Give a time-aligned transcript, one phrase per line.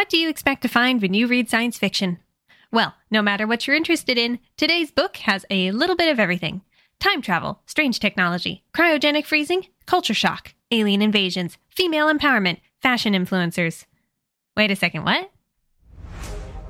[0.00, 2.20] What do you expect to find when you read science fiction?
[2.72, 6.62] Well, no matter what you're interested in, today's book has a little bit of everything
[6.98, 13.84] time travel, strange technology, cryogenic freezing, culture shock, alien invasions, female empowerment, fashion influencers.
[14.56, 15.30] Wait a second, what?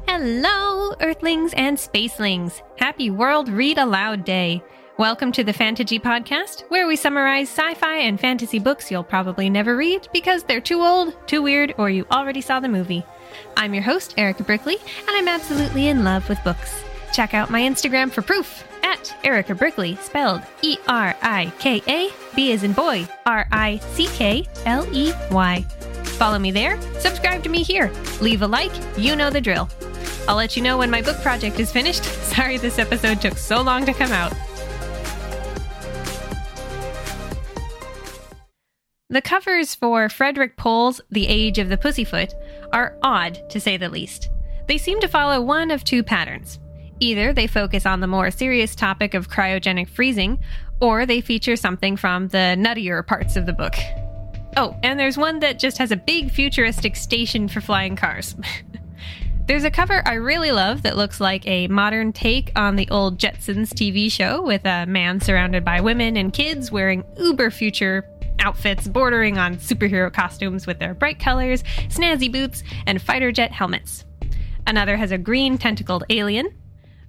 [0.09, 2.61] Hello, Earthlings and Spacelings!
[2.79, 4.61] Happy World Read Aloud Day!
[4.99, 9.49] Welcome to the Fantasy Podcast, where we summarize sci fi and fantasy books you'll probably
[9.49, 13.03] never read because they're too old, too weird, or you already saw the movie.
[13.57, 16.83] I'm your host, Erika Brickley, and I'm absolutely in love with books.
[17.13, 22.11] Check out my Instagram for proof at Erika Brickley, spelled E R I K A,
[22.35, 25.63] B as in boy, R I C K L E Y.
[26.19, 27.91] Follow me there, subscribe to me here,
[28.21, 29.69] leave a like, you know the drill.
[30.29, 32.05] I'll let you know when my book project is finished.
[32.35, 34.33] Sorry this episode took so long to come out.
[39.09, 42.33] The covers for Frederik Pohl's The Age of the Pussyfoot
[42.73, 44.31] are odd, to say the least.
[44.67, 46.59] They seem to follow one of two patterns.
[47.01, 50.39] Either they focus on the more serious topic of cryogenic freezing,
[50.81, 53.75] or they feature something from the nuttier parts of the book.
[54.57, 58.35] Oh, and there's one that just has a big futuristic station for flying cars.
[59.47, 63.19] There's a cover I really love that looks like a modern take on the old
[63.19, 68.09] Jetsons TV show with a man surrounded by women and kids wearing uber future
[68.41, 74.05] outfits bordering on superhero costumes with their bright colors, snazzy boots, and fighter jet helmets.
[74.67, 76.55] Another has a green tentacled alien.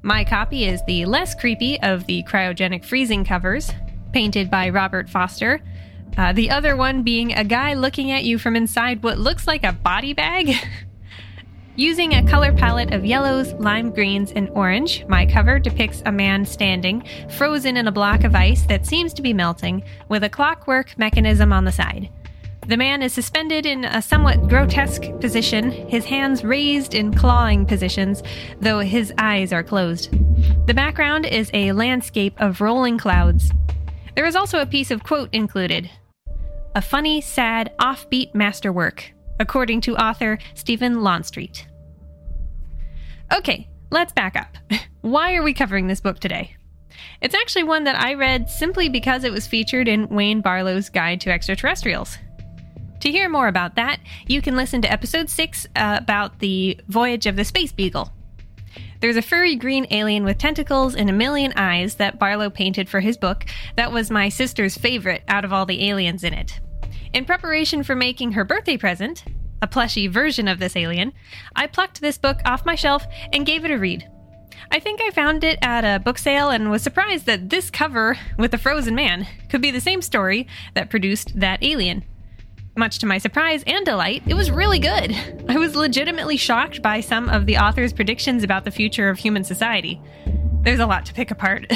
[0.02, 3.72] My copy is the less creepy of the cryogenic freezing covers,
[4.14, 5.62] painted by Robert Foster.
[6.18, 9.64] Uh, the other one being a guy looking at you from inside what looks like
[9.64, 10.54] a body bag.
[11.82, 16.46] Using a color palette of yellows, lime greens, and orange, my cover depicts a man
[16.46, 20.96] standing, frozen in a block of ice that seems to be melting, with a clockwork
[21.00, 22.12] mechanism on the side.
[22.68, 28.22] The man is suspended in a somewhat grotesque position, his hands raised in clawing positions,
[28.60, 30.12] though his eyes are closed.
[30.68, 33.52] The background is a landscape of rolling clouds.
[34.14, 35.90] There is also a piece of quote included
[36.76, 41.66] A funny, sad, offbeat masterwork according to author Stephen Longstreet.
[43.32, 44.58] Okay, let's back up.
[45.02, 46.56] Why are we covering this book today?
[47.22, 51.22] It's actually one that I read simply because it was featured in Wayne Barlowe's Guide
[51.22, 52.18] to Extraterrestrials.
[53.00, 57.26] To hear more about that, you can listen to episode 6 uh, about the voyage
[57.26, 58.12] of the Space Beagle.
[59.00, 63.00] There's a furry green alien with tentacles and a million eyes that Barlowe painted for
[63.00, 66.60] his book that was my sister's favorite out of all the aliens in it.
[67.14, 69.24] In preparation for making her birthday present,
[69.62, 71.14] a plushy version of this alien,
[71.56, 74.10] I plucked this book off my shelf and gave it a read.
[74.72, 78.18] I think I found it at a book sale and was surprised that this cover
[78.38, 82.06] with the frozen man could be the same story that produced that alien.
[82.78, 85.14] Much to my surprise and delight, it was really good.
[85.50, 89.44] I was legitimately shocked by some of the author's predictions about the future of human
[89.44, 90.02] society.
[90.62, 91.70] There's a lot to pick apart.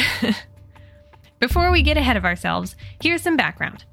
[1.40, 3.84] Before we get ahead of ourselves, here's some background.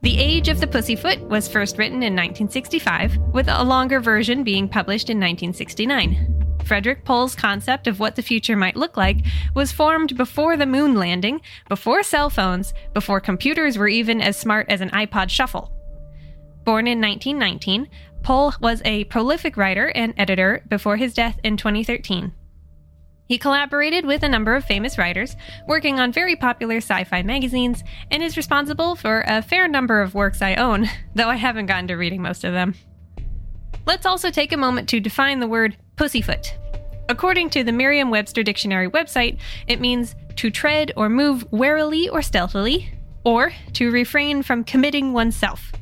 [0.00, 4.68] The Age of the Pussyfoot was first written in 1965, with a longer version being
[4.68, 6.60] published in 1969.
[6.64, 9.16] Frederik Pohl's concept of what the future might look like
[9.56, 14.66] was formed before the moon landing, before cell phones, before computers were even as smart
[14.68, 15.72] as an iPod Shuffle.
[16.62, 17.88] Born in 1919,
[18.22, 22.32] Pohl was a prolific writer and editor before his death in 2013.
[23.28, 27.84] He collaborated with a number of famous writers, working on very popular sci fi magazines,
[28.10, 31.88] and is responsible for a fair number of works I own, though I haven't gotten
[31.88, 32.74] to reading most of them.
[33.86, 36.54] Let's also take a moment to define the word pussyfoot.
[37.10, 42.22] According to the Merriam Webster Dictionary website, it means to tread or move warily or
[42.22, 42.90] stealthily,
[43.24, 45.72] or to refrain from committing oneself.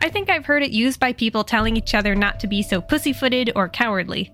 [0.00, 2.80] I think I've heard it used by people telling each other not to be so
[2.80, 4.32] pussyfooted or cowardly.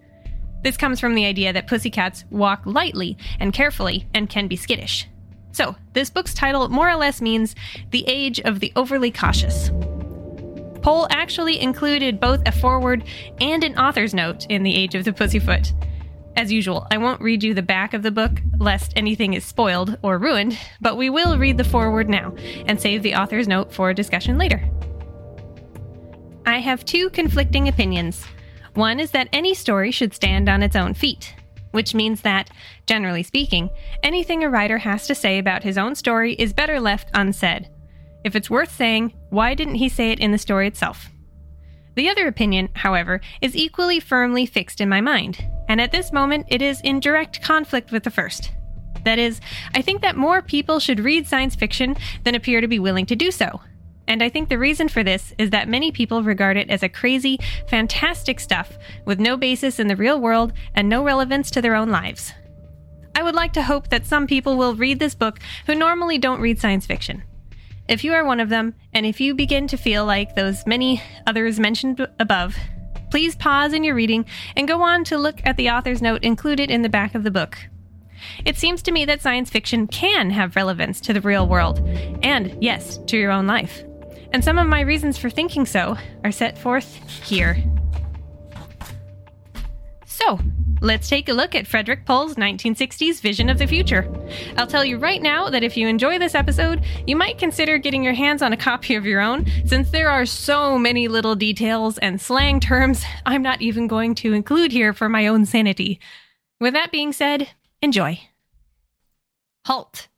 [0.66, 5.06] This comes from the idea that pussycats walk lightly and carefully and can be skittish.
[5.52, 7.54] So, this book's title more or less means
[7.92, 9.70] The Age of the Overly Cautious.
[10.82, 13.04] Pohl actually included both a foreword
[13.40, 15.72] and an author's note in The Age of the Pussyfoot.
[16.34, 19.96] As usual, I won't read you the back of the book lest anything is spoiled
[20.02, 22.34] or ruined, but we will read the foreword now
[22.66, 24.68] and save the author's note for discussion later.
[26.44, 28.26] I have two conflicting opinions
[28.76, 31.34] one is that any story should stand on its own feet,
[31.72, 32.50] which means that,
[32.86, 33.70] generally speaking,
[34.02, 37.68] anything a writer has to say about his own story is better left unsaid.
[38.24, 41.10] If it's worth saying, why didn't he say it in the story itself?
[41.94, 46.46] The other opinion, however, is equally firmly fixed in my mind, and at this moment
[46.48, 48.52] it is in direct conflict with the first.
[49.04, 49.40] That is,
[49.74, 53.16] I think that more people should read science fiction than appear to be willing to
[53.16, 53.60] do so.
[54.08, 56.88] And I think the reason for this is that many people regard it as a
[56.88, 57.38] crazy,
[57.68, 61.90] fantastic stuff with no basis in the real world and no relevance to their own
[61.90, 62.32] lives.
[63.14, 66.40] I would like to hope that some people will read this book who normally don't
[66.40, 67.24] read science fiction.
[67.88, 71.02] If you are one of them, and if you begin to feel like those many
[71.26, 72.56] others mentioned above,
[73.10, 74.26] please pause in your reading
[74.56, 77.30] and go on to look at the author's note included in the back of the
[77.30, 77.56] book.
[78.44, 81.78] It seems to me that science fiction can have relevance to the real world,
[82.22, 83.84] and yes, to your own life.
[84.32, 87.62] And some of my reasons for thinking so are set forth here.
[90.04, 90.38] So,
[90.80, 94.10] let's take a look at Frederik Pohl's 1960s vision of the future.
[94.56, 98.02] I'll tell you right now that if you enjoy this episode, you might consider getting
[98.02, 101.98] your hands on a copy of your own, since there are so many little details
[101.98, 106.00] and slang terms I'm not even going to include here for my own sanity.
[106.60, 107.48] With that being said,
[107.82, 108.18] enjoy.
[109.66, 110.08] Halt!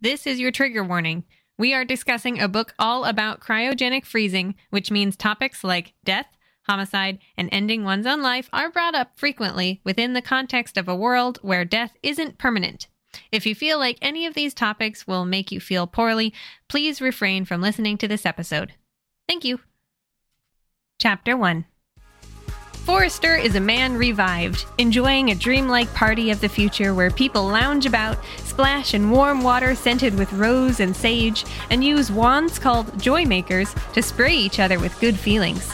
[0.00, 1.24] This is your trigger warning.
[1.58, 6.26] We are discussing a book all about cryogenic freezing, which means topics like death,
[6.62, 10.96] homicide, and ending one's own life are brought up frequently within the context of a
[10.96, 12.88] world where death isn't permanent.
[13.32, 16.34] If you feel like any of these topics will make you feel poorly,
[16.68, 18.74] please refrain from listening to this episode.
[19.26, 19.60] Thank you.
[20.98, 21.64] Chapter 1
[22.86, 27.84] Forrester is a man revived, enjoying a dreamlike party of the future where people lounge
[27.84, 33.24] about, splash in warm water scented with rose and sage, and use wands called joy
[33.24, 35.72] makers to spray each other with good feelings.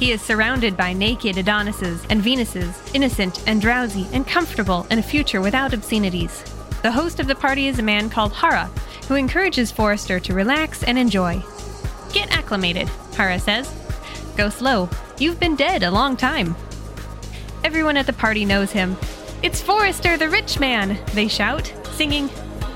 [0.00, 5.02] He is surrounded by naked Adonises and Venuses, innocent and drowsy and comfortable in a
[5.02, 6.42] future without obscenities.
[6.82, 8.68] The host of the party is a man called Hara,
[9.06, 11.40] who encourages Forrester to relax and enjoy.
[12.12, 13.72] Get acclimated, Hara says.
[14.38, 14.88] Go slow.
[15.18, 16.54] You've been dead a long time.
[17.64, 18.96] Everyone at the party knows him.
[19.42, 22.30] It's Forrester the rich man, they shout, singing,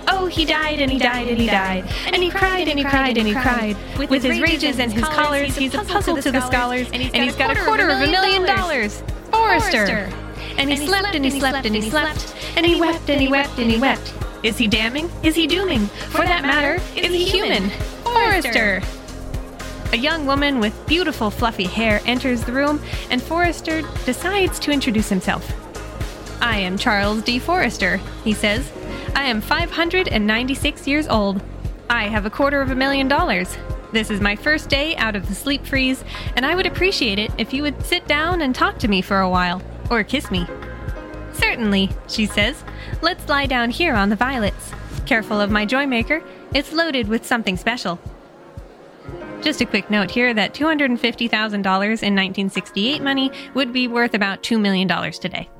[0.08, 1.88] Oh, he died and he died and he died.
[2.06, 3.76] And he cried and he cried and he cried.
[3.96, 6.88] With his rages and his collars, he's a puzzle to the scholars.
[6.92, 9.00] And he's got a quarter of a million dollars.
[9.30, 10.10] Forrester!
[10.58, 12.34] And he slept and he slept and he slept.
[12.56, 14.12] And he wept and he wept and he wept.
[14.42, 15.08] Is he damning?
[15.22, 15.86] Is he dooming?
[16.10, 17.70] For that matter, is he human?
[18.02, 18.82] Forrester!
[19.92, 22.80] A young woman with beautiful fluffy hair enters the room,
[23.10, 25.52] and Forrester decides to introduce himself.
[26.40, 27.38] I am Charles D.
[27.38, 28.72] Forrester, he says.
[29.14, 31.42] I am 596 years old.
[31.90, 33.58] I have a quarter of a million dollars.
[33.92, 36.02] This is my first day out of the sleep freeze,
[36.36, 39.20] and I would appreciate it if you would sit down and talk to me for
[39.20, 39.60] a while,
[39.90, 40.46] or kiss me.
[41.34, 42.64] Certainly, she says.
[43.02, 44.72] Let's lie down here on the violets.
[45.04, 46.22] Careful of my joy maker,
[46.54, 48.00] it's loaded with something special.
[49.42, 54.60] Just a quick note here that $250,000 in 1968 money would be worth about $2
[54.60, 55.50] million today.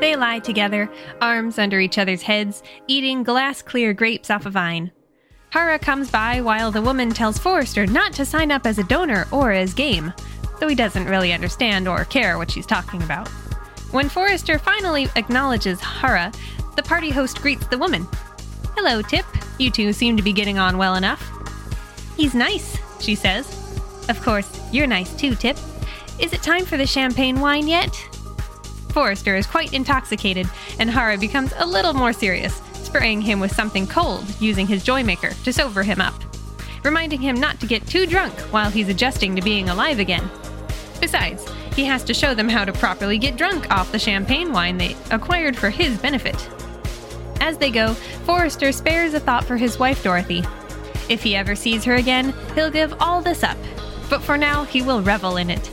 [0.00, 4.90] They lie together, arms under each other's heads, eating glass clear grapes off a vine.
[5.50, 9.28] Hara comes by while the woman tells Forrester not to sign up as a donor
[9.30, 10.12] or as game,
[10.58, 13.28] though he doesn't really understand or care what she's talking about.
[13.92, 16.32] When Forrester finally acknowledges Hara,
[16.74, 18.08] the party host greets the woman.
[18.76, 19.26] Hello, Tip.
[19.58, 21.39] You two seem to be getting on well enough.
[22.20, 23.48] He's nice, she says.
[24.10, 25.56] Of course, you're nice too, Tip.
[26.18, 27.96] Is it time for the champagne wine yet?
[28.90, 30.46] Forrester is quite intoxicated,
[30.78, 35.32] and Hara becomes a little more serious, spraying him with something cold using his Joymaker
[35.44, 36.12] to sober him up,
[36.84, 40.30] reminding him not to get too drunk while he's adjusting to being alive again.
[41.00, 44.76] Besides, he has to show them how to properly get drunk off the champagne wine
[44.76, 46.36] they acquired for his benefit.
[47.40, 47.94] As they go,
[48.26, 50.44] Forrester spares a thought for his wife Dorothy.
[51.10, 53.58] If he ever sees her again, he'll give all this up.
[54.08, 55.70] But for now, he will revel in it.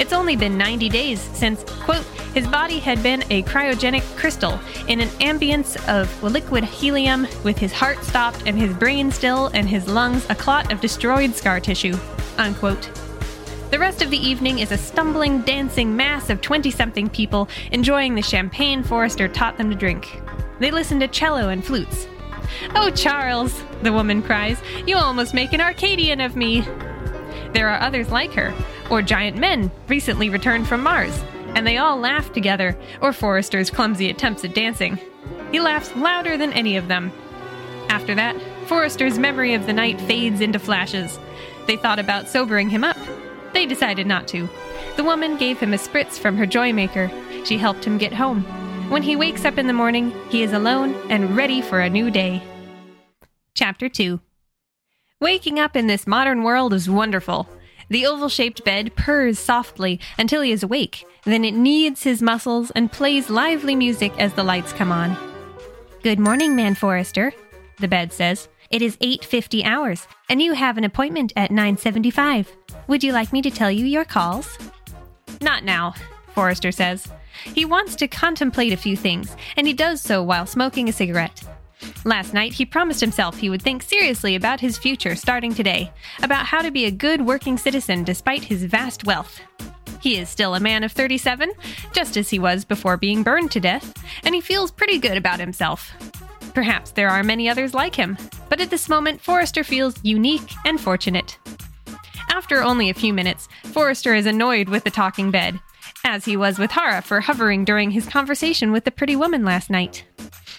[0.00, 2.04] It's only been 90 days since, quote,
[2.34, 7.72] his body had been a cryogenic crystal in an ambience of liquid helium, with his
[7.72, 11.96] heart stopped and his brain still and his lungs a clot of destroyed scar tissue.
[12.36, 12.90] Unquote.
[13.70, 18.16] The rest of the evening is a stumbling, dancing mass of 20 something people enjoying
[18.16, 20.20] the champagne Forrester taught them to drink.
[20.58, 22.08] They listen to cello and flutes.
[22.74, 26.62] Oh, Charles, the woman cries, you almost make an Arcadian of me.
[27.52, 28.54] There are others like her,
[28.90, 31.22] or giant men recently returned from Mars,
[31.54, 34.98] and they all laugh together, or Forrester's clumsy attempts at dancing.
[35.50, 37.12] He laughs louder than any of them.
[37.88, 41.18] After that, Forrester's memory of the night fades into flashes.
[41.66, 42.96] They thought about sobering him up.
[43.52, 44.48] They decided not to.
[44.96, 47.10] The woman gave him a spritz from her joy maker.
[47.44, 48.42] She helped him get home.
[48.90, 52.10] When he wakes up in the morning, he is alone and ready for a new
[52.10, 52.42] day.
[53.54, 54.20] Chapter 2
[55.20, 57.48] Waking up in this modern world is wonderful.
[57.88, 61.04] The oval shaped bed purrs softly until he is awake.
[61.24, 65.16] Then it kneads his muscles and plays lively music as the lights come on.
[66.02, 67.34] Good morning, Man Forrester,
[67.80, 68.48] the bed says.
[68.70, 72.46] It is 8:50 hours, and you have an appointment at 9:75.
[72.86, 74.56] Would you like me to tell you your calls?
[75.42, 75.94] Not now,
[76.34, 77.08] Forrester says.
[77.44, 81.42] He wants to contemplate a few things, and he does so while smoking a cigarette.
[82.04, 86.46] Last night, he promised himself he would think seriously about his future starting today, about
[86.46, 89.40] how to be a good working citizen despite his vast wealth.
[90.00, 91.52] He is still a man of 37,
[91.92, 93.92] just as he was before being burned to death,
[94.24, 95.92] and he feels pretty good about himself.
[96.54, 98.16] Perhaps there are many others like him,
[98.48, 101.38] but at this moment, Forrester feels unique and fortunate.
[102.30, 105.60] After only a few minutes, Forrester is annoyed with the talking bed,
[106.04, 109.68] as he was with Hara for hovering during his conversation with the pretty woman last
[109.68, 110.04] night.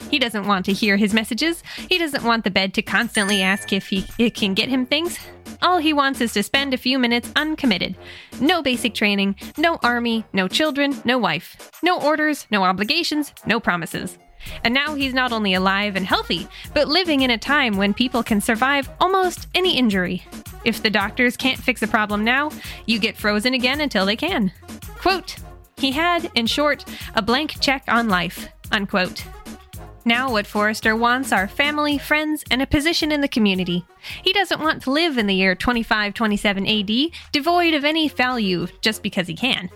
[0.09, 1.63] He doesn't want to hear his messages.
[1.89, 5.19] He doesn't want the bed to constantly ask if he it can get him things.
[5.61, 7.95] All he wants is to spend a few minutes uncommitted.
[8.39, 11.71] No basic training, no army, no children, no wife.
[11.83, 14.17] No orders, no obligations, no promises.
[14.63, 18.23] And now he's not only alive and healthy, but living in a time when people
[18.23, 20.23] can survive almost any injury.
[20.65, 22.51] If the doctors can't fix a problem now,
[22.85, 24.51] you get frozen again until they can.
[24.97, 25.35] Quote,
[25.77, 28.47] he had, in short, a blank check on life.
[28.71, 29.23] Unquote.
[30.03, 33.85] Now, what Forrester wants are family, friends, and a position in the community.
[34.23, 39.03] He doesn't want to live in the year 2527 AD, devoid of any value just
[39.03, 39.69] because he can.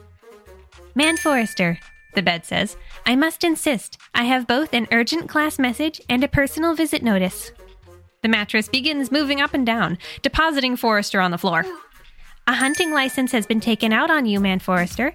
[0.95, 1.77] Man Forrester,
[2.15, 3.99] the bed says, I must insist.
[4.15, 7.51] I have both an urgent class message and a personal visit notice.
[8.23, 11.65] The mattress begins moving up and down, depositing Forrester on the floor.
[12.47, 15.13] A hunting license has been taken out on you, Man Forrester.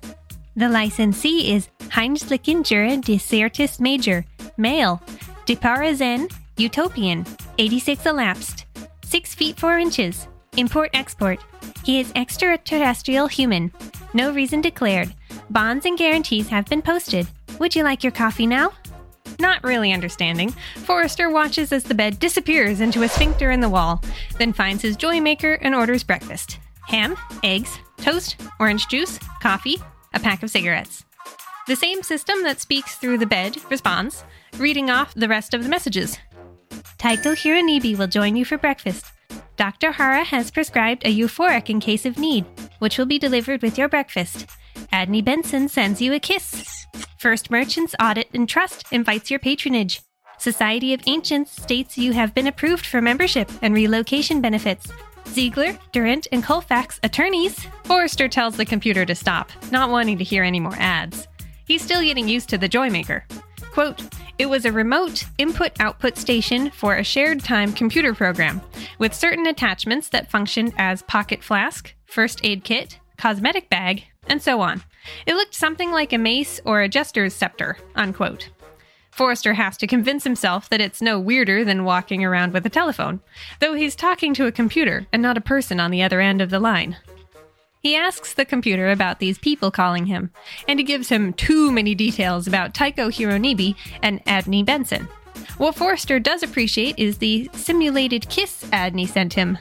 [0.57, 4.25] The licensee is Heinz Jura de Certis Major,
[4.57, 5.00] male,
[5.47, 7.25] Diparazen, Utopian,
[7.59, 8.66] 86 elapsed,
[9.04, 10.26] 6 feet 4 inches,
[10.57, 11.38] import export.
[11.85, 13.73] He is extraterrestrial human.
[14.12, 15.14] No reason declared.
[15.50, 17.28] Bonds and guarantees have been posted.
[17.59, 18.73] Would you like your coffee now?
[19.38, 24.02] Not really understanding, Forrester watches as the bed disappears into a sphincter in the wall,
[24.38, 29.78] then finds his joy maker and orders breakfast ham, eggs, toast, orange juice, coffee,
[30.14, 31.05] a pack of cigarettes.
[31.67, 34.25] The same system that speaks through the bed responds,
[34.59, 36.19] reading off the rest of the messages.
[36.99, 39.07] Taiko Hironibi will join you for breakfast.
[39.57, 39.93] Dr.
[39.93, 42.45] Hara has prescribed a euphoric in case of need,
[42.79, 44.47] which will be delivered with your breakfast.
[44.93, 46.87] Adney Benson sends you a kiss.
[47.19, 50.00] First Merchants Audit and Trust invites your patronage.
[50.38, 54.90] Society of Ancients states you have been approved for membership and relocation benefits.
[55.30, 57.66] Ziegler, Durant, and Colfax, attorneys.
[57.84, 61.28] Forrester tells the computer to stop, not wanting to hear any more ads.
[61.66, 63.22] He's still getting used to the Joymaker.
[63.72, 64.02] Quote,
[64.38, 68.60] it was a remote input output station for a shared time computer program,
[68.99, 74.60] with certain attachments that functioned as pocket flask, first aid kit, cosmetic bag, and so
[74.60, 74.82] on.
[75.26, 78.49] It looked something like a mace or a jester's scepter, unquote.
[79.11, 83.21] Forrester has to convince himself that it's no weirder than walking around with a telephone,
[83.61, 86.50] though he's talking to a computer and not a person on the other end of
[86.50, 86.97] the line.
[87.83, 90.31] He asks the computer about these people calling him,
[90.69, 95.09] and it gives him too many details about Taiko Hironibi and Adney Benson.
[95.57, 99.59] What Forrester does appreciate is the simulated kiss Adney sent him,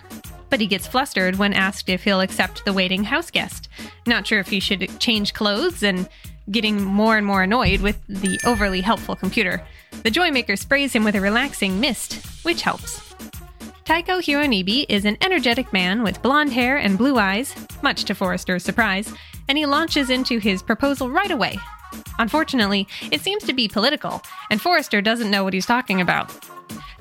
[0.49, 3.69] but he gets flustered when asked if he'll accept the waiting house guest.
[4.05, 6.07] Not sure if he should change clothes and
[6.51, 9.61] getting more and more annoyed with the overly helpful computer.
[10.03, 13.13] The Joymaker sprays him with a relaxing mist, which helps.
[13.85, 18.63] Taiko Hironibi is an energetic man with blonde hair and blue eyes, much to Forrester's
[18.63, 19.11] surprise,
[19.47, 21.57] and he launches into his proposal right away.
[22.19, 26.31] Unfortunately, it seems to be political, and Forrester doesn't know what he's talking about.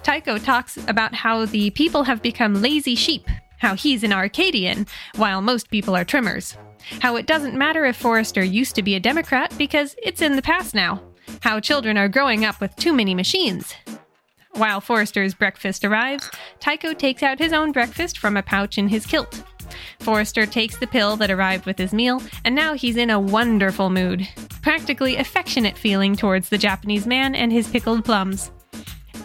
[0.08, 4.86] Taiko talks about how the people have become lazy sheep, how he's an Arcadian,
[5.16, 6.56] while most people are trimmers.
[7.02, 10.40] How it doesn't matter if Forrester used to be a Democrat because it's in the
[10.40, 11.02] past now.
[11.42, 13.74] How children are growing up with too many machines.
[14.52, 19.04] While Forrester's breakfast arrives, Taiko takes out his own breakfast from a pouch in his
[19.04, 19.44] kilt.
[20.00, 23.90] Forrester takes the pill that arrived with his meal, and now he's in a wonderful
[23.90, 24.26] mood.
[24.62, 28.50] Practically affectionate feeling towards the Japanese man and his pickled plums.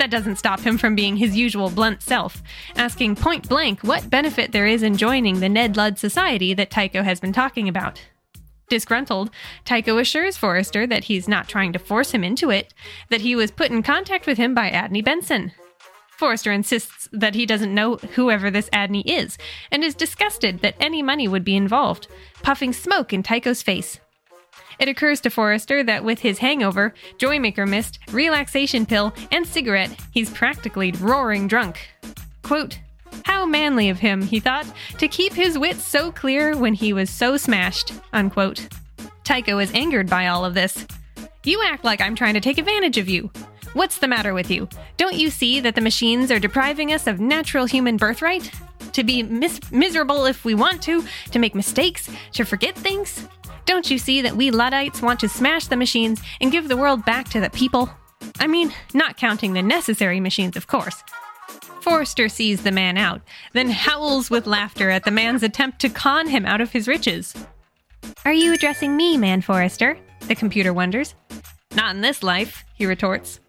[0.04, 2.44] That doesn't stop him from being his usual blunt self,
[2.76, 7.04] asking point blank what benefit there is in joining the Ned Ludd Society that Taiko
[7.04, 8.02] has been talking about.
[8.68, 9.30] Disgruntled,
[9.64, 12.74] Taiko assures Forrester that he's not trying to force him into it,
[13.10, 15.54] that he was put in contact with him by Adney Benson.
[16.18, 19.38] Forrester insists that he doesn't know whoever this Adney is,
[19.72, 22.10] and is disgusted that any money would be involved,
[22.42, 24.02] puffing smoke in Taiko's face.
[24.80, 30.30] It occurs to Forrester that with his hangover, Joymaker mist, relaxation pill, and cigarette, he's
[30.30, 31.88] practically roaring drunk.
[32.42, 32.80] Quote,
[33.26, 34.66] how manly of him, he thought,
[34.98, 37.94] to keep his wits so clear when he was so smashed.
[38.12, 38.68] Unquote.
[39.24, 40.86] Taiko is angered by all of this.
[41.44, 43.32] You act like I'm trying to take advantage of you.
[43.74, 44.68] What's the matter with you?
[44.98, 48.52] Don't you see that the machines are depriving us of natural human birthright?
[48.94, 53.28] To be mis- miserable if we want to, to make mistakes, to forget things?
[53.66, 57.06] Don't you see that we Luddites want to smash the machines and give the world
[57.06, 57.90] back to the people?
[58.40, 61.04] I mean, not counting the necessary machines, of course.
[61.82, 66.28] Forrester sees the man out, then howls with laughter at the man's attempt to con
[66.28, 67.36] him out of his riches.
[68.26, 69.98] Are you addressing me, man Forrester?
[70.28, 71.16] The computer wonders.
[71.76, 73.40] Not in this life, he retorts.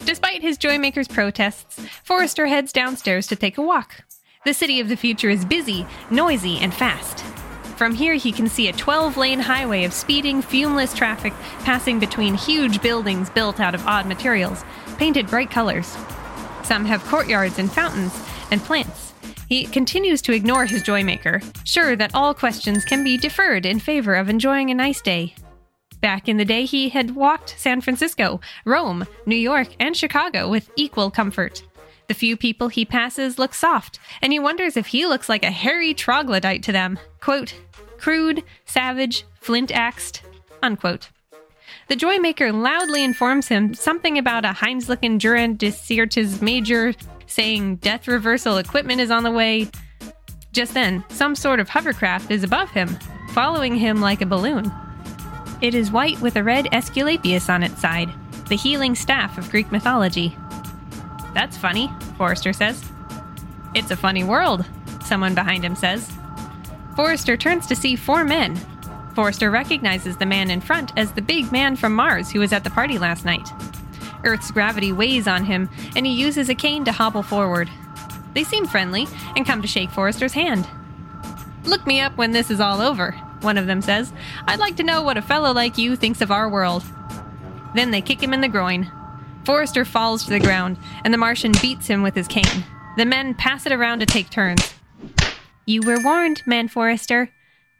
[0.00, 4.02] Despite his Joymaker's protests, Forrester heads downstairs to take a walk.
[4.44, 7.24] The city of the future is busy, noisy, and fast.
[7.76, 12.34] From here, he can see a 12 lane highway of speeding, fumeless traffic passing between
[12.34, 14.64] huge buildings built out of odd materials,
[14.96, 15.96] painted bright colors.
[16.62, 18.16] Some have courtyards and fountains
[18.50, 19.12] and plants.
[19.48, 24.14] He continues to ignore his Joymaker, sure that all questions can be deferred in favor
[24.14, 25.34] of enjoying a nice day.
[26.00, 30.70] Back in the day, he had walked San Francisco, Rome, New York, and Chicago with
[30.76, 31.62] equal comfort.
[32.08, 35.50] The few people he passes look soft, and he wonders if he looks like a
[35.50, 36.98] hairy troglodyte to them.
[37.20, 37.54] Quote,
[37.98, 40.22] crude, savage, flint axed,
[40.62, 41.08] unquote.
[41.88, 46.94] The Joymaker loudly informs him something about a Heimlichen Durandisiertes Major,
[47.26, 49.70] saying death reversal equipment is on the way.
[50.52, 52.96] Just then, some sort of hovercraft is above him,
[53.30, 54.70] following him like a balloon.
[55.60, 58.10] It is white with a red Esculapius on its side,
[58.48, 60.36] the healing staff of Greek mythology.
[61.34, 62.82] That's funny, Forrester says.
[63.74, 64.64] It's a funny world,
[65.04, 66.10] someone behind him says.
[66.96, 68.56] Forrester turns to see four men.
[69.14, 72.64] Forrester recognizes the man in front as the big man from Mars who was at
[72.64, 73.48] the party last night.
[74.24, 77.68] Earth's gravity weighs on him, and he uses a cane to hobble forward.
[78.32, 80.66] They seem friendly and come to shake Forrester's hand.
[81.64, 84.12] Look me up when this is all over, one of them says.
[84.46, 86.84] I'd like to know what a fellow like you thinks of our world.
[87.74, 88.90] Then they kick him in the groin.
[89.44, 92.64] Forrester falls to the ground, and the Martian beats him with his cane.
[92.96, 94.74] The men pass it around to take turns.
[95.66, 97.30] You were warned, man Forrester,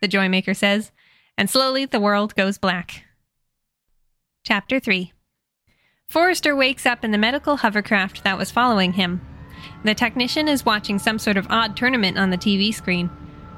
[0.00, 0.90] the Joymaker says,
[1.38, 3.04] and slowly the world goes black.
[4.44, 5.12] Chapter 3
[6.08, 9.20] Forrester wakes up in the medical hovercraft that was following him.
[9.84, 13.10] The technician is watching some sort of odd tournament on the TV screen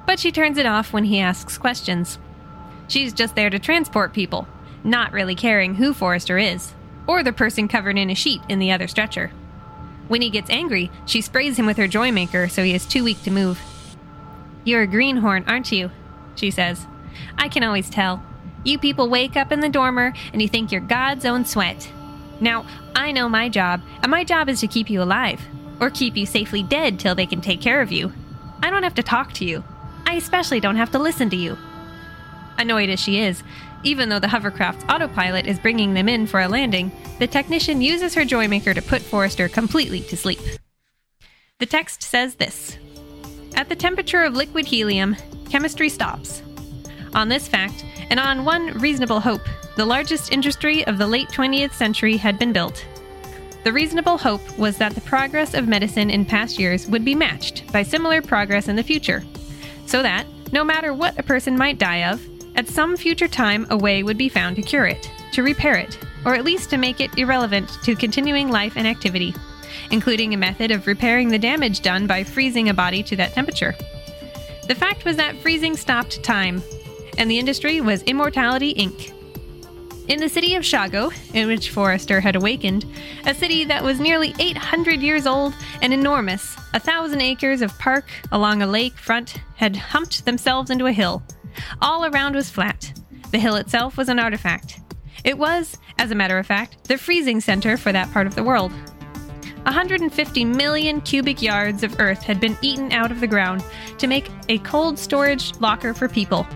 [0.07, 2.19] but she turns it off when he asks questions.
[2.88, 4.47] She's just there to transport people,
[4.85, 6.73] not really caring who Forrester is,
[7.07, 9.31] or the person covered in a sheet in the other stretcher.
[10.09, 13.23] When he gets angry, she sprays him with her Joymaker so he is too weak
[13.23, 13.61] to move.
[14.64, 15.90] You're a greenhorn, aren't you?
[16.35, 16.87] She says.
[17.38, 18.23] I can always tell.
[18.64, 21.90] You people wake up in the dormer and you think you're God's own sweat.
[22.40, 25.40] Now, I know my job, and my job is to keep you alive,
[25.81, 28.12] or keep you safely dead till they can take care of you.
[28.62, 29.64] I don't have to talk to you.
[30.05, 31.57] I especially don't have to listen to you.
[32.59, 33.42] Annoyed as she is,
[33.83, 38.15] even though the hovercraft's autopilot is bringing them in for a landing, the technician uses
[38.15, 40.41] her Joymaker to put Forrester completely to sleep.
[41.59, 42.79] The text says this
[43.55, 45.17] At the temperature of liquid helium,
[45.49, 46.43] chemistry stops.
[47.15, 49.43] On this fact, and on one reasonable hope,
[49.77, 52.85] the largest industry of the late 20th century had been built.
[53.65, 57.71] The reasonable hope was that the progress of medicine in past years would be matched
[57.73, 59.25] by similar progress in the future
[59.87, 62.21] so that, no matter what a person might die of,
[62.57, 65.99] at some future time a way would be found to cure it, to repair it,
[66.25, 69.35] or at least to make it irrelevant to continuing life and activity,
[69.90, 73.75] including a method of repairing the damage done by freezing a body to that temperature.
[74.66, 76.62] The fact was that freezing stopped time,
[77.19, 79.12] and the industry was Immortality Inc.
[80.09, 82.87] In the city of Shago, in which Forrester had awakened,
[83.27, 88.05] a city that was nearly 800 years old and enormous, a thousand acres of park
[88.31, 91.25] along a lake front had humped themselves into a hill.
[91.81, 92.92] All around was flat.
[93.31, 94.81] The hill itself was an artifact.
[95.25, 98.45] It was, as a matter of fact, the freezing center for that part of the
[98.45, 98.73] world.
[99.62, 103.64] 150 million cubic yards of earth had been eaten out of the ground
[103.99, 106.47] to make a cold storage locker for people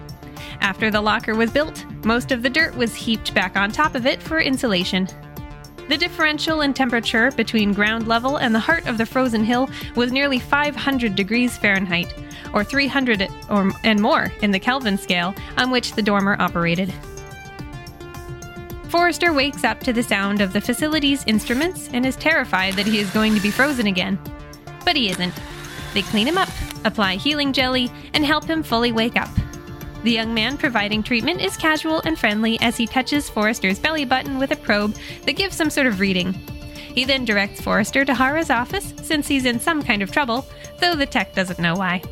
[0.60, 4.06] after the locker was built, most of the dirt was heaped back on top of
[4.06, 5.08] it for insulation.
[5.88, 10.12] The differential in temperature between ground level and the heart of the frozen hill was
[10.12, 12.14] nearly 500 degrees Fahrenheit,
[12.52, 16.92] or 300 or, and more in the Kelvin scale on which the dormer operated.
[18.90, 22.98] Forrester wakes up to the sound of the facility's instruments and is terrified that he
[22.98, 24.18] is going to be frozen again.
[24.84, 25.34] But he isn't.
[25.94, 26.48] They clean him up,
[26.84, 29.30] apply healing jelly, and help him fully wake up.
[30.02, 34.38] The young man providing treatment is casual and friendly as he touches Forrester's belly button
[34.38, 36.32] with a probe that gives some sort of reading.
[36.32, 40.46] He then directs Forrester to Hara's office since he's in some kind of trouble,
[40.80, 42.02] though the tech doesn't know why.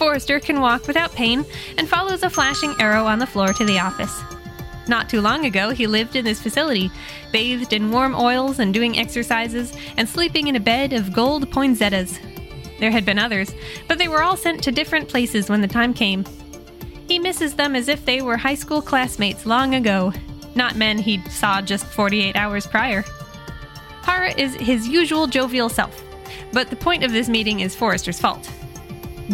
[0.00, 1.44] Forrester can walk without pain
[1.76, 4.22] and follows a flashing arrow on the floor to the office.
[4.88, 6.90] Not too long ago, he lived in this facility,
[7.32, 12.18] bathed in warm oils and doing exercises, and sleeping in a bed of gold poinsettias.
[12.78, 13.54] There had been others,
[13.88, 16.24] but they were all sent to different places when the time came.
[17.06, 20.14] He misses them as if they were high school classmates long ago,
[20.54, 23.04] not men he saw just 48 hours prior.
[24.00, 26.02] Hara is his usual jovial self,
[26.54, 28.50] but the point of this meeting is Forrester's fault.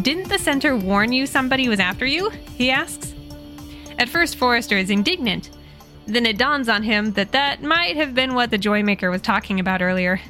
[0.02, 2.30] Didn't the center warn you somebody was after you?
[2.30, 3.14] He asks.
[3.98, 5.50] At first, Forrester is indignant.
[6.06, 9.58] Then it dawns on him that that might have been what the Joymaker was talking
[9.58, 10.20] about earlier.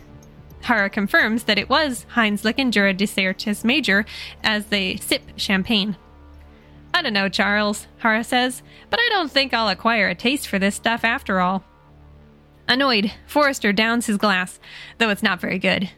[0.63, 4.07] Hara confirms that it was Heinz Lickinger de Certis Major
[4.43, 5.97] as they sip champagne.
[6.95, 10.59] I don't know, Charles, Hara says, but I don't think I'll acquire a taste for
[10.59, 11.65] this stuff after all.
[12.69, 14.59] Annoyed, Forrester downs his glass,
[14.99, 15.91] though it's not very good.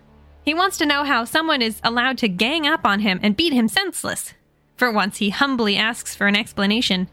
[0.49, 3.53] He wants to know how someone is allowed to gang up on him and beat
[3.53, 4.33] him senseless.
[4.77, 7.11] For once, he humbly asks for an explanation.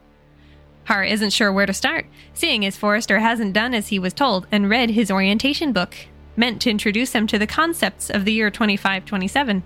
[0.86, 4.48] Hara isn't sure where to start, seeing as Forrester hasn't done as he was told
[4.54, 5.98] and read his orientation book,
[6.38, 9.64] meant to introduce him to the concepts of the year 2527.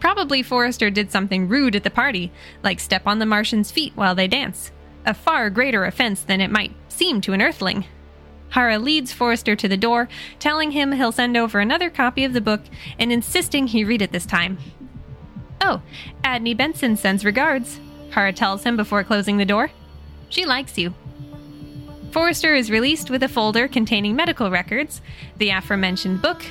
[0.00, 4.14] Probably Forrester did something rude at the party, like step on the Martian's feet while
[4.14, 4.72] they dance,
[5.04, 7.84] a far greater offense than it might seem to an Earthling.
[8.54, 12.40] Hara leads Forrester to the door, telling him he'll send over another copy of the
[12.40, 12.60] book
[13.00, 14.58] and insisting he read it this time.
[15.60, 15.82] Oh,
[16.22, 19.72] Adney Benson sends regards, Hara tells him before closing the door.
[20.28, 20.94] She likes you.
[22.12, 25.02] Forrester is released with a folder containing medical records,
[25.38, 26.44] the aforementioned book,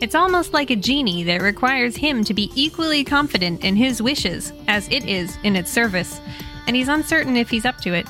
[0.00, 4.52] It's almost like a genie that requires him to be equally confident in his wishes
[4.68, 6.20] as it is in its service,
[6.66, 8.06] and he's uncertain if he's up to it.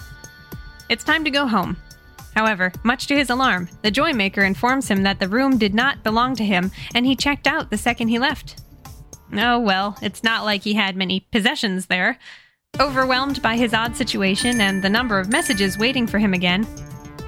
[0.88, 1.76] It's time to go home.
[2.34, 6.36] However, much to his alarm, the Joymaker informs him that the room did not belong
[6.36, 8.62] to him, and he checked out the second he left.
[9.32, 12.18] Oh well, it's not like he had many possessions there.
[12.78, 16.64] Overwhelmed by his odd situation and the number of messages waiting for him again.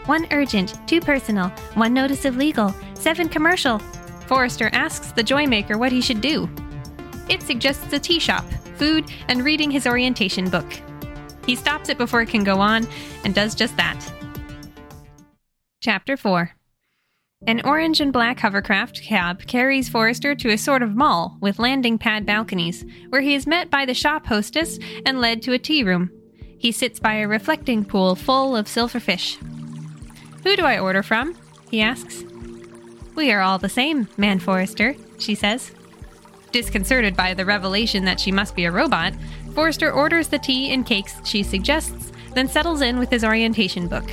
[0.07, 3.79] One urgent, two personal, one notice of legal, seven commercial.
[4.27, 6.49] Forrester asks the Joymaker what he should do.
[7.29, 8.45] It suggests a tea shop,
[8.77, 10.67] food, and reading his orientation book.
[11.47, 12.87] He stops it before it can go on
[13.25, 14.01] and does just that.
[15.81, 16.53] Chapter 4
[17.47, 21.99] an orange and black hovercraft cab carries Forrester to a sort of mall with landing
[21.99, 25.83] pad balconies, where he is met by the shop hostess and led to a tea
[25.83, 26.11] room.
[26.57, 29.39] He sits by a reflecting pool full of silver fish.
[30.45, 31.37] Who do I order from?
[31.69, 32.25] he asks.
[33.17, 35.73] We are all the same, man Forrester, she says.
[36.53, 39.15] Disconcerted by the revelation that she must be a robot,
[39.55, 44.09] Forrester orders the tea and cakes she suggests, then settles in with his orientation book.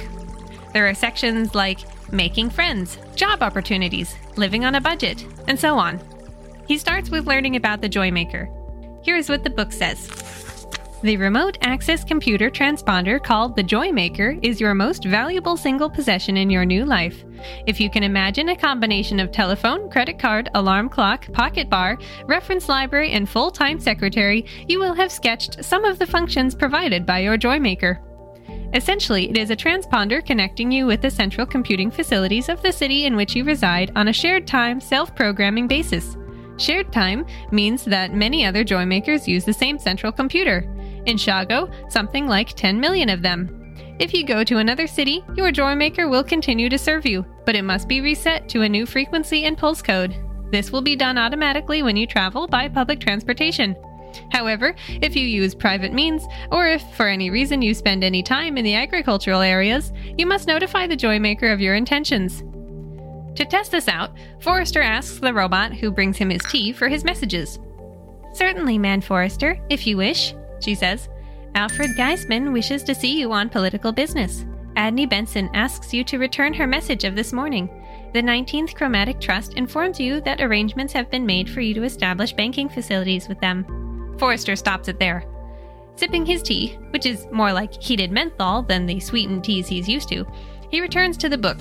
[0.73, 1.79] There are sections like
[2.11, 5.99] making friends, job opportunities, living on a budget, and so on.
[6.67, 8.47] He starts with learning about the Joymaker.
[9.03, 10.07] Here is what the book says.
[11.01, 16.49] The remote access computer transponder called the Joymaker is your most valuable single possession in
[16.49, 17.23] your new life.
[17.65, 22.67] If you can imagine a combination of telephone, credit card, alarm clock, pocket bar, reference
[22.67, 27.19] library, and full time secretary, you will have sketched some of the functions provided by
[27.19, 27.99] your Joymaker.
[28.73, 33.05] Essentially, it is a transponder connecting you with the central computing facilities of the city
[33.05, 36.15] in which you reside on a shared time, self programming basis.
[36.57, 40.59] Shared time means that many other Joymakers use the same central computer.
[41.05, 43.73] In Shago, something like 10 million of them.
[43.97, 47.63] If you go to another city, your Joymaker will continue to serve you, but it
[47.63, 50.15] must be reset to a new frequency and pulse code.
[50.51, 53.75] This will be done automatically when you travel by public transportation.
[54.31, 58.57] However, if you use private means, or if for any reason you spend any time
[58.57, 62.43] in the agricultural areas, you must notify the Joymaker of your intentions.
[63.35, 67.03] To test this out, Forrester asks the robot who brings him his tea for his
[67.03, 67.59] messages.
[68.33, 71.09] Certainly, Man Forrester, if you wish, she says.
[71.55, 74.45] Alfred Geisman wishes to see you on political business.
[74.75, 77.69] Adney Benson asks you to return her message of this morning.
[78.13, 82.33] The 19th Chromatic Trust informs you that arrangements have been made for you to establish
[82.33, 83.65] banking facilities with them.
[84.19, 85.23] Forrester stops it there.
[85.95, 90.09] Sipping his tea, which is more like heated menthol than the sweetened teas he's used
[90.09, 90.25] to,
[90.69, 91.57] he returns to the book,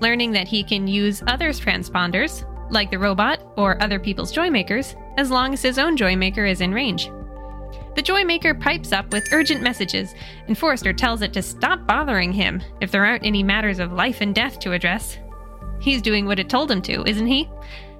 [0.00, 5.30] learning that he can use others' transponders, like the robot or other people's Joymakers, as
[5.30, 7.10] long as his own Joymaker is in range.
[7.94, 10.14] The Joymaker pipes up with urgent messages,
[10.46, 14.22] and Forrester tells it to stop bothering him if there aren't any matters of life
[14.22, 15.18] and death to address.
[15.80, 17.50] He's doing what it told him to, isn't he?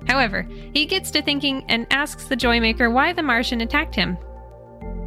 [0.06, 4.16] However, he gets to thinking and asks the Joymaker why the Martian attacked him,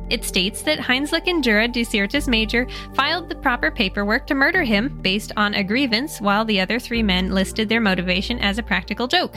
[0.10, 4.63] it states that Heinzlich and Jura de Sirtis Major filed the proper paperwork to murder
[4.63, 8.63] him based on a grievance, while the other three men listed their motivation as a
[8.63, 9.36] practical joke.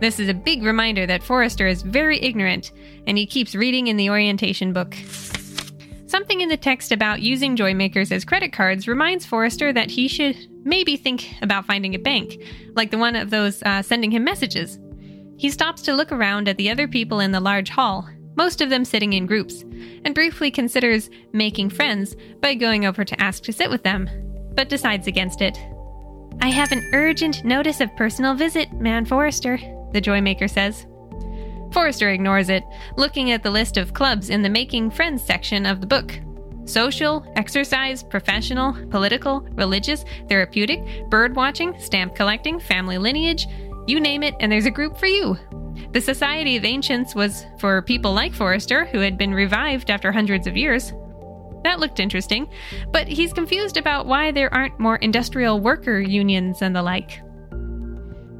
[0.00, 2.72] This is a big reminder that Forrester is very ignorant,
[3.06, 4.94] and he keeps reading in the orientation book.
[6.10, 10.36] Something in the text about using Joymakers as credit cards reminds Forrester that he should
[10.64, 12.36] maybe think about finding a bank,
[12.74, 14.78] like the one of those uh, sending him messages.
[15.38, 18.08] He stops to look around at the other people in the large hall
[18.40, 19.64] most of them sitting in groups,
[20.04, 24.08] and briefly considers making friends by going over to ask to sit with them,
[24.54, 25.58] but decides against it.
[26.40, 29.58] I have an urgent notice of personal visit, Man Forrester,
[29.92, 30.86] the Joymaker says.
[31.72, 32.64] Forrester ignores it,
[32.96, 36.18] looking at the list of clubs in the Making Friends section of the book.
[36.64, 43.46] Social, exercise, professional, political, religious, therapeutic, bird watching, stamp collecting, family lineage,
[43.86, 45.36] you name it, and there's a group for you.
[45.92, 50.46] The Society of Ancients was for people like Forrester, who had been revived after hundreds
[50.46, 50.92] of years.
[51.64, 52.48] That looked interesting,
[52.92, 57.20] but he's confused about why there aren't more industrial worker unions and the like.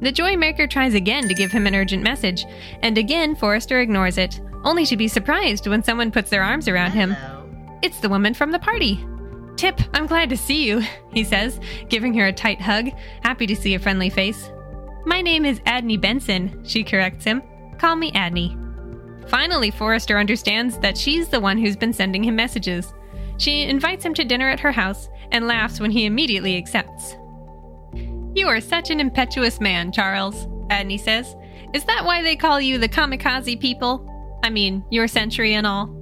[0.01, 2.45] The Joymaker tries again to give him an urgent message,
[2.81, 6.91] and again Forrester ignores it, only to be surprised when someone puts their arms around
[6.91, 7.15] him.
[7.83, 9.05] It's the woman from the party.
[9.57, 10.81] Tip, I'm glad to see you,
[11.13, 12.89] he says, giving her a tight hug,
[13.23, 14.51] happy to see a friendly face.
[15.05, 17.43] My name is Adney Benson, she corrects him.
[17.77, 18.57] Call me Adney.
[19.29, 22.91] Finally, Forrester understands that she's the one who's been sending him messages.
[23.37, 27.15] She invites him to dinner at her house and laughs when he immediately accepts.
[28.33, 31.35] You are such an impetuous man, Charles, Adney says.
[31.73, 34.07] Is that why they call you the kamikaze people?
[34.43, 35.97] I mean, your century and all.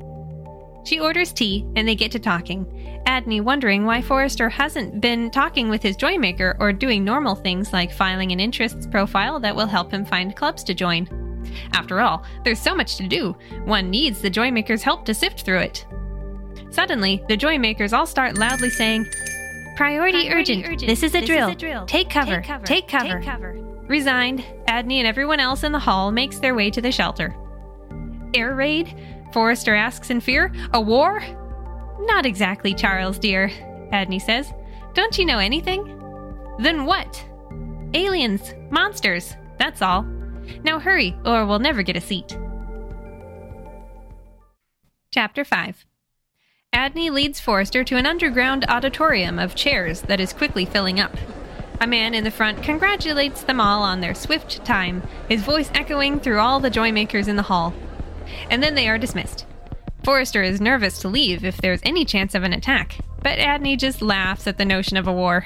[0.86, 2.66] She orders tea, and they get to talking.
[3.06, 7.92] Adney wondering why Forrester hasn't been talking with his Joymaker or doing normal things like
[7.92, 11.08] filing an interests profile that will help him find clubs to join.
[11.74, 15.60] After all, there's so much to do, one needs the Joymaker's help to sift through
[15.60, 15.86] it.
[16.70, 19.08] Suddenly, the Joymakers all start loudly saying,
[19.80, 20.66] Priority, Priority urgent.
[20.66, 20.90] urgent.
[20.90, 21.48] This, is a, this drill.
[21.48, 21.86] is a drill.
[21.86, 22.42] Take cover.
[22.42, 22.66] Take cover.
[22.66, 23.20] Take cover.
[23.20, 23.54] Take cover.
[23.88, 27.34] Resigned, Adney and everyone else in the hall makes their way to the shelter.
[28.34, 28.94] Air raid?
[29.32, 30.52] Forrester asks in fear.
[30.74, 31.24] A war?
[32.02, 33.48] Not exactly, Charles, dear,
[33.94, 34.52] Adney says.
[34.96, 35.86] Don't you know anything?
[36.60, 37.26] Then what?
[37.94, 40.04] Aliens, monsters, that's all.
[40.62, 42.38] Now hurry, or we'll never get a seat.
[45.14, 45.86] Chapter 5
[46.90, 51.16] Adney leads Forrester to an underground auditorium of chairs that is quickly filling up.
[51.82, 56.20] A man in the front congratulates them all on their swift time, his voice echoing
[56.20, 57.74] through all the joymakers in the hall.
[58.50, 59.46] And then they are dismissed.
[60.04, 64.02] Forrester is nervous to leave if there's any chance of an attack, but Adney just
[64.02, 65.46] laughs at the notion of a war.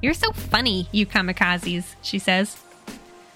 [0.00, 2.60] You're so funny, you kamikazes, she says.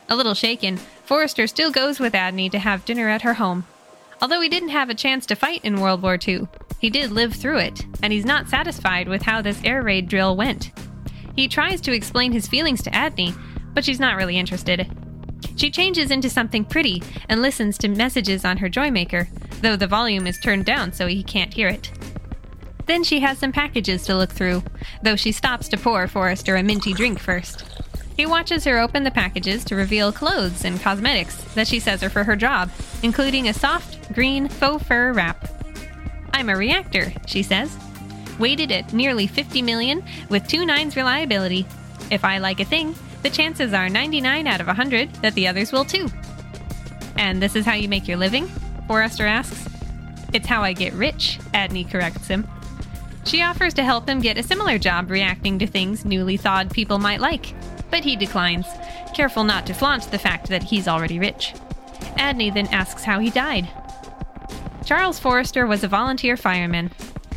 [0.08, 3.66] A little shaken, Forrester still goes with Adney to have dinner at her home.
[4.20, 6.48] Although he didn't have a chance to fight in World War II,
[6.78, 10.36] he did live through it, and he's not satisfied with how this air raid drill
[10.36, 10.72] went.
[11.34, 13.36] He tries to explain his feelings to Adney,
[13.74, 14.90] but she's not really interested.
[15.56, 19.28] She changes into something pretty and listens to messages on her Joymaker,
[19.60, 21.92] though the volume is turned down so he can't hear it.
[22.86, 24.62] Then she has some packages to look through,
[25.02, 27.64] though she stops to pour Forrester a minty drink first.
[28.16, 32.10] He watches her open the packages to reveal clothes and cosmetics that she says are
[32.10, 32.70] for her job,
[33.02, 35.48] including a soft, green faux fur wrap.
[36.32, 37.76] I'm a reactor, she says.
[38.38, 41.66] Weighted at nearly 50 million with two nines reliability.
[42.10, 45.72] If I like a thing, the chances are 99 out of 100 that the others
[45.72, 46.08] will too.
[47.18, 48.46] And this is how you make your living?
[48.86, 49.68] Forrester asks.
[50.32, 52.46] It's how I get rich, Adney corrects him.
[53.26, 56.98] She offers to help him get a similar job reacting to things newly thawed people
[56.98, 57.54] might like,
[57.90, 58.66] but he declines,
[59.14, 61.52] careful not to flaunt the fact that he's already rich.
[62.18, 63.68] Adney then asks how he died.
[64.84, 66.92] Charles Forrester was a volunteer fireman.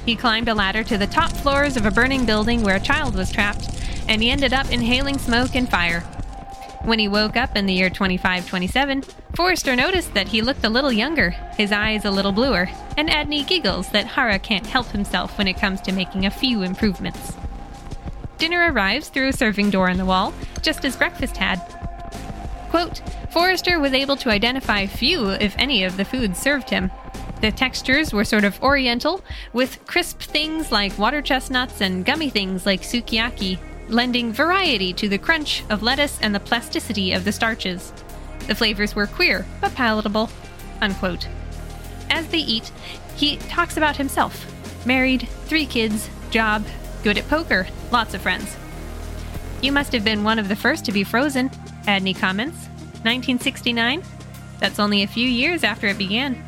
[0.06, 3.16] He climbed a ladder to the top floors of a burning building where a child
[3.16, 3.68] was trapped,
[4.08, 6.04] and he ended up inhaling smoke and fire.
[6.84, 9.04] When he woke up in the year 2527,
[9.36, 13.46] Forrester noticed that he looked a little younger, his eyes a little bluer, and Adney
[13.46, 17.34] giggles that Hara can't help himself when it comes to making a few improvements.
[18.38, 21.58] Dinner arrives through a serving door in the wall, just as breakfast had.
[22.70, 26.92] Quote, Forrester was able to identify few, if any, of the foods served him.
[27.42, 32.66] The textures were sort of oriental, with crisp things like water chestnuts and gummy things
[32.66, 33.60] like sukiyaki,
[33.90, 37.92] lending variety to the crunch of lettuce and the plasticity of the starches.
[38.48, 40.30] The flavors were queer, but palatable.
[40.82, 41.28] Unquote.
[42.10, 42.72] As they eat,
[43.16, 44.46] he talks about himself
[44.86, 46.66] married, three kids, job,
[47.04, 48.56] good at poker, lots of friends.
[49.62, 51.50] You must have been one of the first to be frozen,
[51.86, 52.68] Adney comments.
[53.04, 54.04] 1969?
[54.60, 56.42] That's only a few years after it began.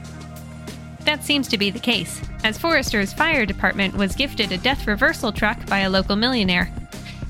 [1.01, 5.31] That seems to be the case, as Forrester's fire department was gifted a death reversal
[5.31, 6.71] truck by a local millionaire.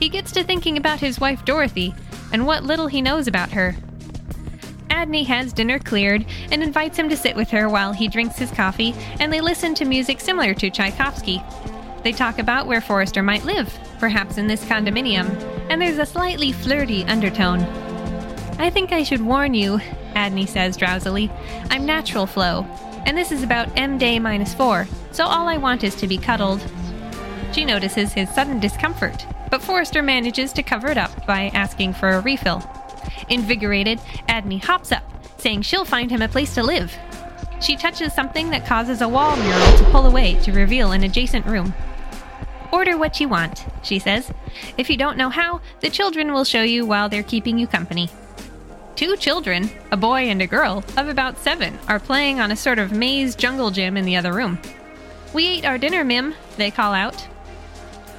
[0.02, 1.94] He gets to thinking about his wife Dorothy
[2.34, 3.76] and what little he knows about her.
[4.90, 8.50] Adney has dinner cleared and invites him to sit with her while he drinks his
[8.50, 11.40] coffee and they listen to music similar to Tchaikovsky.
[12.04, 15.30] They talk about where Forrester might live, perhaps in this condominium,
[15.70, 17.62] and there's a slightly flirty undertone.
[18.58, 19.78] I think I should warn you,
[20.16, 21.30] Adney says drowsily.
[21.70, 22.66] I'm natural flow,
[23.06, 26.18] and this is about M day minus four, so all I want is to be
[26.18, 26.60] cuddled.
[27.52, 32.10] She notices his sudden discomfort, but Forrester manages to cover it up by asking for
[32.10, 32.64] a refill.
[33.30, 35.04] Invigorated, Adney hops up,
[35.38, 36.96] saying she'll find him a place to live.
[37.60, 41.46] She touches something that causes a wall mural to pull away to reveal an adjacent
[41.46, 41.74] room.
[42.72, 44.32] Order what you want, she says.
[44.78, 48.10] If you don't know how, the children will show you while they're keeping you company.
[48.96, 52.80] Two children, a boy and a girl, of about seven, are playing on a sort
[52.80, 54.58] of maze jungle gym in the other room.
[55.34, 57.28] We ate our dinner, Mim, they call out.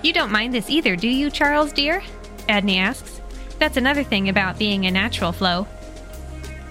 [0.03, 2.03] You don't mind this either, do you, Charles, dear?
[2.49, 3.21] Adney asks.
[3.61, 5.67] That's another thing about being a natural flow.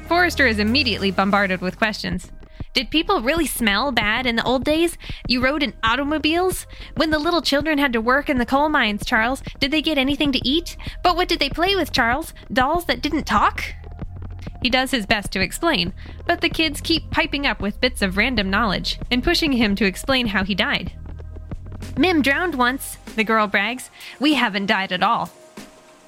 [0.09, 2.29] Forrester is immediately bombarded with questions.
[2.73, 4.97] Did people really smell bad in the old days?
[5.27, 6.67] You rode in automobiles?
[6.95, 9.97] When the little children had to work in the coal mines, Charles, did they get
[9.97, 10.75] anything to eat?
[11.01, 12.33] But what did they play with, Charles?
[12.51, 13.63] Dolls that didn't talk?
[14.61, 15.93] He does his best to explain,
[16.27, 19.85] but the kids keep piping up with bits of random knowledge and pushing him to
[19.85, 20.93] explain how he died.
[21.97, 23.89] Mim drowned once, the girl brags.
[24.19, 25.27] We haven't died at all.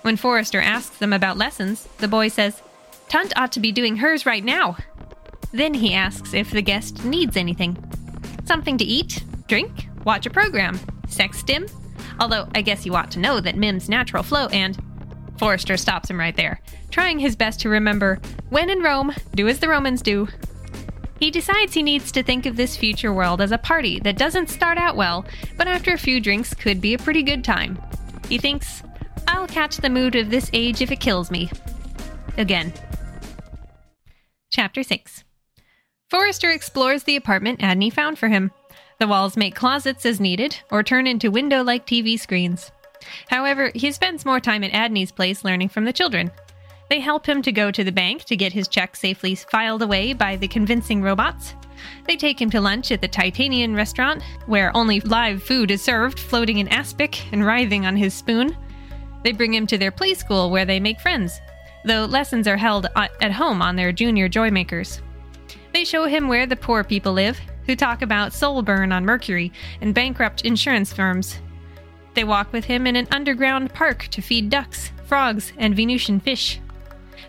[0.01, 2.61] When Forrester asks them about lessons, the boy says,
[3.09, 4.77] Tunt ought to be doing hers right now.
[5.51, 7.77] Then he asks if the guest needs anything.
[8.45, 11.67] Something to eat, drink, watch a program, sex stim.
[12.19, 14.77] Although I guess you ought to know that Mim's natural flow and
[15.37, 16.59] Forrester stops him right there,
[16.91, 20.27] trying his best to remember when in Rome, do as the Romans do.
[21.23, 24.49] He decides he needs to think of this future world as a party that doesn't
[24.49, 27.81] start out well, but after a few drinks could be a pretty good time.
[28.27, 28.83] He thinks,
[29.25, 31.49] I'll catch the mood of this age if it kills me.
[32.37, 32.73] Again.
[34.51, 35.23] Chapter 6
[36.09, 38.51] Forrester explores the apartment Adney found for him.
[38.99, 42.69] The walls make closets as needed, or turn into window like TV screens.
[43.29, 46.31] However, he spends more time at Adney's place learning from the children.
[46.93, 50.13] They help him to go to the bank to get his check safely filed away
[50.13, 51.55] by the convincing robots.
[52.05, 56.19] They take him to lunch at the Titanian restaurant, where only live food is served,
[56.19, 58.55] floating in aspic and writhing on his spoon.
[59.23, 61.41] They bring him to their play school where they make friends,
[61.83, 65.01] though lessons are held uh, at home on their junior joymakers.
[65.73, 69.51] They show him where the poor people live, who talk about soul burn on Mercury
[69.81, 71.39] and bankrupt insurance firms,
[72.13, 76.59] they walk with him in an underground park to feed ducks, frogs, and Venusian fish.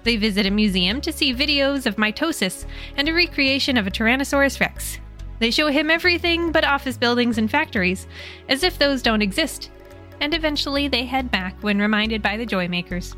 [0.04, 4.60] They visit a museum to see videos of mitosis and a recreation of a Tyrannosaurus
[4.60, 4.98] rex.
[5.40, 8.06] They show him everything but office buildings and factories,
[8.48, 9.70] as if those don't exist.
[10.20, 13.16] And eventually they head back when reminded by the Joymakers.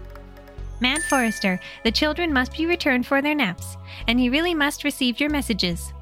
[0.81, 5.20] Man Forrester, the children must be returned for their naps, and he really must receive
[5.20, 5.92] your messages.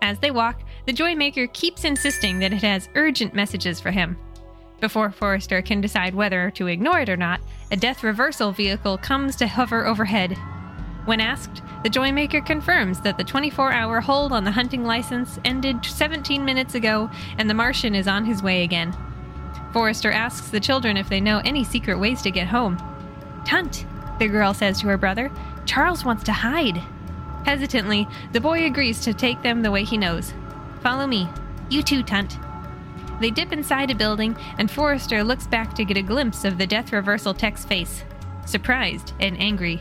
[0.00, 4.16] As they walk, the Joymaker keeps insisting that it has urgent messages for him.
[4.82, 7.40] Before Forrester can decide whether to ignore it or not,
[7.70, 10.36] a death reversal vehicle comes to hover overhead.
[11.04, 15.84] When asked, the Joymaker confirms that the 24 hour hold on the hunting license ended
[15.84, 18.92] 17 minutes ago and the Martian is on his way again.
[19.72, 22.76] Forrester asks the children if they know any secret ways to get home.
[23.46, 23.86] Tunt,
[24.18, 25.30] the girl says to her brother,
[25.64, 26.82] Charles wants to hide.
[27.44, 30.34] Hesitantly, the boy agrees to take them the way he knows.
[30.82, 31.28] Follow me.
[31.70, 32.36] You too, Tunt.
[33.22, 36.66] They dip inside a building, and Forrester looks back to get a glimpse of the
[36.66, 38.02] death reversal tech's face
[38.46, 39.80] surprised and angry.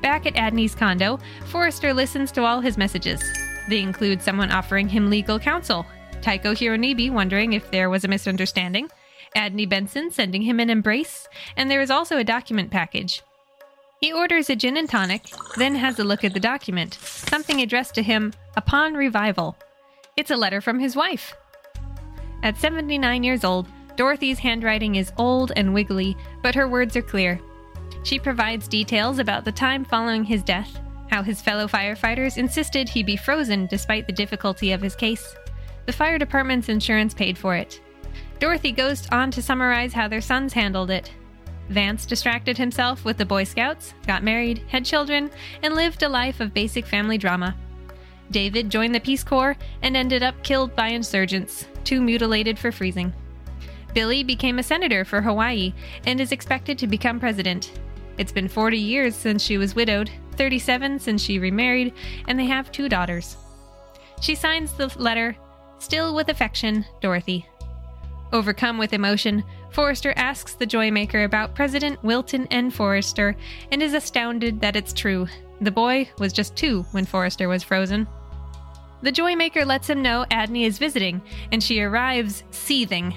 [0.00, 3.22] Back at Adney's condo, Forrester listens to all his messages.
[3.68, 5.84] They include someone offering him legal counsel,
[6.22, 8.88] Taiko Hironobu wondering if there was a misunderstanding,
[9.36, 11.28] Adney Benson sending him an embrace,
[11.58, 13.22] and there is also a document package.
[14.00, 15.26] He orders a gin and tonic,
[15.58, 19.58] then has a look at the document, something addressed to him upon revival.
[20.16, 21.34] It's a letter from his wife.
[22.46, 23.66] At 79 years old,
[23.96, 27.40] Dorothy's handwriting is old and wiggly, but her words are clear.
[28.04, 30.78] She provides details about the time following his death,
[31.10, 35.34] how his fellow firefighters insisted he be frozen despite the difficulty of his case.
[35.86, 37.80] The fire department's insurance paid for it.
[38.38, 41.12] Dorothy goes on to summarize how their sons handled it.
[41.68, 45.32] Vance distracted himself with the Boy Scouts, got married, had children,
[45.64, 47.56] and lived a life of basic family drama.
[48.30, 53.12] David joined the Peace Corps and ended up killed by insurgents, too mutilated for freezing.
[53.94, 55.72] Billy became a senator for Hawaii
[56.06, 57.72] and is expected to become president.
[58.18, 61.94] It's been 40 years since she was widowed, 37 since she remarried,
[62.28, 63.36] and they have two daughters.
[64.20, 65.36] She signs the letter,
[65.78, 67.46] Still with affection, Dorothy.
[68.32, 69.44] Overcome with emotion,
[69.76, 72.70] Forrester asks the Joymaker about President Wilton N.
[72.70, 73.36] Forrester
[73.70, 75.26] and is astounded that it's true.
[75.60, 78.08] The boy was just two when Forrester was frozen.
[79.02, 81.20] The Joymaker lets him know Adney is visiting,
[81.52, 83.14] and she arrives seething.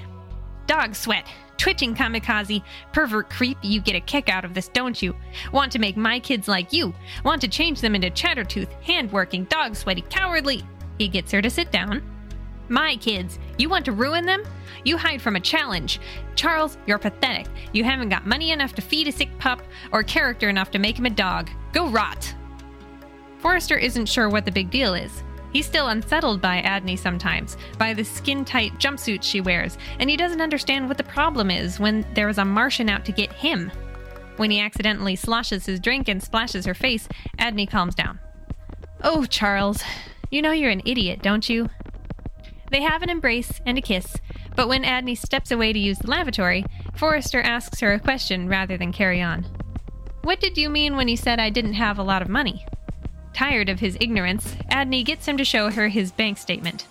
[0.66, 5.16] Dog sweat, twitching kamikaze, pervert creep, you get a kick out of this, don't you?
[5.54, 6.92] Want to make my kids like you?
[7.24, 10.62] Want to change them into chattertooth, hand-working, dog sweaty, cowardly?
[10.98, 12.02] He gets her to sit down.
[12.70, 14.44] My kids, you want to ruin them?
[14.84, 16.00] You hide from a challenge.
[16.36, 17.48] Charles, you're pathetic.
[17.72, 19.60] You haven't got money enough to feed a sick pup
[19.90, 21.50] or character enough to make him a dog.
[21.72, 22.32] Go rot.
[23.38, 25.24] Forrester isn't sure what the big deal is.
[25.52, 30.16] He's still unsettled by Adney sometimes, by the skin tight jumpsuit she wears, and he
[30.16, 33.72] doesn't understand what the problem is when there is a Martian out to get him.
[34.36, 38.20] When he accidentally sloshes his drink and splashes her face, Adney calms down.
[39.02, 39.82] Oh, Charles,
[40.30, 41.68] you know you're an idiot, don't you?
[42.70, 44.16] They have an embrace and a kiss,
[44.56, 46.64] but when Adney steps away to use the lavatory,
[46.94, 49.46] Forrester asks her a question rather than carry on.
[50.22, 52.64] What did you mean when you said I didn't have a lot of money?
[53.32, 56.86] Tired of his ignorance, Adney gets him to show her his bank statement.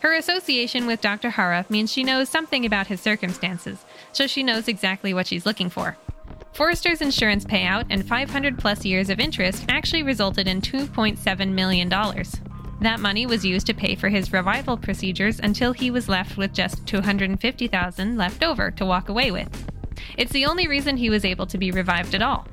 [0.00, 1.30] Her association with Dr.
[1.30, 5.68] Hara means she knows something about his circumstances, so she knows exactly what she's looking
[5.68, 5.96] for.
[6.52, 11.92] Forrester's insurance payout and 500 plus years of interest actually resulted in $2.7 million.
[12.80, 16.52] That money was used to pay for his revival procedures until he was left with
[16.52, 19.48] just 250,000 left over to walk away with.
[20.16, 22.46] It's the only reason he was able to be revived at all.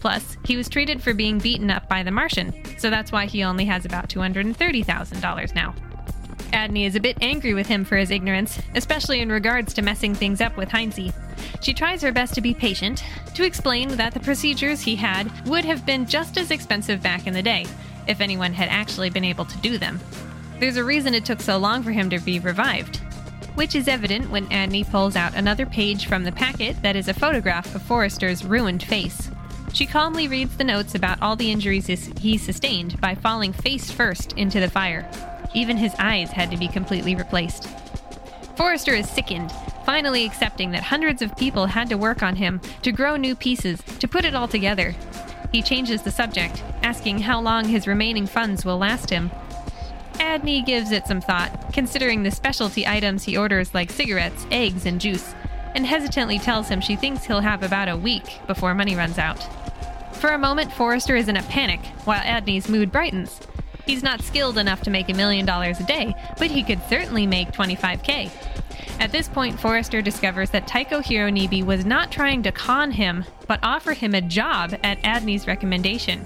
[0.00, 3.42] Plus, he was treated for being beaten up by the Martian, so that's why he
[3.42, 5.74] only has about $230,000 now.
[6.52, 10.14] Adney is a bit angry with him for his ignorance, especially in regards to messing
[10.14, 11.10] things up with Heinze.
[11.62, 13.02] She tries her best to be patient,
[13.34, 17.32] to explain that the procedures he had would have been just as expensive back in
[17.32, 17.66] the day,
[18.06, 20.00] if anyone had actually been able to do them.
[20.60, 22.96] There's a reason it took so long for him to be revived,
[23.54, 27.14] which is evident when Adney pulls out another page from the packet that is a
[27.14, 29.30] photograph of Forrester's ruined face.
[29.72, 34.32] She calmly reads the notes about all the injuries he sustained by falling face first
[34.34, 35.10] into the fire.
[35.54, 37.68] Even his eyes had to be completely replaced.
[38.56, 39.50] Forrester is sickened,
[39.84, 43.82] finally accepting that hundreds of people had to work on him to grow new pieces,
[43.98, 44.94] to put it all together.
[45.54, 49.30] He changes the subject, asking how long his remaining funds will last him.
[50.14, 55.00] Adney gives it some thought, considering the specialty items he orders like cigarettes, eggs, and
[55.00, 55.32] juice,
[55.76, 59.46] and hesitantly tells him she thinks he'll have about a week before money runs out.
[60.16, 63.38] For a moment, Forrester is in a panic, while Adney's mood brightens.
[63.86, 67.28] He's not skilled enough to make a million dollars a day, but he could certainly
[67.28, 68.63] make 25k.
[69.00, 73.60] At this point, Forrester discovers that Taiko Hironobu was not trying to con him, but
[73.62, 76.24] offer him a job at Adney's recommendation.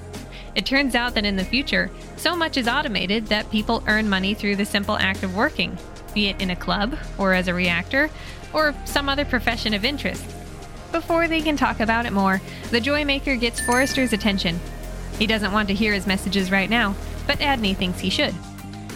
[0.55, 4.35] It turns out that in the future, so much is automated that people earn money
[4.35, 5.77] through the simple act of working,
[6.15, 8.11] be it in a club, or as a reactor,
[8.53, 10.25] or some other profession of interest.
[10.91, 12.41] Before they can talk about it more,
[12.71, 14.59] the Joymaker gets Forrester's attention.
[15.19, 16.95] He doesn't want to hear his messages right now,
[17.27, 18.35] but Adney thinks he should.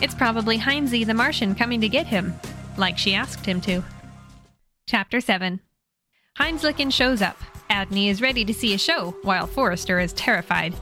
[0.00, 2.38] It's probably Heinze the Martian coming to get him,
[2.78, 3.82] like she asked him to.
[4.88, 5.60] Chapter 7
[6.38, 7.38] Heinzlichen shows up.
[7.70, 10.74] Adney is ready to see a show, while Forrester is terrified.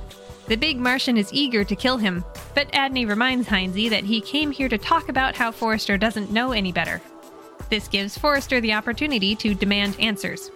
[0.46, 2.24] The big Martian is eager to kill him,
[2.54, 6.52] but Adney reminds Heinze that he came here to talk about how Forrester doesn't know
[6.52, 7.00] any better.
[7.68, 10.50] This gives Forrester the opportunity to demand answers.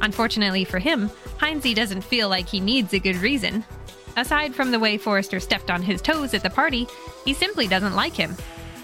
[0.00, 3.64] Unfortunately for him, Heinze doesn't feel like he needs a good reason.
[4.16, 6.86] Aside from the way Forrester stepped on his toes at the party,
[7.24, 8.34] he simply doesn't like him.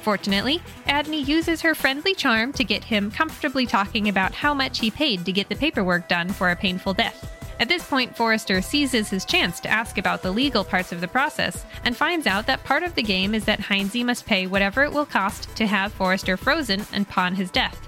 [0.04, 4.90] Fortunately, Adney uses her friendly charm to get him comfortably talking about how much he
[4.90, 7.30] paid to get the paperwork done for a painful death.
[7.58, 11.08] At this point, Forrester seizes his chance to ask about the legal parts of the
[11.08, 14.82] process and finds out that part of the game is that Heinze must pay whatever
[14.82, 17.80] it will cost to have Forrester frozen upon his death.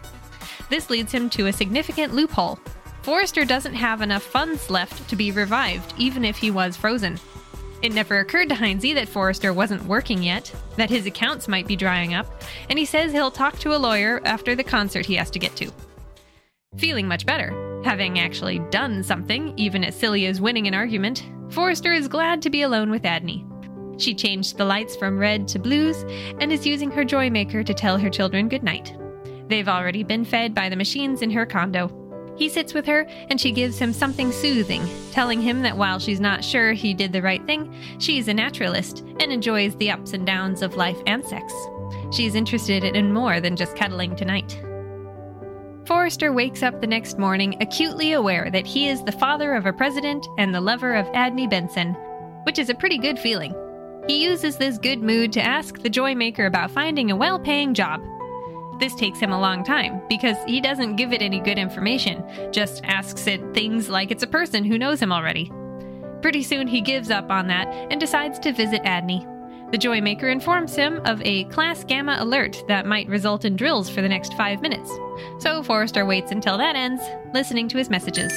[0.71, 2.59] This leads him to a significant loophole
[3.07, 7.21] Forrester doesn't have enough funds left to be revived, even if he was frozen.
[7.83, 11.77] It never occurred to Heinze that Forrester wasn't working yet, that his accounts might be
[11.77, 12.27] drying up,
[12.71, 15.55] and he says he'll talk to a lawyer after the concert he has to get
[15.57, 15.71] to.
[16.77, 21.93] Feeling much better, having actually done something, even as silly as winning an argument, Forrester
[21.93, 23.45] is glad to be alone with Adney.
[24.01, 26.05] She changed the lights from red to blues
[26.41, 28.95] and is using her Joymaker to tell her children goodnight.
[29.49, 31.89] They've already been fed by the machines in her condo.
[32.37, 36.21] He sits with her and she gives him something soothing, telling him that while she's
[36.21, 40.27] not sure he did the right thing, she's a naturalist and enjoys the ups and
[40.27, 41.53] downs of life and sex.
[42.13, 44.61] She's interested in more than just cuddling tonight.
[45.87, 49.73] Forrester wakes up the next morning acutely aware that he is the father of a
[49.73, 51.95] president and the lover of Adney Benson,
[52.43, 53.55] which is a pretty good feeling.
[54.09, 58.01] He uses this good mood to ask the Joymaker about finding a well paying job.
[58.79, 62.23] This takes him a long time because he doesn't give it any good information,
[62.53, 65.51] just asks it things like it's a person who knows him already.
[66.21, 69.25] Pretty soon he gives up on that and decides to visit Adney.
[69.73, 74.01] The Joymaker informs him of a Class Gamma alert that might result in drills for
[74.01, 74.91] the next five minutes.
[75.39, 77.03] So Forrester waits until that ends,
[77.35, 78.33] listening to his messages.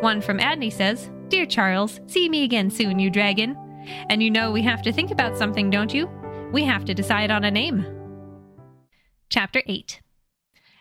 [0.00, 3.56] One from Adney says, Dear Charles, see me again soon, you dragon.
[4.08, 6.08] And you know we have to think about something, don't you?
[6.52, 7.95] We have to decide on a name.
[9.28, 10.00] Chapter 8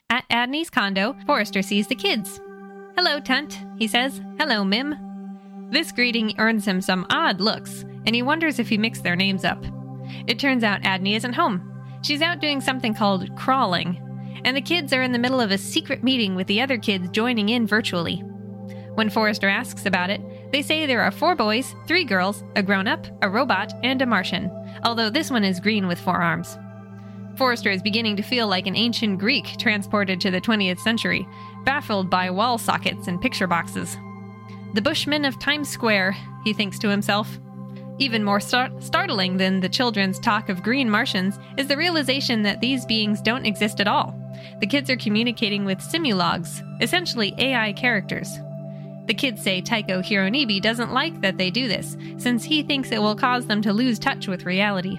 [0.10, 2.39] At Adney's condo, Forrester sees the kids.
[2.96, 4.22] Hello, Tunt, he says.
[4.39, 4.96] Hello, Mim.
[5.72, 9.43] This greeting earns him some odd looks, and he wonders if he mixed their names
[9.43, 9.66] up.
[10.28, 11.72] It turns out Adney isn't home.
[12.04, 14.00] She's out doing something called crawling,
[14.46, 17.10] and the kids are in the middle of a secret meeting with the other kids
[17.10, 18.18] joining in virtually.
[18.93, 20.22] When Forrester asks about it,
[20.52, 24.06] they say there are four boys, three girls, a grown up, a robot, and a
[24.06, 24.52] Martian,
[24.84, 26.60] although this one is green with four arms.
[27.38, 31.28] Forrester is beginning to feel like an ancient Greek transported to the 20th century,
[31.64, 33.98] baffled by wall sockets and picture boxes.
[34.74, 37.40] The Bushmen of Times Square, he thinks to himself.
[37.98, 42.62] Even more star- startling than the children's talk of green Martians is the realization that
[42.62, 44.14] these beings don't exist at all.
[44.60, 48.30] The kids are communicating with simulogs, essentially AI characters.
[49.08, 53.02] The kids say Taiko Hironobu doesn't like that they do this, since he thinks it
[53.02, 54.98] will cause them to lose touch with reality.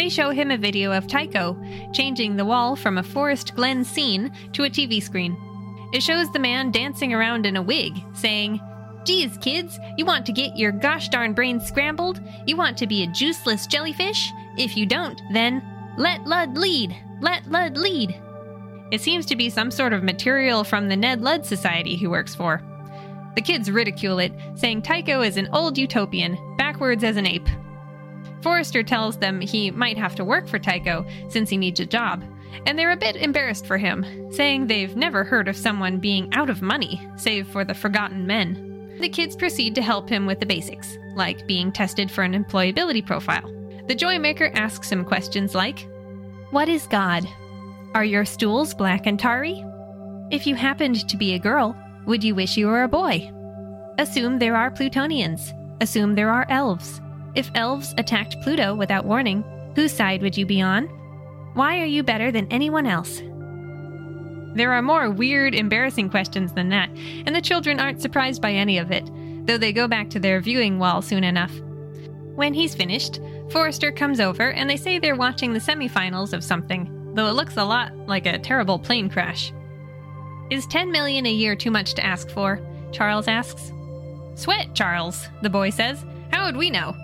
[0.00, 4.32] They show him a video of Taiko changing the wall from a Forest Glen scene
[4.54, 5.36] to a TV screen.
[5.92, 8.62] It shows the man dancing around in a wig, saying,
[9.04, 12.18] Geez, kids, you want to get your gosh darn brains scrambled?
[12.46, 14.26] You want to be a juiceless jellyfish?
[14.56, 15.62] If you don't, then
[15.98, 16.96] let Lud lead!
[17.20, 18.18] Let Lud lead!
[18.90, 22.34] It seems to be some sort of material from the Ned Ludd Society he works
[22.34, 22.62] for.
[23.34, 27.50] The kids ridicule it, saying Taiko is an old utopian, backwards as an ape.
[28.42, 32.24] Forrester tells them he might have to work for Taiko since he needs a job,
[32.66, 36.50] and they're a bit embarrassed for him, saying they've never heard of someone being out
[36.50, 38.96] of money, save for the Forgotten Men.
[39.00, 43.04] The kids proceed to help him with the basics, like being tested for an employability
[43.04, 43.48] profile.
[43.88, 45.88] The Joymaker asks him questions like
[46.50, 47.26] What is God?
[47.94, 49.64] Are your stools black and tarry?
[50.30, 51.76] If you happened to be a girl,
[52.06, 53.32] would you wish you were a boy?
[53.98, 55.52] Assume there are Plutonians.
[55.80, 57.00] Assume there are elves.
[57.34, 60.84] If elves attacked Pluto without warning, whose side would you be on?
[61.54, 63.22] Why are you better than anyone else?
[64.54, 66.90] There are more weird, embarrassing questions than that,
[67.26, 69.08] and the children aren't surprised by any of it,
[69.46, 71.52] though they go back to their viewing wall soon enough.
[72.34, 73.20] When he's finished,
[73.50, 77.56] Forrester comes over and they say they're watching the semifinals of something, though it looks
[77.56, 79.52] a lot like a terrible plane crash.
[80.50, 82.60] Is 10 million a year too much to ask for?
[82.92, 83.72] Charles asks.
[84.34, 86.04] Sweat, Charles, the boy says.
[86.32, 86.94] How would we know?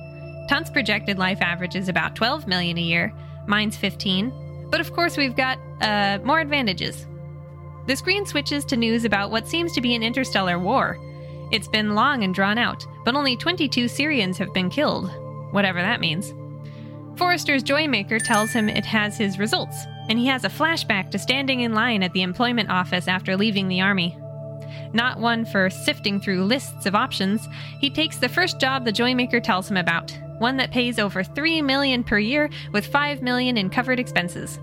[0.48, 3.12] Tunt's projected life average is about 12 million a year.
[3.46, 4.68] Mine's 15.
[4.70, 7.06] But of course, we've got uh, more advantages.
[7.86, 10.98] The screen switches to news about what seems to be an interstellar war.
[11.52, 15.10] It's been long and drawn out, but only 22 Sirians have been killed,
[15.52, 16.34] whatever that means.
[17.16, 21.60] Forrester's Joymaker tells him it has his results, and he has a flashback to standing
[21.60, 24.18] in line at the employment office after leaving the army.
[24.92, 27.46] Not one for sifting through lists of options,
[27.80, 31.62] he takes the first job the Joymaker tells him about, one that pays over 3
[31.62, 34.58] million per year with 5 million in covered expenses.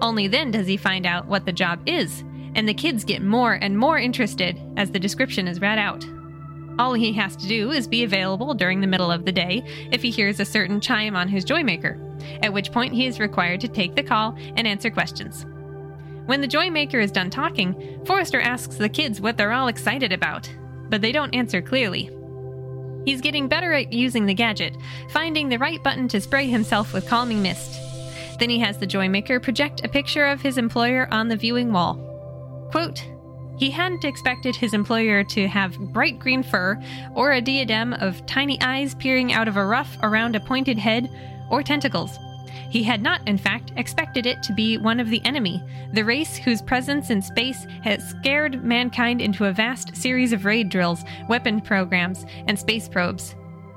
[0.00, 3.54] Only then does he find out what the job is, and the kids get more
[3.54, 6.04] and more interested as the description is read out.
[6.78, 9.62] All he has to do is be available during the middle of the day
[9.92, 12.00] if he hears a certain chime on his Joymaker,
[12.42, 15.46] at which point he is required to take the call and answer questions.
[16.26, 20.50] When the Joymaker is done talking, Forrester asks the kids what they're all excited about,
[20.88, 22.10] but they don't answer clearly.
[23.04, 24.76] He's getting better at using the gadget,
[25.10, 27.80] finding the right button to spray himself with calming mist.
[28.38, 32.68] Then he has the Joymaker project a picture of his employer on the viewing wall.
[32.70, 33.04] Quote,
[33.56, 36.82] he hadn't expected his employer to have bright green fur,
[37.14, 41.08] or a diadem of tiny eyes peering out of a ruff around a pointed head,
[41.50, 42.18] or tentacles.
[42.70, 46.36] He had not, in fact, expected it to be one of the enemy, the race
[46.36, 51.60] whose presence in space has scared mankind into a vast series of raid drills, weapon
[51.60, 53.34] programs, and space probes.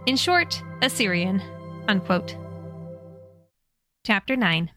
[0.07, 1.41] In short, a Sirian.
[1.87, 2.35] Unquote.
[4.05, 4.71] Chapter 9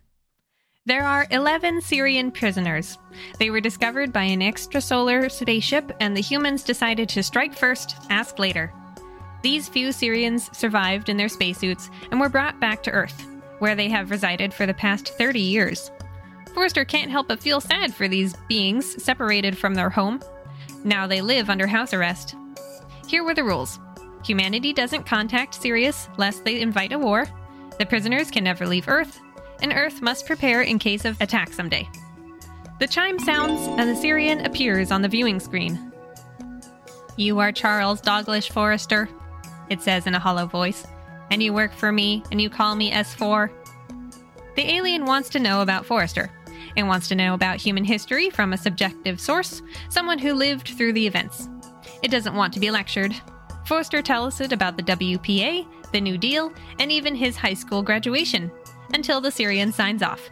[0.86, 2.98] There are 11 Sirian prisoners.
[3.38, 8.38] They were discovered by an extrasolar spaceship, and the humans decided to strike first, ask
[8.38, 8.72] later.
[9.42, 13.29] These few Sirians survived in their spacesuits and were brought back to Earth
[13.60, 15.90] where they have resided for the past 30 years.
[16.52, 20.20] Forrester can't help but feel sad for these beings separated from their home.
[20.84, 22.34] Now they live under house arrest.
[23.06, 23.78] Here were the rules
[24.24, 27.26] humanity doesn't contact Sirius lest they invite a war,
[27.78, 29.20] the prisoners can never leave Earth,
[29.62, 31.88] and Earth must prepare in case of attack someday.
[32.78, 35.90] The chime sounds, and the Sirian appears on the viewing screen.
[37.16, 39.08] You are Charles Doglish Forrester,
[39.70, 40.86] it says in a hollow voice
[41.30, 43.50] and you work for me, and you call me S4.
[44.56, 46.30] The alien wants to know about Forrester.
[46.76, 50.92] and wants to know about human history from a subjective source, someone who lived through
[50.92, 51.48] the events.
[52.02, 53.14] It doesn't want to be lectured.
[53.66, 58.52] Forrester tells it about the WPA, the New Deal, and even his high school graduation,
[58.94, 60.30] until the Sirian signs off.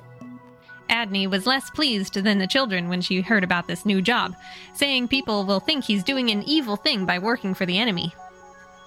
[0.91, 4.37] Adney was less pleased than the children when she heard about this new job,
[4.75, 8.15] saying people will think he's doing an evil thing by working for the enemy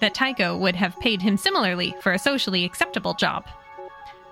[0.02, 3.46] that Taiko would have paid him similarly for a socially acceptable job.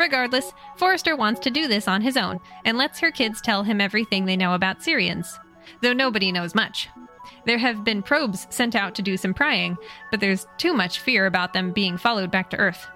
[0.01, 3.81] Regardless, Forrester wants to do this on his own and lets her kids tell him
[3.81, 5.39] everything they know about Sirians,
[5.81, 6.89] though nobody knows much.
[7.47, 9.79] There have been probes sent out to do some prying,
[10.11, 12.89] but there's too much fear about them being followed back to Earth.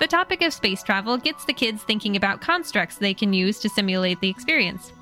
[0.00, 3.68] The topic of space travel gets the kids thinking about constructs they can use to
[3.68, 4.92] simulate the experience.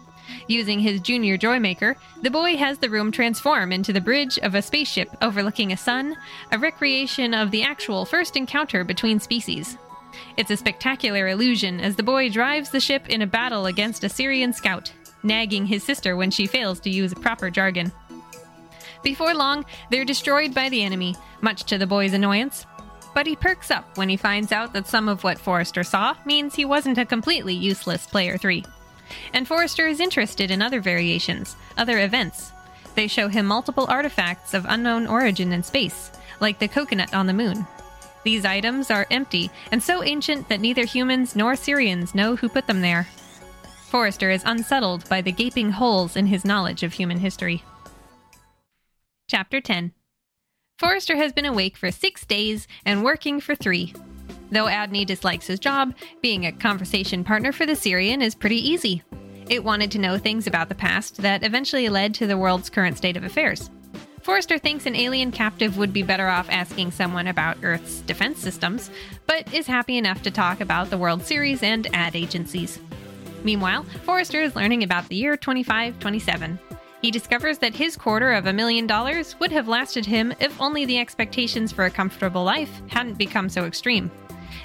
[0.47, 4.63] Using his junior Joymaker, the boy has the room transform into the bridge of a
[4.63, 6.17] spaceship overlooking a sun,
[6.53, 9.79] a recreation of the actual first encounter between species.
[10.37, 14.09] It's a spectacular illusion as the boy drives the ship in a battle against a
[14.09, 17.93] Sirian scout, nagging his sister when she fails to use proper jargon.
[19.03, 22.67] Before long, they're destroyed by the enemy, much to the boy's annoyance.
[23.15, 26.55] But he perks up when he finds out that some of what Forrester saw means
[26.55, 28.65] he wasn't a completely useless player 3.
[29.33, 32.53] And Forrester is interested in other variations, other events.
[32.95, 37.33] They show him multiple artifacts of unknown origin in space, like the coconut on the
[37.33, 37.67] moon.
[38.25, 42.67] These items are empty and so ancient that neither humans nor Sirians know who put
[42.67, 43.09] them there.
[43.91, 47.63] Forrester is unsettled by the gaping holes in his knowledge of human history.
[49.29, 49.93] Chapter 10
[50.79, 53.95] Forrester has been awake for six days and working for three.
[54.51, 59.03] Though Adney dislikes his job, being a conversation partner for the Sirian is pretty easy.
[59.49, 62.97] It wanted to know things about the past that eventually led to the world's current
[62.97, 63.71] state of affairs.
[64.23, 68.91] Forrester thinks an alien captive would be better off asking someone about Earth's defense systems,
[69.27, 72.79] but is happy enough to talk about the World Series and ad agencies.
[73.43, 76.59] Meanwhile, Forrester is learning about the year 2527.
[77.03, 80.87] He discovers that his quarter of a million dollars would have lasted him if only
[80.87, 84.11] the expectations for a comfortable life hadn't become so extreme.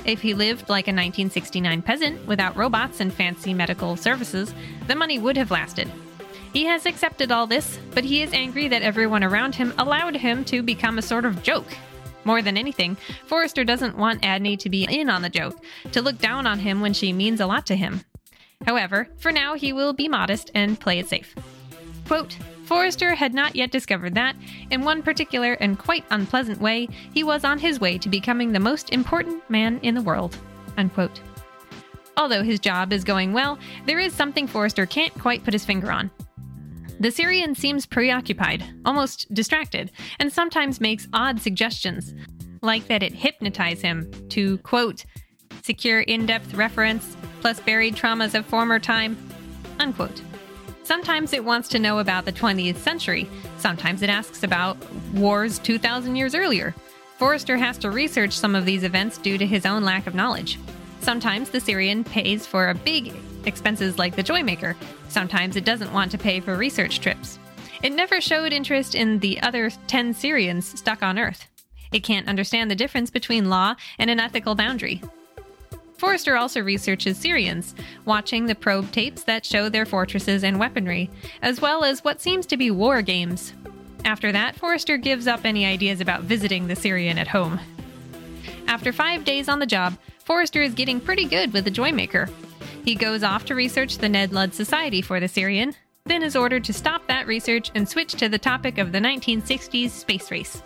[0.05, 4.53] If he lived like a 1969 peasant without robots and fancy medical services,
[4.87, 5.91] the money would have lasted.
[6.53, 10.43] He has accepted all this, but he is angry that everyone around him allowed him
[10.45, 11.67] to become a sort of joke.
[12.23, 16.17] More than anything, Forrester doesn't want Adney to be in on the joke, to look
[16.17, 18.01] down on him when she means a lot to him.
[18.65, 21.33] However, for now he will be modest and play it safe.
[22.07, 22.37] Quote,
[22.69, 24.35] Forrester had not yet discovered that,
[24.69, 28.59] in one particular and quite unpleasant way, he was on his way to becoming the
[28.59, 30.37] most important man in the world.
[30.77, 31.19] Unquote.
[32.15, 33.57] Although his job is going well,
[33.87, 36.11] there is something Forrester can't quite put his finger on.
[36.99, 42.13] The Sirian seems preoccupied, almost distracted, and sometimes makes odd suggestions,
[42.61, 45.05] like that it hypnotize him to, quote,
[45.63, 49.17] secure in depth reference plus buried traumas of former time,
[49.79, 50.21] unquote.
[50.89, 53.29] Sometimes it wants to know about the 20th century.
[53.59, 54.75] Sometimes it asks about
[55.13, 56.73] wars 2,000 years earlier.
[57.19, 60.57] Forrester has to research some of these events due to his own lack of knowledge.
[61.01, 63.13] Sometimes the Sirian pays for a big
[63.45, 64.75] expenses like the Joymaker.
[65.09, 67.37] Sometimes it doesn't want to pay for research trips.
[67.83, 71.45] It never showed interest in the other 10 Sirians stuck on Earth.
[71.91, 75.03] It can't understand the difference between law and an ethical boundary.
[75.99, 77.73] Forrester also researches Sirians,
[78.05, 81.09] watching the probe tapes that show their fortresses and weaponry,
[81.41, 83.51] as well as what seems to be war games.
[84.05, 87.59] After that, Forrester gives up any ideas about visiting the Sirian at home.
[88.65, 92.31] After five days on the job, Forrester is getting pretty good with the Joymaker.
[92.85, 95.75] He goes off to research the Ned Ludd Society for the Sirian,
[96.05, 99.89] then is ordered to stop that research and switch to the topic of the 1960s
[99.89, 100.63] space race.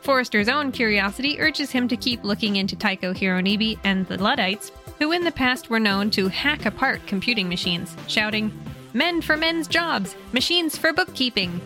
[0.00, 5.12] Forrester's own curiosity urges him to keep looking into Taiko Hironobu and the Luddites, who
[5.12, 8.52] in the past were known to hack apart computing machines, shouting,
[8.92, 11.60] Men for men's jobs, machines for bookkeeping.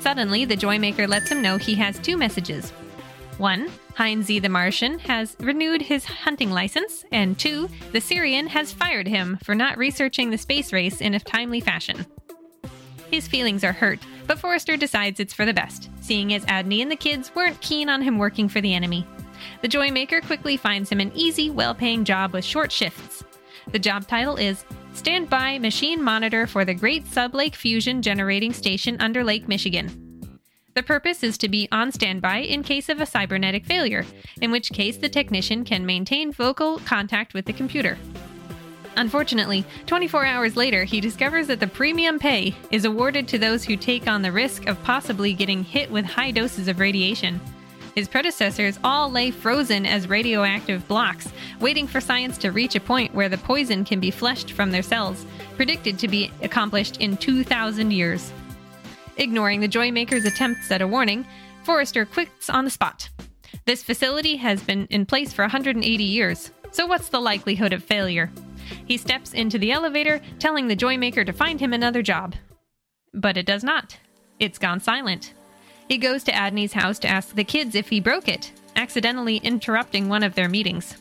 [0.00, 2.70] Suddenly, the Joymaker lets him know he has two messages.
[3.38, 9.06] One, Heinzie the Martian has renewed his hunting license, and two, the Sirian has fired
[9.06, 12.06] him for not researching the space race in a timely fashion.
[13.10, 16.90] His feelings are hurt, but Forrester decides it's for the best, seeing as Adney and
[16.90, 19.06] the kids weren't keen on him working for the enemy.
[19.60, 23.24] The Joymaker quickly finds him an easy, well paying job with short shifts.
[23.70, 24.64] The job title is
[24.94, 30.02] Standby Machine Monitor for the Great Sublake Fusion Generating Station under Lake Michigan.
[30.74, 34.06] The purpose is to be on standby in case of a cybernetic failure,
[34.40, 37.98] in which case the technician can maintain vocal contact with the computer.
[38.96, 43.76] Unfortunately, 24 hours later, he discovers that the premium pay is awarded to those who
[43.76, 47.40] take on the risk of possibly getting hit with high doses of radiation.
[47.94, 51.30] His predecessors all lay frozen as radioactive blocks,
[51.60, 54.82] waiting for science to reach a point where the poison can be flushed from their
[54.82, 55.26] cells,
[55.56, 58.32] predicted to be accomplished in 2,000 years.
[59.18, 61.26] Ignoring the Joymaker's attempts at a warning,
[61.64, 63.10] Forrester quits on the spot.
[63.66, 68.30] This facility has been in place for 180 years, so what's the likelihood of failure?
[68.86, 72.34] He steps into the elevator, telling the Joymaker to find him another job.
[73.14, 73.98] But it does not.
[74.38, 75.34] It's gone silent.
[75.88, 80.08] He goes to Adney's house to ask the kids if he broke it, accidentally interrupting
[80.08, 80.96] one of their meetings.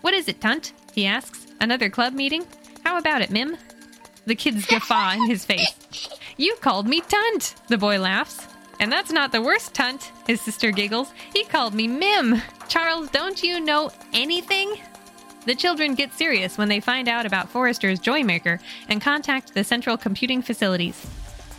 [0.00, 0.72] What is it, Tunt?
[0.92, 1.46] he asks.
[1.60, 2.44] Another club meeting?
[2.84, 3.56] How about it, Mim?
[4.26, 6.08] The kids guffaw in his face.
[6.36, 8.46] You called me Tunt, the boy laughs.
[8.80, 11.12] And that's not the worst, Tunt, his sister giggles.
[11.32, 12.42] He called me Mim.
[12.68, 14.74] Charles, don't you know anything?
[15.44, 19.96] The children get serious when they find out about Forrester's Joymaker and contact the central
[19.96, 21.04] computing facilities.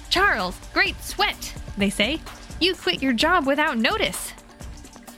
[0.09, 2.21] Charles, great sweat, they say.
[2.61, 4.33] You quit your job without notice.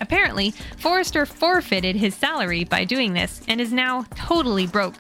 [0.02, 5.00] Apparently, Forrester forfeited his salary by doing this and is now totally broke.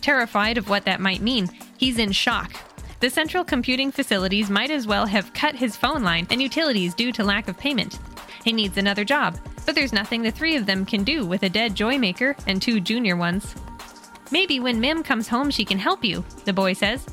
[0.00, 2.52] Terrified of what that might mean, he's in shock.
[3.00, 7.12] The central computing facilities might as well have cut his phone line and utilities due
[7.12, 7.98] to lack of payment.
[8.46, 11.48] He needs another job, but there's nothing the three of them can do with a
[11.48, 13.56] dead Joymaker and two junior ones.
[14.30, 17.04] Maybe when Mim comes home, she can help you, the boy says,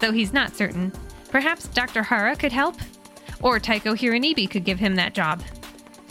[0.00, 0.92] though he's not certain.
[1.30, 2.02] Perhaps Dr.
[2.02, 2.76] Hara could help?
[3.40, 5.42] Or Taiko Hironobu could give him that job.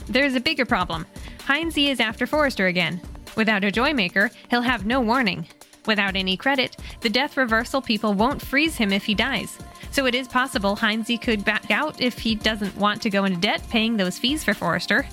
[0.08, 1.06] There's a bigger problem.
[1.46, 3.00] Heinzie is after Forrester again.
[3.38, 5.46] Without a Joymaker, he'll have no warning.
[5.86, 9.60] Without any credit, the death reversal people won't freeze him if he dies.
[9.92, 13.40] So it is possible Heinzie could back out if he doesn't want to go into
[13.40, 15.06] debt paying those fees for Forrester.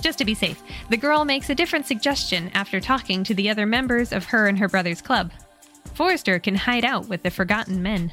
[0.00, 3.66] Just to be safe, the girl makes a different suggestion after talking to the other
[3.66, 5.32] members of her and her brother's club.
[5.94, 8.12] Forrester can hide out with the Forgotten Men.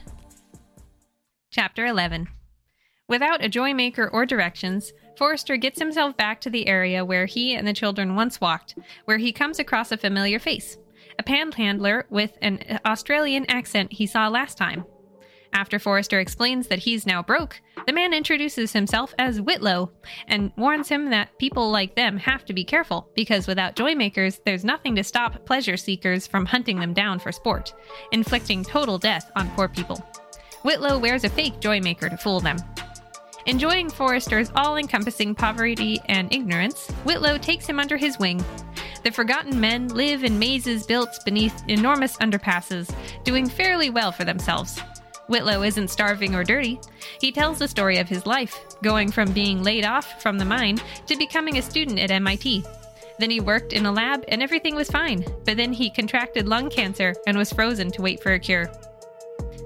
[1.52, 2.28] Chapter 11
[3.08, 7.68] Without a Joymaker or directions, Forrester gets himself back to the area where he and
[7.68, 8.76] the children once walked,
[9.06, 10.78] where he comes across a familiar face
[11.18, 14.84] a panhandler with an Australian accent he saw last time.
[15.56, 19.90] After Forrester explains that he's now broke, the man introduces himself as Whitlow
[20.28, 24.66] and warns him that people like them have to be careful because without joymakers, there's
[24.66, 27.74] nothing to stop pleasure seekers from hunting them down for sport,
[28.12, 30.06] inflicting total death on poor people.
[30.64, 32.58] Whitlow wears a fake joymaker to fool them.
[33.46, 38.44] Enjoying Forrester's all encompassing poverty and ignorance, Whitlow takes him under his wing.
[39.06, 42.94] The Forgotten Men live in mazes built beneath enormous underpasses,
[43.24, 44.82] doing fairly well for themselves.
[45.28, 46.80] Whitlow isn't starving or dirty.
[47.20, 50.80] He tells the story of his life, going from being laid off from the mine
[51.08, 52.64] to becoming a student at MIT.
[53.18, 56.70] Then he worked in a lab and everything was fine, but then he contracted lung
[56.70, 58.68] cancer and was frozen to wait for a cure.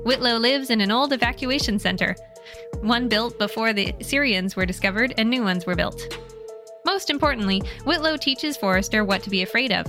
[0.05, 2.15] Whitlow lives in an old evacuation center,
[2.81, 6.17] one built before the Sirians were discovered and new ones were built.
[6.85, 9.85] Most importantly, Whitlow teaches Forrester what to be afraid of.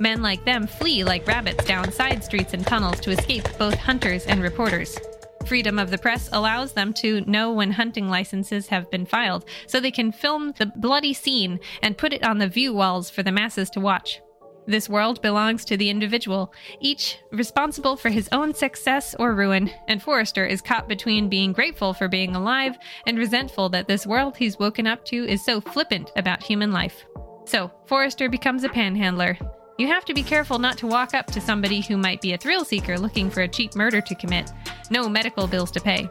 [0.00, 4.26] Men like them flee like rabbits down side streets and tunnels to escape both hunters
[4.26, 4.98] and reporters.
[5.46, 9.78] Freedom of the press allows them to know when hunting licenses have been filed, so
[9.78, 13.32] they can film the bloody scene and put it on the view walls for the
[13.32, 14.20] masses to watch.
[14.66, 20.02] This world belongs to the individual, each responsible for his own success or ruin, and
[20.02, 24.58] Forrester is caught between being grateful for being alive and resentful that this world he's
[24.58, 27.04] woken up to is so flippant about human life.
[27.44, 29.36] So, Forrester becomes a panhandler.
[29.76, 32.38] You have to be careful not to walk up to somebody who might be a
[32.38, 34.50] thrill seeker looking for a cheap murder to commit.
[34.90, 36.08] No medical bills to pay.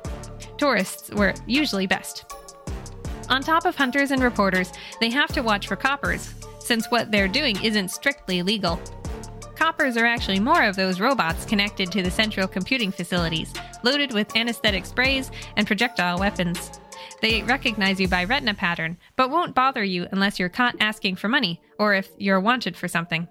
[0.58, 2.26] Tourists were usually best.
[3.30, 7.28] On top of hunters and reporters, they have to watch for coppers, since what they're
[7.28, 8.80] doing isn't strictly legal.
[9.56, 13.54] Coppers are actually more of those robots connected to the central computing facilities,
[13.84, 16.72] loaded with anesthetic sprays and projectile weapons.
[17.22, 21.30] They recognize you by retina pattern, but won't bother you unless you're caught asking for
[21.30, 23.28] money or if you're wanted for something.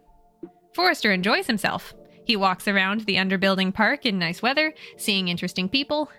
[0.74, 1.94] Forrester enjoys himself.
[2.24, 6.10] He walks around the underbuilding park in nice weather, seeing interesting people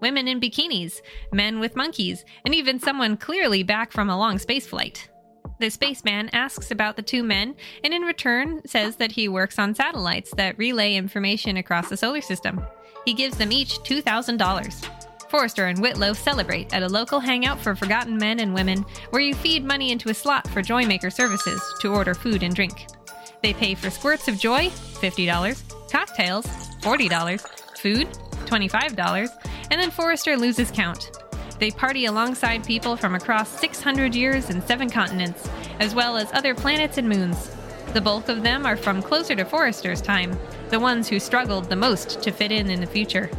[0.00, 1.00] women in bikinis,
[1.32, 5.08] men with monkeys, and even someone clearly back from a long space flight.
[5.58, 9.74] The spaceman asks about the two men and in return says that he works on
[9.74, 12.60] satellites that relay information across the solar system.
[13.04, 15.30] He gives them each $2,000.
[15.30, 19.34] Forrester and Whitlow celebrate at a local hangout for forgotten men and women where you
[19.34, 22.86] feed money into a slot for Joymaker services to order food and drink.
[23.42, 26.46] They pay for squirts of joy, $50, cocktails,
[26.82, 27.40] $40,
[27.78, 28.08] food,
[28.46, 29.28] $25,
[29.70, 31.10] and then Forrester loses count.
[31.62, 35.48] They party alongside people from across 600 years and seven continents,
[35.78, 37.52] as well as other planets and moons.
[37.92, 40.36] The bulk of them are from closer to Forrester's time,
[40.70, 43.30] the ones who struggled the most to fit in in the future.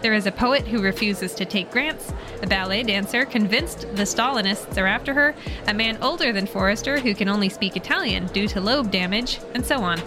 [0.00, 4.78] There is a poet who refuses to take grants, a ballet dancer convinced the Stalinists
[4.78, 5.34] are after her,
[5.66, 9.66] a man older than Forrester who can only speak Italian due to lobe damage, and
[9.66, 10.00] so on.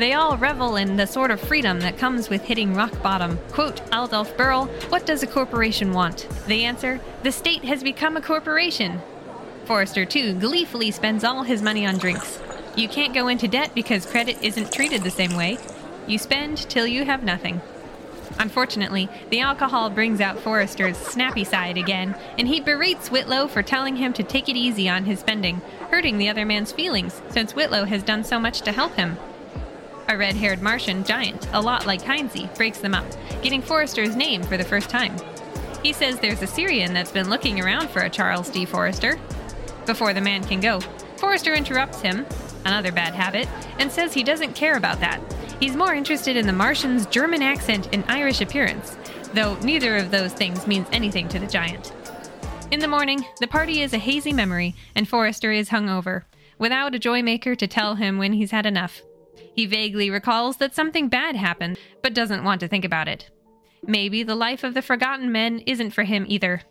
[0.00, 3.36] They all revel in the sort of freedom that comes with hitting rock bottom.
[3.52, 6.26] Quote Adolf Berle, What does a corporation want?
[6.46, 9.02] They answer, The state has become a corporation.
[9.66, 12.40] Forrester, too, gleefully spends all his money on drinks.
[12.76, 15.58] You can't go into debt because credit isn't treated the same way.
[16.06, 17.60] You spend till you have nothing.
[18.38, 23.96] Unfortunately, the alcohol brings out Forrester's snappy side again, and he berates Whitlow for telling
[23.96, 27.84] him to take it easy on his spending, hurting the other man's feelings since Whitlow
[27.84, 29.18] has done so much to help him.
[30.10, 33.04] A red haired Martian giant, a lot like Heinze, breaks them up,
[33.42, 35.14] getting Forrester's name for the first time.
[35.84, 38.64] He says there's a Sirian that's been looking around for a Charles D.
[38.64, 39.20] Forrester.
[39.86, 40.80] Before the man can go,
[41.18, 42.26] Forrester interrupts him,
[42.64, 43.46] another bad habit,
[43.78, 45.20] and says he doesn't care about that.
[45.60, 48.96] He's more interested in the Martian's German accent and Irish appearance,
[49.32, 51.92] though neither of those things means anything to the giant.
[52.72, 56.24] In the morning, the party is a hazy memory, and Forrester is hungover,
[56.58, 59.02] without a joymaker to tell him when he's had enough.
[59.54, 63.30] He vaguely recalls that something bad happened, but doesn't want to think about it.
[63.86, 66.62] Maybe the life of the Forgotten Men isn't for him either.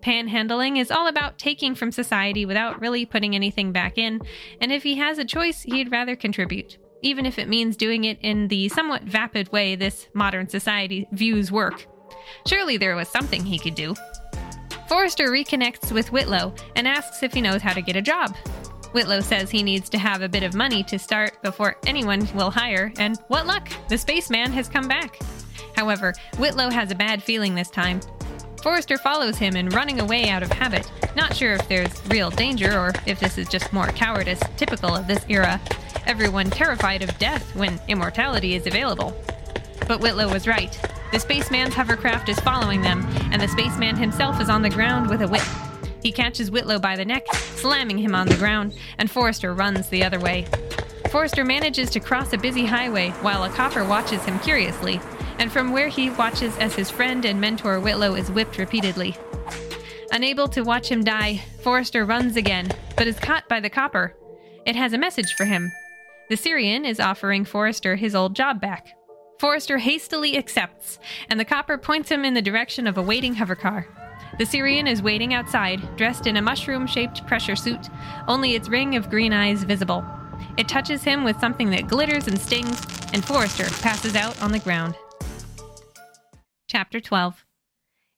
[0.00, 4.20] Panhandling is all about taking from society without really putting anything back in,
[4.60, 8.18] and if he has a choice, he'd rather contribute, even if it means doing it
[8.20, 11.86] in the somewhat vapid way this modern society views work.
[12.46, 13.94] Surely there was something he could do.
[14.88, 18.34] Forrester reconnects with Whitlow and asks if he knows how to get a job.
[18.92, 22.50] Whitlow says he needs to have a bit of money to start before anyone will
[22.50, 25.18] hire, and what luck, the spaceman has come back.
[25.76, 28.00] However, Whitlow has a bad feeling this time.
[28.62, 32.78] Forrester follows him in running away out of habit, not sure if there's real danger
[32.78, 35.60] or if this is just more cowardice typical of this era.
[36.06, 39.14] Everyone terrified of death when immortality is available.
[39.86, 40.78] But Whitlow was right.
[41.12, 45.22] The spaceman's hovercraft is following them, and the spaceman himself is on the ground with
[45.22, 45.67] a whip.
[46.02, 50.04] He catches Whitlow by the neck, slamming him on the ground, and Forrester runs the
[50.04, 50.46] other way.
[51.10, 55.00] Forrester manages to cross a busy highway while a copper watches him curiously,
[55.38, 59.16] and from where he watches as his friend and mentor Whitlow is whipped repeatedly.
[60.12, 64.14] Unable to watch him die, Forrester runs again, but is caught by the copper.
[64.66, 65.70] It has a message for him.
[66.28, 68.88] The Sirian is offering Forrester his old job back.
[69.38, 70.98] Forrester hastily accepts,
[71.30, 73.86] and the copper points him in the direction of a waiting hovercar.
[74.38, 77.88] The Sirian is waiting outside, dressed in a mushroom shaped pressure suit,
[78.26, 80.04] only its ring of green eyes visible.
[80.56, 84.58] It touches him with something that glitters and stings, and Forrester passes out on the
[84.58, 84.94] ground.
[86.68, 87.44] Chapter 12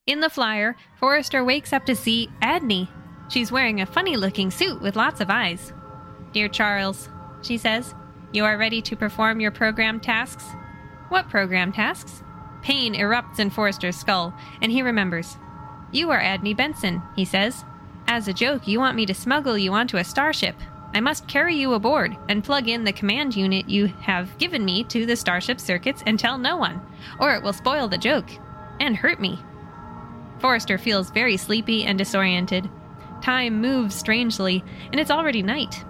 [0.06, 2.88] In the flyer, Forrester wakes up to see Adney.
[3.28, 5.72] She's wearing a funny looking suit with lots of eyes.
[6.32, 7.08] Dear Charles,
[7.42, 7.94] she says,
[8.32, 10.44] you are ready to perform your program tasks?
[11.08, 12.22] What program tasks?
[12.62, 14.32] Pain erupts in Forrester's skull,
[14.62, 15.36] and he remembers.
[15.92, 17.64] You are Adney Benson, he says.
[18.06, 20.56] As a joke, you want me to smuggle you onto a starship.
[20.92, 24.84] I must carry you aboard and plug in the command unit you have given me
[24.84, 26.80] to the starship circuits and tell no one,
[27.18, 28.28] or it will spoil the joke
[28.80, 29.38] and hurt me.
[30.40, 32.68] Forrester feels very sleepy and disoriented.
[33.22, 35.84] Time moves strangely, and it's already night.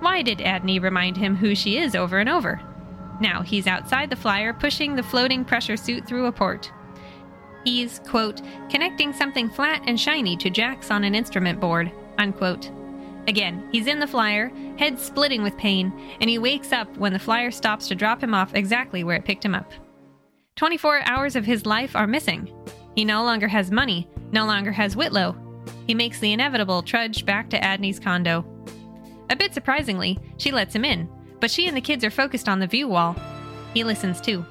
[0.00, 2.60] Why did Adney remind him who she is over and over?
[3.20, 6.70] Now he's outside the flyer pushing the floating pressure suit through a port.
[7.66, 12.70] He's, quote, connecting something flat and shiny to jacks on an instrument board, unquote.
[13.26, 17.18] Again, he's in the flyer, head splitting with pain, and he wakes up when the
[17.18, 19.72] flyer stops to drop him off exactly where it picked him up.
[20.54, 22.54] 24 hours of his life are missing.
[22.94, 25.34] He no longer has money, no longer has Whitlow.
[25.88, 28.46] He makes the inevitable trudge back to Adney's condo.
[29.28, 31.08] A bit surprisingly, she lets him in,
[31.40, 33.16] but she and the kids are focused on the view wall.
[33.74, 34.46] He listens too.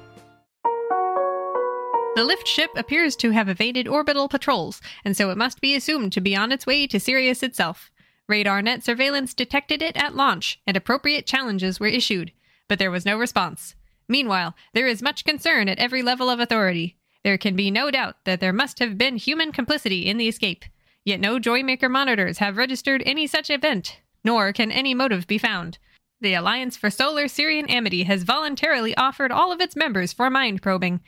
[2.16, 6.14] The lift ship appears to have evaded orbital patrols, and so it must be assumed
[6.14, 7.90] to be on its way to Sirius itself.
[8.26, 12.32] Radar net surveillance detected it at launch, and appropriate challenges were issued.
[12.68, 13.74] but there was no response.
[14.08, 16.96] Meanwhile, there is much concern at every level of authority.
[17.22, 20.64] There can be no doubt that there must have been human complicity in the escape.
[21.04, 25.76] Yet no Joymaker monitors have registered any such event, nor can any motive be found.
[26.22, 30.62] The Alliance for Solar Sirian Amity has voluntarily offered all of its members for mind
[30.62, 31.02] probing.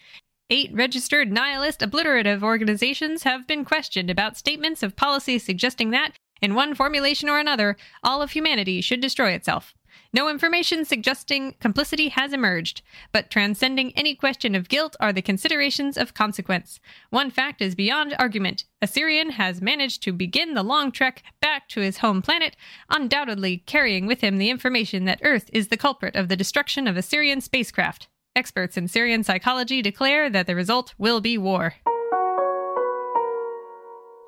[0.50, 6.54] Eight registered nihilist obliterative organizations have been questioned about statements of policy suggesting that, in
[6.54, 9.74] one formulation or another, all of humanity should destroy itself.
[10.10, 12.80] No information suggesting complicity has emerged,
[13.12, 16.80] but transcending any question of guilt are the considerations of consequence.
[17.10, 18.64] One fact is beyond argument.
[18.80, 22.56] a Sirian has managed to begin the long trek back to his home planet,
[22.88, 26.96] undoubtedly carrying with him the information that Earth is the culprit of the destruction of
[26.96, 28.08] a Sirian spacecraft.
[28.38, 31.74] Experts in Sirian psychology declare that the result will be war.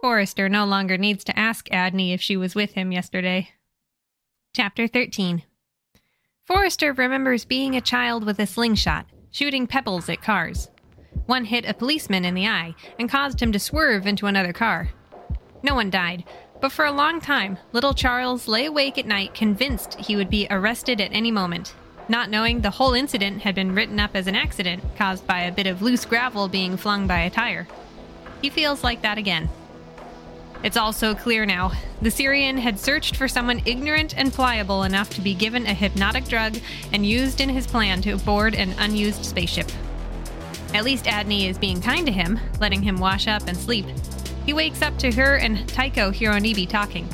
[0.01, 3.51] Forrester no longer needs to ask Adney if she was with him yesterday.
[4.53, 5.45] Chapter 13
[6.45, 10.71] Forrester remembers being a child with a slingshot, shooting pebbles at cars.
[11.27, 14.89] One hit a policeman in the eye and caused him to swerve into another car.
[15.63, 16.25] No one died,
[16.61, 20.49] but for a long time, little Charles lay awake at night convinced he would be
[20.51, 21.75] arrested at any moment,
[22.11, 25.53] not knowing the whole incident had been written up as an accident caused by a
[25.53, 27.69] bit of loose gravel being flung by a tire.
[28.43, 29.49] He feels like that again.
[30.65, 31.73] It's all so clear now.
[32.03, 36.25] The Sirian had searched for someone ignorant and pliable enough to be given a hypnotic
[36.27, 36.59] drug
[36.93, 39.71] and used in his plan to board an unused spaceship.
[40.75, 43.87] At least Adney is being kind to him, letting him wash up and sleep.
[44.45, 47.07] He wakes up to her and Taiko Hironobu talking.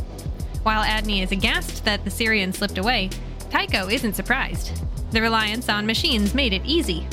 [0.63, 3.11] While Adney is aghast that the Sirian slipped away,
[3.51, 4.86] Taiko isn't surprised.
[5.17, 7.09] The reliance on machines made it easy.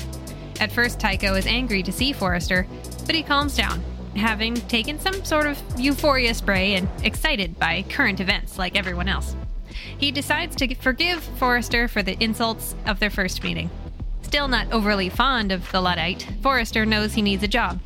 [0.60, 2.68] At first, Taiko is angry to see Forrester,
[3.06, 3.82] but he calms down
[4.18, 9.38] having taken some sort of euphoria spray and excited by current events like everyone else.
[9.98, 13.70] He decides to forgive Forrester for the insults of their first meeting.
[14.22, 17.80] Still not overly fond of the Luddite, Forrester knows he needs a job.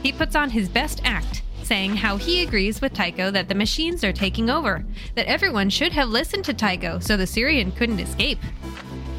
[0.00, 4.04] He puts on his best act, saying how he agrees with Taiko that the machines
[4.04, 4.84] are taking over,
[5.16, 8.38] that everyone should have listened to Taiko so the Sirian couldn't escape.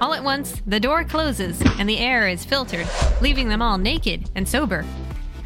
[0.00, 2.86] All at once, the door closes and the air is filtered,
[3.20, 4.84] leaving them all naked and sober.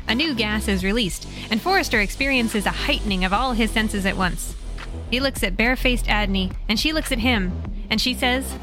[0.07, 4.19] A new gas is released, and Forrester experiences a heightening of all his senses at
[4.19, 4.55] once.
[5.11, 7.51] He looks at barefaced Adney, and she looks at him,
[7.89, 8.59] and she says,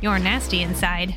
[0.00, 1.14] You're nasty inside.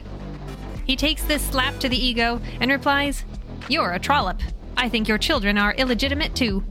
[0.86, 3.24] He takes this slap to the ego and replies,
[3.70, 4.40] you're a trollop.
[4.78, 6.64] I think your children are illegitimate too.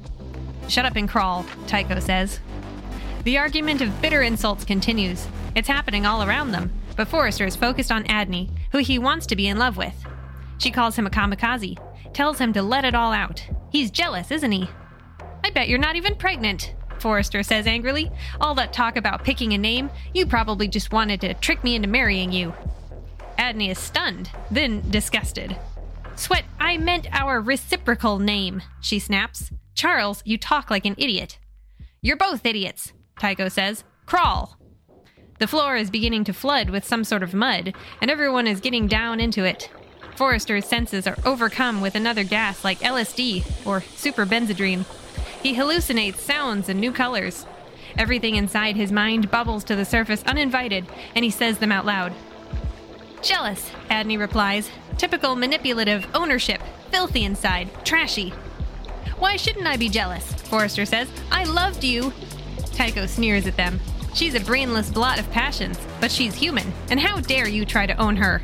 [0.69, 2.41] Shut up and crawl, Taiko says.
[3.25, 5.27] The argument of bitter insults continues.
[5.55, 9.37] It's happening all around them, but Forrester is focused on Adney, who he wants to
[9.37, 9.95] be in love with.
[10.59, 11.79] She calls him a kamikaze,
[12.13, 13.45] tells him to let it all out.
[13.71, 14.69] He's jealous, isn't he?
[15.45, 18.11] I bet you're not even pregnant, Forrester says angrily.
[18.41, 21.89] All that talk about picking a name, you probably just wanted to trick me into
[21.89, 22.55] marrying you.
[23.39, 25.57] Adney is stunned, then disgusted.
[26.21, 29.51] Sweat, I meant our reciprocal name, she snaps.
[29.75, 31.39] Charles, you talk like an idiot.
[32.03, 33.85] You're both idiots, Taiko says.
[34.05, 34.59] Crawl.
[35.39, 38.87] The floor is beginning to flood with some sort of mud, and everyone is getting
[38.87, 39.71] down into it.
[40.15, 44.85] Forrester's senses are overcome with another gas like LSD or superbenzedrine.
[45.43, 47.47] He hallucinates sounds and new colors.
[47.97, 52.13] Everything inside his mind bubbles to the surface uninvited, and he says them out loud.
[53.23, 54.71] Jealous, Adney replies.
[55.01, 56.61] Typical manipulative ownership.
[56.91, 57.71] Filthy inside.
[57.87, 58.35] Trashy.
[59.19, 60.31] Why shouldn't I be jealous?
[60.43, 61.09] Forrester says.
[61.33, 62.13] I loved you.
[62.75, 63.81] Taiko sneers at them.
[64.13, 67.97] She's a brainless blot of passions, but she's human, and how dare you try to
[67.97, 68.43] own her?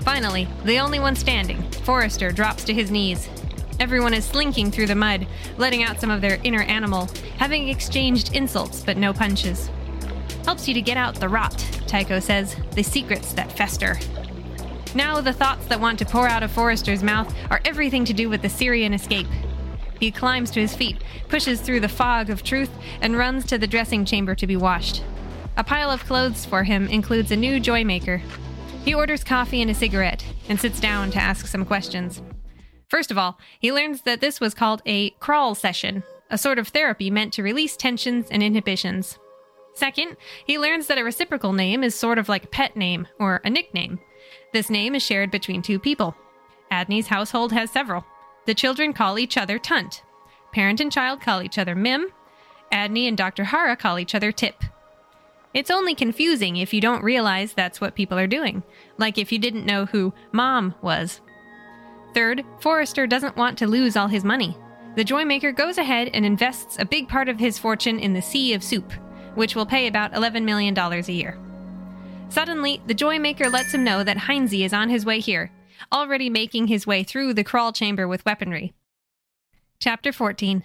[0.00, 3.26] Finally, the only one standing, Forrester drops to his knees.
[3.80, 5.26] Everyone is slinking through the mud,
[5.56, 9.70] letting out some of their inner animal, having exchanged insults but no punches.
[10.44, 13.98] Helps you to get out the rot, Taiko says, the secrets that fester.
[14.96, 18.30] Now, the thoughts that want to pour out of Forrester's mouth are everything to do
[18.30, 19.26] with the Sirian escape.
[20.00, 20.96] He climbs to his feet,
[21.28, 22.70] pushes through the fog of truth,
[23.02, 25.04] and runs to the dressing chamber to be washed.
[25.58, 28.22] A pile of clothes for him includes a new joy maker.
[28.86, 32.22] He orders coffee and a cigarette, and sits down to ask some questions.
[32.88, 36.68] First of all, he learns that this was called a crawl session, a sort of
[36.68, 39.18] therapy meant to release tensions and inhibitions.
[39.74, 40.16] Second,
[40.46, 43.50] he learns that a reciprocal name is sort of like a pet name or a
[43.50, 44.00] nickname.
[44.56, 46.16] This name is shared between two people.
[46.72, 48.06] Adney's household has several.
[48.46, 50.02] The children call each other Tunt.
[50.50, 52.06] Parent and child call each other Mim.
[52.72, 53.44] Adney and Dr.
[53.44, 54.64] Hara call each other Tip.
[55.52, 58.62] It's only confusing if you don't realize that's what people are doing,
[58.96, 61.20] like if you didn't know who Mom was.
[62.14, 64.56] Third, Forrester doesn't want to lose all his money.
[64.94, 68.54] The Joymaker goes ahead and invests a big part of his fortune in the Sea
[68.54, 68.90] of Soup,
[69.34, 71.38] which will pay about $11 million a year.
[72.28, 75.50] Suddenly, the Joymaker lets him know that Heinze is on his way here,
[75.92, 78.74] already making his way through the crawl chamber with weaponry.
[79.78, 80.64] Chapter 14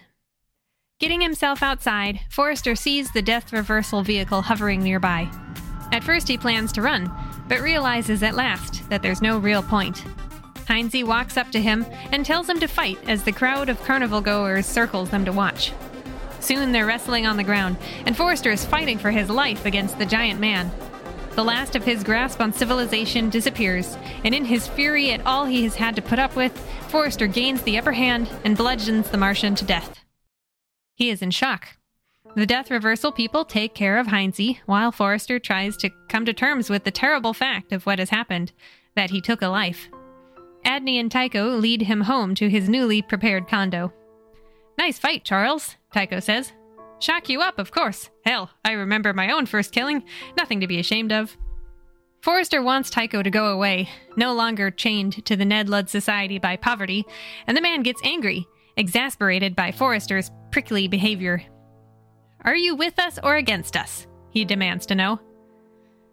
[0.98, 5.30] Getting himself outside, Forrester sees the death reversal vehicle hovering nearby.
[5.90, 7.10] At first, he plans to run,
[7.48, 10.04] but realizes at last that there's no real point.
[10.68, 14.20] Heinze walks up to him and tells him to fight as the crowd of carnival
[14.20, 15.72] goers circles them to watch.
[16.40, 20.06] Soon they're wrestling on the ground, and Forrester is fighting for his life against the
[20.06, 20.70] giant man.
[21.34, 25.64] The last of his grasp on civilization disappears, and in his fury at all he
[25.64, 26.56] has had to put up with,
[26.88, 30.04] Forrester gains the upper hand and bludgeons the Martian to death.
[30.94, 31.78] He is in shock.
[32.34, 36.68] The death reversal people take care of Heinze, while Forrester tries to come to terms
[36.68, 38.52] with the terrible fact of what has happened
[38.94, 39.88] that he took a life.
[40.66, 43.92] Adney and Taiko lead him home to his newly prepared condo.
[44.78, 46.52] Nice fight, Charles, Taiko says.
[47.02, 48.10] Shock you up, of course.
[48.24, 50.04] Hell, I remember my own first killing.
[50.36, 51.36] Nothing to be ashamed of.
[52.20, 56.54] Forrester wants Taiko to go away, no longer chained to the Ned Ludd Society by
[56.54, 57.04] poverty,
[57.48, 58.46] and the man gets angry,
[58.76, 61.42] exasperated by Forrester's prickly behavior.
[62.44, 64.06] Are you with us or against us?
[64.30, 65.18] He demands to know.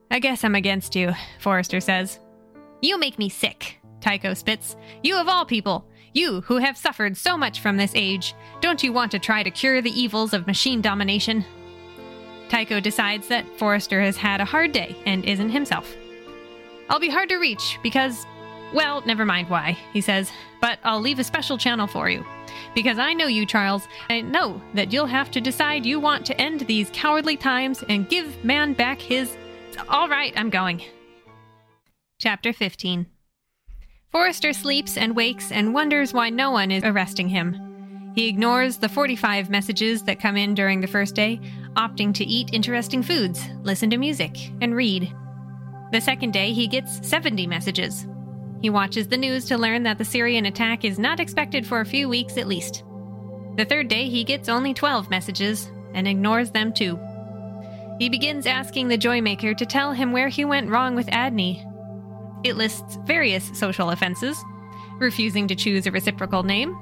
[0.10, 2.20] I guess I'm against you, Forrester says.
[2.82, 4.76] You make me sick, Taiko spits.
[5.04, 5.86] You of all people.
[6.14, 9.52] You, who have suffered so much from this age, don't you want to try to
[9.52, 11.46] cure the evils of machine domination?
[12.50, 15.96] Taiko decides that Forrester has had a hard day and isn't himself.
[16.90, 18.26] I'll be hard to reach because,
[18.74, 22.26] well, never mind why, he says, but I'll leave a special channel for you.
[22.74, 23.88] Because I know you, Charles.
[24.10, 28.10] I know that you'll have to decide you want to end these cowardly times and
[28.10, 29.38] give man back his.
[29.88, 30.82] All right, I'm going.
[32.18, 33.06] Chapter 15
[34.12, 38.12] Forrester sleeps and wakes and wonders why no one is arresting him.
[38.16, 41.40] He ignores the 45 messages that come in during the first day,
[41.76, 45.14] opting to eat interesting foods, listen to music, and read.
[45.92, 48.08] The second day, he gets 70 messages.
[48.62, 51.86] He watches the news to learn that the Sirian attack is not expected for a
[51.86, 52.84] few weeks at least.
[53.58, 57.00] The third day, he gets only 12 messages and ignores them too.
[58.00, 61.69] He begins asking the Joymaker to tell him where he went wrong with Adney
[62.44, 64.44] it lists various social offenses
[65.00, 66.78] refusing to choose a reciprocal name,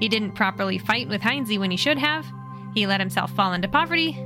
[0.00, 2.26] he didn't properly fight with Heinze when he should have,
[2.74, 4.18] he let himself fall into poverty,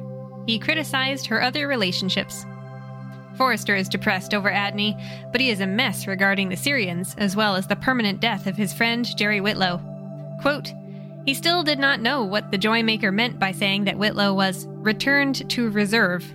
[0.46, 2.44] he criticized her other relationships.
[3.36, 4.94] Forrester is depressed over Adney,
[5.32, 8.56] but he is a mess regarding the Sirians, as well as the permanent death of
[8.56, 9.80] his friend Jerry Whitlow.
[10.40, 10.72] Quote,
[11.24, 15.48] he still did not know what the Joymaker meant by saying that Whitlow was returned
[15.50, 16.32] to reserve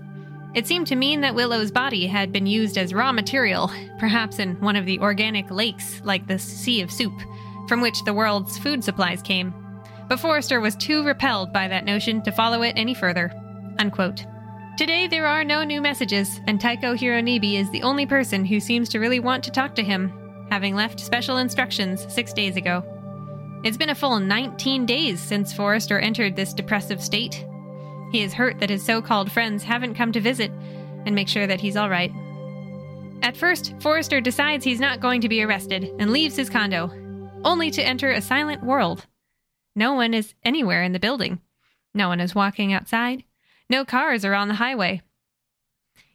[0.56, 4.60] it seemed to mean that Whitlow's body had been used as raw material, perhaps in
[4.62, 7.14] one of the organic lakes like the Sea of Soup,
[7.68, 9.54] from which the world's food supplies came.
[10.08, 13.32] But Forrester was too repelled by that notion to follow it any further.
[13.78, 14.26] Unquote.
[14.76, 18.90] Today, there are no new messages, and Taiko Hironobu is the only person who seems
[18.90, 20.12] to really want to talk to him,
[20.50, 22.84] having left special instructions six days ago.
[23.64, 27.46] It's been a full 19 days since Forrester entered this depressive state.
[28.12, 30.52] He is hurt that his so called friends haven't come to visit
[31.06, 32.12] and make sure that he's alright.
[33.22, 36.92] At first, Forrester decides he's not going to be arrested and leaves his condo,
[37.44, 39.06] only to enter a silent world.
[39.76, 41.40] No one is anywhere in the building.
[41.94, 43.24] No one is walking outside.
[43.70, 45.02] No cars are on the highway.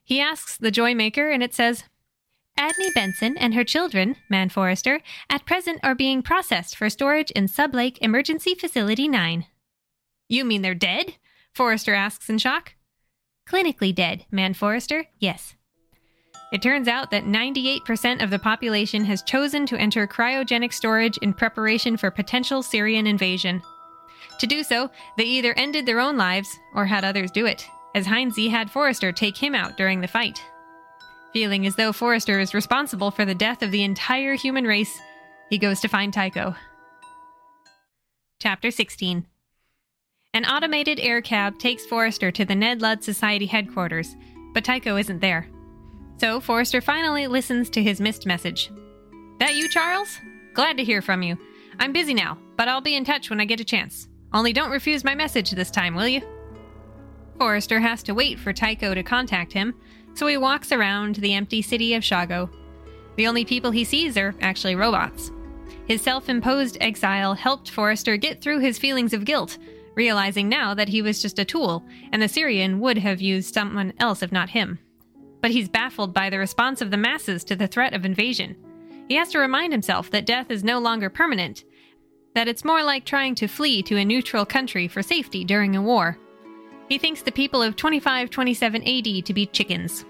[0.03, 1.85] He asks the Joy Maker, and it says,
[2.59, 7.47] Adney Benson and her children, Man Forrester, at present are being processed for storage in
[7.47, 9.47] Sublake Emergency Facility 9.
[10.29, 11.17] You mean they're dead?
[11.55, 12.75] Forrester asks in shock.
[13.49, 15.55] Clinically dead, Man Forrester, yes.
[16.53, 21.33] It turns out that 98% of the population has chosen to enter cryogenic storage in
[21.33, 23.63] preparation for potential Sirian invasion.
[24.39, 28.07] To do so, they either ended their own lives or had others do it, as
[28.07, 30.43] Heinze had Forrester take him out during the fight.
[31.33, 35.01] Feeling as though Forrester is responsible for the death of the entire human race,
[35.51, 36.55] he goes to find Taiko.
[38.41, 39.27] Chapter 16
[40.35, 44.17] An automated air cab takes Forrester to the Ned Ludd Society headquarters,
[44.53, 45.49] but Taiko isn't there.
[46.19, 48.73] So Forrester finally listens to his missed message.
[49.39, 50.19] That you, Charles?
[50.53, 51.39] Glad to hear from you.
[51.79, 54.09] I'm busy now, but I'll be in touch when I get a chance.
[54.33, 56.21] Only don't refuse my message this time, will you?
[57.39, 59.73] Forrester has to wait for Taiko to contact him,
[60.15, 62.51] so he walks around the empty city of Shago.
[63.15, 65.31] The only people he sees are actually robots.
[65.87, 69.59] His self imposed exile helped Forrester get through his feelings of guilt,
[69.95, 73.93] realizing now that he was just a tool, and the Sirian would have used someone
[73.99, 74.79] else if not him
[75.45, 78.57] but he's baffled by the response of the masses to the threat of invasion.
[79.09, 81.65] He has to remind himself that death is no longer permanent,
[82.35, 85.83] that it's more like trying to flee to a neutral country for safety during a
[85.83, 86.17] war.
[86.89, 90.07] He thinks the people of 2527 AD to be chickens.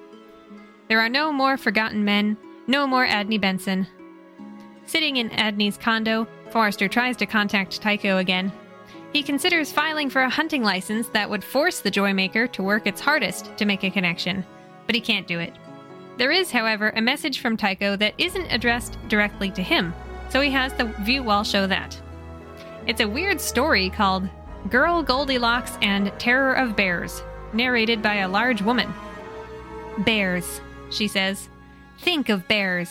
[0.86, 2.36] There are no more forgotten men,
[2.68, 3.88] no more Adney Benson.
[4.86, 8.52] Sitting in Adney's condo, Forrester tries to contact Taiko again.
[9.14, 13.00] He considers filing for a hunting license that would force the Joymaker to work its
[13.00, 14.44] hardest to make a connection
[14.86, 15.52] but he can't do it.
[16.16, 19.94] There is, however, a message from Taiko that isn't addressed directly to him,
[20.28, 22.00] so he has the view wall show that.
[22.86, 24.28] It's a weird story called
[24.70, 27.22] Girl Goldilocks and Terror of Bears,
[27.52, 28.92] narrated by a large woman.
[29.98, 30.60] Bears,
[30.90, 31.48] she says.
[32.00, 32.90] Think of bears.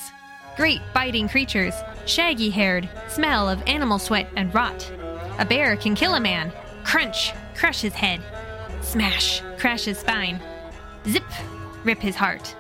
[0.56, 1.74] Great biting creatures,
[2.06, 4.92] shaggy haired, smell of animal sweat and rot.
[5.40, 6.54] A bear can kill a man.
[6.84, 8.22] Crunch, crush his head.
[8.82, 10.40] Smash, crash his spine.
[11.08, 11.24] Zip,
[11.84, 12.56] rip his heart.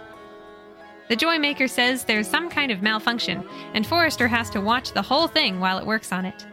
[1.09, 5.27] The Joymaker says there's some kind of malfunction, and Forrester has to watch the whole
[5.27, 6.45] thing while it works on it.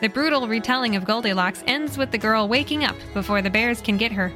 [0.00, 3.98] The brutal retelling of Goldilocks ends with the girl waking up before the bears can
[3.98, 4.30] get her.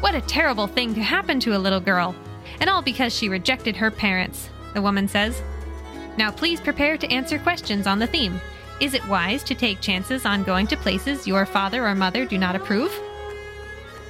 [0.00, 2.14] What a terrible thing to happen to a little girl,
[2.60, 5.40] and all because she rejected her parents, the woman says.
[6.16, 8.40] Now please prepare to answer questions on the theme.
[8.84, 12.36] Is it wise to take chances on going to places your father or mother do
[12.36, 12.92] not approve?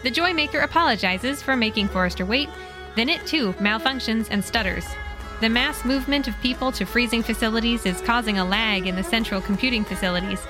[0.03, 2.49] The Joymaker apologizes for making Forrester wait,
[2.97, 4.85] then it too malfunctions and stutters.
[5.41, 9.41] The mass movement of people to freezing facilities is causing a lag in the central
[9.41, 10.41] computing facilities,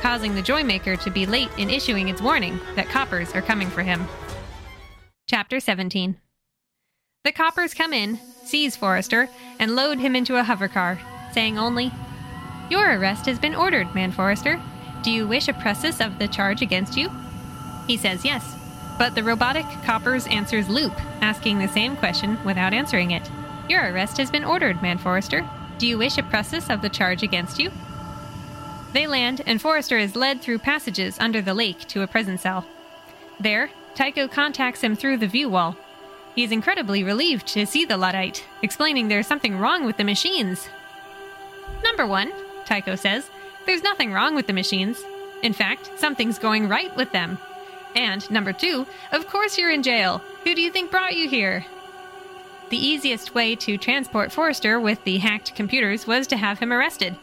[0.00, 3.82] causing the Joymaker to be late in issuing its warning that coppers are coming for
[3.82, 4.06] him.
[5.28, 6.16] Chapter 17
[7.24, 9.28] The coppers come in, seize Forrester,
[9.58, 11.00] and load him into a hovercar,
[11.32, 11.90] saying only,
[12.72, 14.58] Your arrest has been ordered, Man Forrester.
[15.02, 17.10] Do you wish a process of the charge against you?
[17.86, 18.56] He says yes.
[18.98, 23.30] But the robotic coppers answers loop, asking the same question without answering it.
[23.68, 25.46] Your arrest has been ordered, Man Forrester.
[25.76, 27.70] Do you wish a process of the charge against you?
[28.94, 32.64] They land, and Forrester is led through passages under the lake to a prison cell.
[33.38, 35.76] There, Taiko contacts him through the view wall.
[36.34, 40.70] He's incredibly relieved to see the Luddite, explaining there's something wrong with the machines.
[41.84, 42.32] Number one,
[42.64, 43.30] Taiko says,
[43.66, 45.02] there's nothing wrong with the machines.
[45.42, 47.38] In fact, something's going right with them.
[47.94, 50.22] And number two, of course you're in jail.
[50.44, 51.66] Who do you think brought you here?
[52.70, 57.16] The easiest way to transport Forrester with the hacked computers was to have him arrested.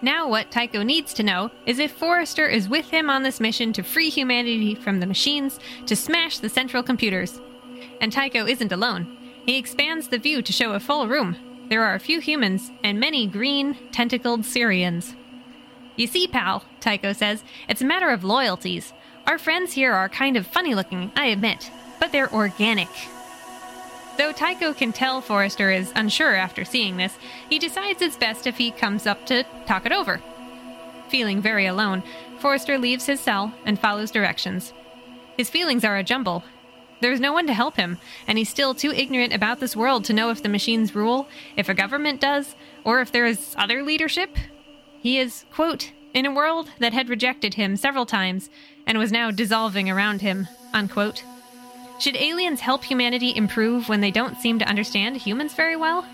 [0.00, 3.72] Now, what Taiko needs to know is if Forrester is with him on this mission
[3.72, 7.40] to free humanity from the machines to smash the central computers.
[8.00, 9.16] And Taiko isn't alone.
[9.46, 11.36] He expands the view to show a full room.
[11.68, 15.14] There are a few humans and many green, tentacled Sirians.
[15.96, 18.92] You see, pal, Taiko says, it's a matter of loyalties.
[19.26, 22.88] Our friends here are kind of funny looking, I admit, but they're organic.
[24.18, 27.16] Though Taiko can tell Forrester is unsure after seeing this,
[27.48, 30.20] he decides it's best if he comes up to talk it over.
[31.08, 32.02] Feeling very alone,
[32.38, 34.72] Forrester leaves his cell and follows directions.
[35.36, 36.44] His feelings are a jumble.
[37.00, 40.12] There's no one to help him, and he's still too ignorant about this world to
[40.12, 42.54] know if the machines rule, if a government does,
[42.84, 44.36] or if there is other leadership.
[45.00, 48.48] He is, quote, in a world that had rejected him several times
[48.86, 51.24] and was now dissolving around him, unquote.
[51.98, 56.06] Should aliens help humanity improve when they don't seem to understand humans very well?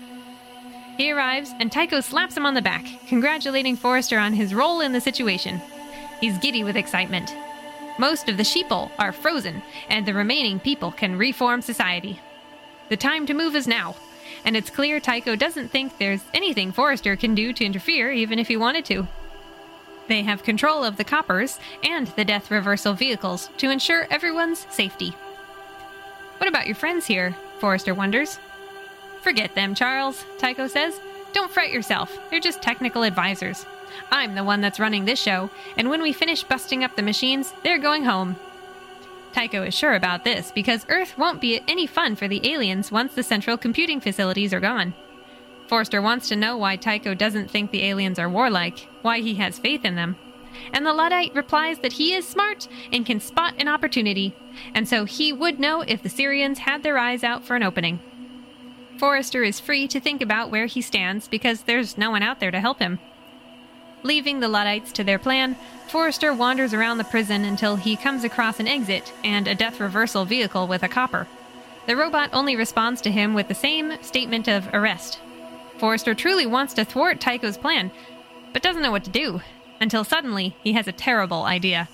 [0.97, 4.91] He arrives, and Taiko slaps him on the back, congratulating Forrester on his role in
[4.91, 5.61] the situation.
[6.19, 7.33] He's giddy with excitement.
[7.97, 12.19] Most of the sheeple are frozen, and the remaining people can reform society.
[12.89, 13.95] The time to move is now,
[14.43, 18.47] and it's clear Taiko doesn't think there's anything Forrester can do to interfere, even if
[18.47, 19.07] he wanted to.
[20.07, 25.15] They have control of the coppers and the death reversal vehicles to ensure everyone's safety.
[26.37, 27.35] What about your friends here?
[27.59, 28.39] Forrester wonders.
[29.21, 30.99] Forget them, Charles, Taiko says.
[31.33, 33.65] Don't fret yourself, they're just technical advisors.
[34.11, 37.53] I'm the one that's running this show, and when we finish busting up the machines,
[37.63, 38.35] they're going home.
[39.31, 43.13] Taiko is sure about this because Earth won't be any fun for the aliens once
[43.13, 44.93] the central computing facilities are gone.
[45.67, 49.57] Forrester wants to know why Taiko doesn't think the aliens are warlike, why he has
[49.57, 50.17] faith in them.
[50.73, 54.35] And the Luddite replies that he is smart and can spot an opportunity,
[54.75, 58.01] and so he would know if the Sirians had their eyes out for an opening.
[58.97, 62.51] Forrester is free to think about where he stands because there's no one out there
[62.51, 62.99] to help him.
[64.03, 65.55] Leaving the Luddites to their plan,
[65.87, 70.25] Forrester wanders around the prison until he comes across an exit and a death reversal
[70.25, 71.27] vehicle with a copper.
[71.85, 75.19] The robot only responds to him with the same statement of arrest.
[75.77, 77.91] Forrester truly wants to thwart Taiko's plan,
[78.53, 79.41] but doesn't know what to do,
[79.79, 81.89] until suddenly he has a terrible idea.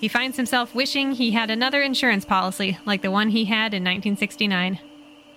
[0.00, 3.84] He finds himself wishing he had another insurance policy like the one he had in
[3.84, 4.80] 1969.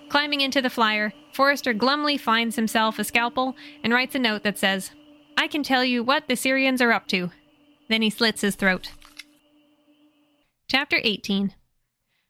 [0.08, 4.58] Climbing into the flyer, Forrester glumly finds himself a scalpel and writes a note that
[4.58, 4.90] says,
[5.36, 7.30] I can tell you what the Sirians are up to.
[7.88, 8.90] Then he slits his throat.
[10.68, 11.54] Chapter 18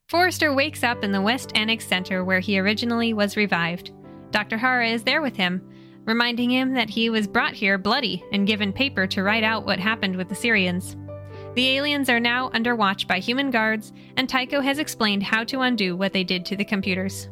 [0.08, 3.92] Forrester wakes up in the West Annex Center where he originally was revived.
[4.30, 4.58] Dr.
[4.58, 5.62] Hara is there with him,
[6.04, 9.78] reminding him that he was brought here bloody and given paper to write out what
[9.78, 10.96] happened with the Sirians.
[11.54, 15.62] The aliens are now under watch by human guards, and Taiko has explained how to
[15.62, 17.28] undo what they did to the computers.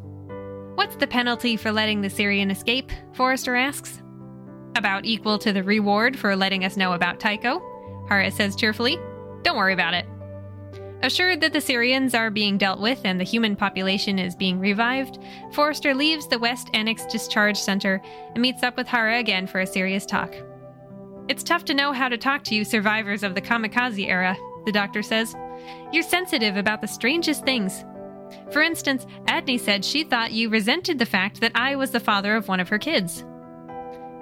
[0.75, 2.91] What's the penalty for letting the Sirian escape?
[3.13, 4.01] Forrester asks
[4.75, 7.61] about equal to the reward for letting us know about Taiko,
[8.07, 8.97] Hara says cheerfully.
[9.43, 10.05] Don't worry about it.
[11.03, 15.19] Assured that the Sirians are being dealt with and the human population is being revived,
[15.51, 18.01] Forrester leaves the West Annex Discharge Center
[18.33, 20.33] and meets up with Hara again for a serious talk.
[21.27, 24.71] It's tough to know how to talk to you survivors of the kamikaze era, the
[24.71, 25.35] doctor says.
[25.91, 27.83] You're sensitive about the strangest things.
[28.51, 32.35] For instance, Adney said she thought you resented the fact that I was the father
[32.35, 33.23] of one of her kids.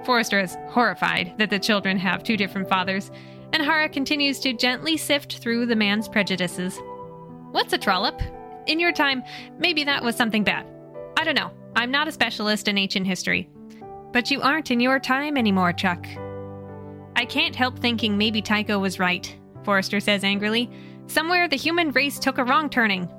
[0.05, 3.11] Forrester is horrified that the children have two different fathers,
[3.53, 6.79] and Hara continues to gently sift through the man's prejudices.
[7.51, 8.21] What's a trollop?
[8.67, 9.23] In your time,
[9.57, 10.65] maybe that was something bad.
[11.17, 11.51] I don't know.
[11.75, 13.49] I'm not a specialist in ancient history.
[14.11, 16.05] But you aren't in your time anymore, Chuck.
[17.15, 20.69] I can't help thinking maybe Taiko was right, Forrester says angrily.
[21.07, 23.09] Somewhere the human race took a wrong turning.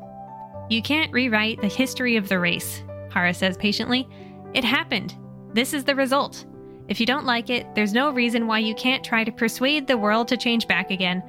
[0.69, 4.09] You can't rewrite the history of the race, Hara says patiently.
[4.55, 5.15] It happened.
[5.53, 6.45] This is the result.
[6.87, 9.97] If you don't like it, there's no reason why you can't try to persuade the
[9.97, 11.23] world to change back again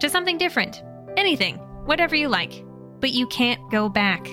[0.00, 0.82] to something different.
[1.16, 2.64] Anything, whatever you like.
[3.00, 4.26] But you can't go back.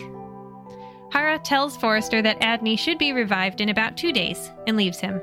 [1.12, 5.22] Hara tells Forrester that Adney should be revived in about two days and leaves him.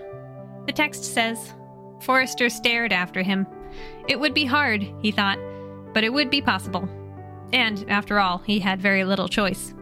[0.67, 1.55] The text says
[2.03, 3.47] Forrester stared after him.
[4.09, 5.39] It would be hard, he thought,
[5.95, 6.89] but it would be possible.
[7.53, 9.73] And, after all, he had very little choice.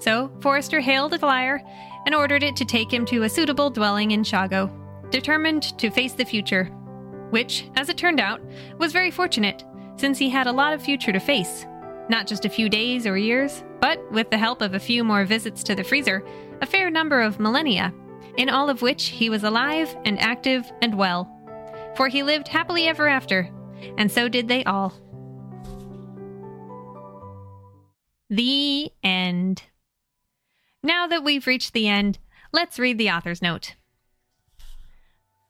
[0.00, 1.62] So, Forrester hailed a flyer
[2.04, 4.70] and ordered it to take him to a suitable dwelling in Shago
[5.10, 6.64] determined to face the future,
[7.30, 8.40] which, as it turned out,
[8.78, 9.64] was very fortunate,
[9.96, 11.66] since he had a lot of future to face.
[12.08, 15.24] Not just a few days or years, but with the help of a few more
[15.24, 16.24] visits to the freezer,
[16.62, 17.92] a fair number of millennia,
[18.36, 21.30] in all of which he was alive and active and well.
[21.96, 23.50] For he lived happily ever after,
[23.98, 24.94] and so did they all.
[28.30, 29.62] The end.
[30.82, 32.18] Now that we've reached the end,
[32.52, 33.74] let's read the author's note.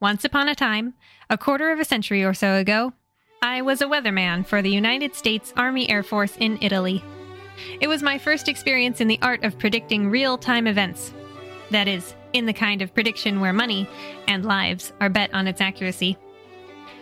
[0.01, 0.95] Once upon a time,
[1.29, 2.93] a quarter of a century or so ago,
[3.43, 7.03] I was a weatherman for the United States Army Air Force in Italy.
[7.81, 11.13] It was my first experience in the art of predicting real time events.
[11.73, 13.89] That is, in the kind of prediction where money
[14.29, 16.17] and lives are bet on its accuracy.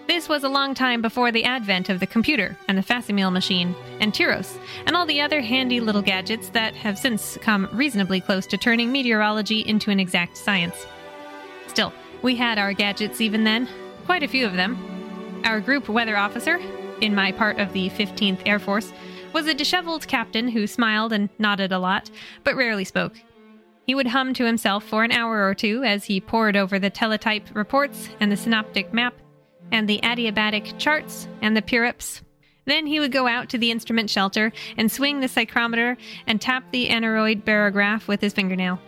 [0.07, 3.75] This was a long time before the advent of the computer and the facsimile machine
[4.01, 4.57] and TIROS
[4.87, 8.91] and all the other handy little gadgets that have since come reasonably close to turning
[8.91, 10.87] meteorology into an exact science.
[11.67, 11.93] Still,
[12.23, 13.69] we had our gadgets even then,
[14.05, 15.43] quite a few of them.
[15.45, 16.61] Our group weather officer,
[17.01, 18.93] in my part of the 15th Air Force,
[19.33, 22.11] was a disheveled captain who smiled and nodded a lot,
[22.43, 23.15] but rarely spoke.
[23.87, 26.91] He would hum to himself for an hour or two as he pored over the
[26.91, 29.15] teletype reports and the synoptic map,
[29.71, 32.23] and the adiabatic charts and the purips.
[32.65, 36.65] Then he would go out to the instrument shelter and swing the psychrometer and tap
[36.73, 38.81] the aneroid barograph with his fingernail.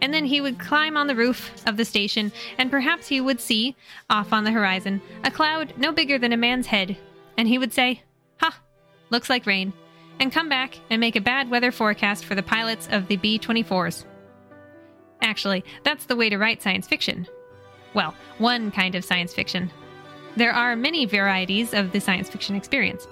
[0.00, 3.40] And then he would climb on the roof of the station, and perhaps he would
[3.40, 3.76] see,
[4.08, 6.96] off on the horizon, a cloud no bigger than a man's head.
[7.36, 8.02] And he would say,
[8.40, 8.58] Ha,
[9.10, 9.72] looks like rain,
[10.18, 13.38] and come back and make a bad weather forecast for the pilots of the B
[13.38, 14.04] 24s.
[15.22, 17.26] Actually, that's the way to write science fiction.
[17.94, 19.70] Well, one kind of science fiction.
[20.36, 23.06] There are many varieties of the science fiction experience.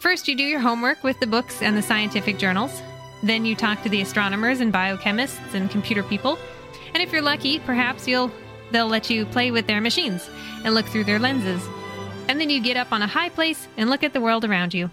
[0.00, 2.82] First, you do your homework with the books and the scientific journals.
[3.24, 6.38] Then you talk to the astronomers and biochemists and computer people.
[6.94, 8.30] And if you're lucky, perhaps you'll
[8.70, 10.28] they'll let you play with their machines
[10.64, 11.66] and look through their lenses.
[12.28, 14.72] And then you get up on a high place and look at the world around
[14.72, 14.90] you.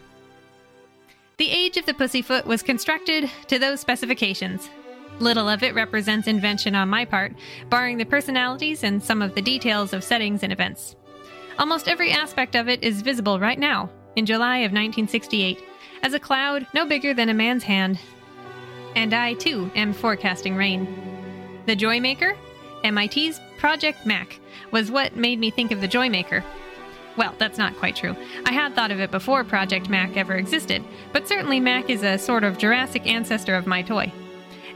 [1.37, 4.69] The age of the pussyfoot was constructed to those specifications,
[5.21, 7.33] Little of it represents invention on my part,
[7.69, 10.95] barring the personalities and some of the details of settings and events.
[11.59, 15.59] Almost every aspect of it is visible right now, in July of 1968,
[16.01, 17.99] as a cloud no bigger than a man's hand.
[18.95, 20.87] And I, too, am forecasting rain.
[21.65, 22.35] The Joymaker,
[22.83, 24.39] MIT's Project Mac,
[24.71, 26.43] was what made me think of the Joymaker.
[27.17, 28.15] Well, that's not quite true.
[28.45, 32.17] I had thought of it before Project Mac ever existed, but certainly Mac is a
[32.17, 34.11] sort of Jurassic ancestor of my toy.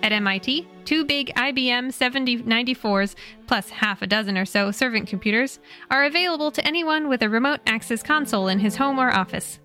[0.03, 3.15] At MIT, two big IBM 7094s,
[3.47, 5.59] plus half a dozen or so servant computers,
[5.89, 9.59] are available to anyone with a remote access console in his home or office.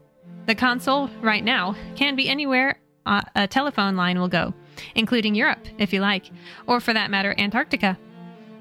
[0.46, 4.54] The console, right now, can be anywhere uh, a telephone line will go,
[4.94, 6.30] including Europe, if you like,
[6.66, 7.98] or for that matter, Antarctica.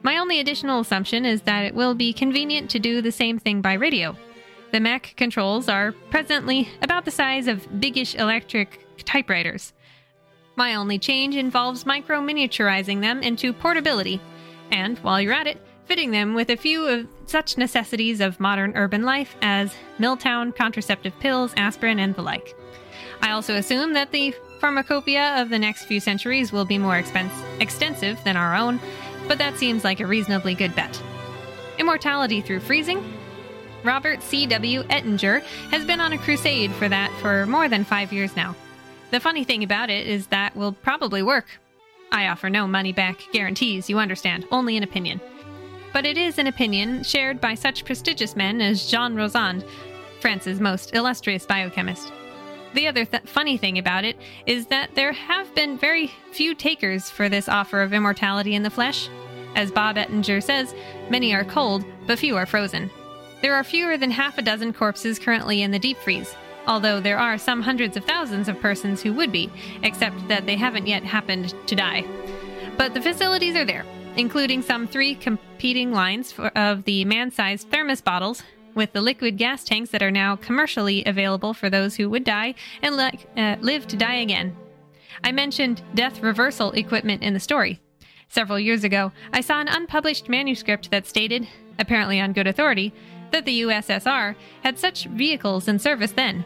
[0.01, 3.61] My only additional assumption is that it will be convenient to do the same thing
[3.61, 4.15] by radio.
[4.71, 9.73] The Mac controls are presently about the size of biggish electric typewriters.
[10.55, 14.21] My only change involves micro miniaturizing them into portability,
[14.71, 18.73] and while you're at it, fitting them with a few of such necessities of modern
[18.75, 22.55] urban life as Miltown, contraceptive pills, aspirin, and the like.
[23.21, 27.43] I also assume that the pharmacopoeia of the next few centuries will be more expense-
[27.59, 28.79] extensive than our own,
[29.27, 31.01] but that seems like a reasonably good bet.
[31.77, 33.03] Immortality through freezing?
[33.83, 34.83] Robert C.W.
[34.89, 35.39] Ettinger
[35.71, 38.55] has been on a crusade for that for more than five years now.
[39.11, 41.47] The funny thing about it is that will probably work.
[42.11, 45.21] I offer no money back guarantees, you understand, only an opinion.
[45.93, 49.63] But it is an opinion shared by such prestigious men as Jean Rostand,
[50.19, 52.11] France's most illustrious biochemist.
[52.73, 57.09] The other th- funny thing about it is that there have been very few takers
[57.09, 59.09] for this offer of immortality in the flesh.
[59.55, 60.75] As Bob Ettinger says,
[61.09, 62.91] many are cold, but few are frozen.
[63.41, 66.35] There are fewer than half a dozen corpses currently in the deep freeze,
[66.67, 69.49] although there are some hundreds of thousands of persons who would be,
[69.81, 72.05] except that they haven't yet happened to die.
[72.77, 73.85] But the facilities are there,
[74.15, 78.43] including some three competing lines for, of the man sized thermos bottles
[78.79, 82.55] with the liquid gas tanks that are now commercially available for those who would die
[82.81, 84.55] and li- uh, live to die again.
[85.21, 87.81] I mentioned death reversal equipment in the story.
[88.29, 91.45] Several years ago, I saw an unpublished manuscript that stated,
[91.77, 92.93] apparently on good authority,
[93.31, 94.33] that the USSR
[94.63, 96.45] had such vehicles in service then.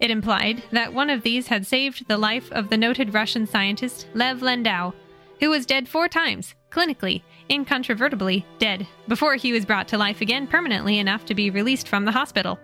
[0.00, 4.08] It implied that one of these had saved the life of the noted Russian scientist
[4.14, 4.94] Lev Landau,
[5.38, 10.46] who was dead four times, clinically, incontrovertibly dead, before he was brought to life again
[10.46, 12.58] permanently enough to be released from the hospital.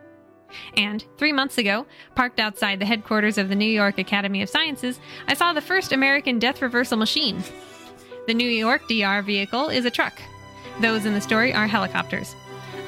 [0.77, 5.01] And three months ago, parked outside the headquarters of the New York Academy of Sciences,
[5.27, 7.43] I saw the first American death reversal machine.
[8.27, 10.21] The New York DR vehicle is a truck.
[10.81, 12.35] Those in the story are helicopters.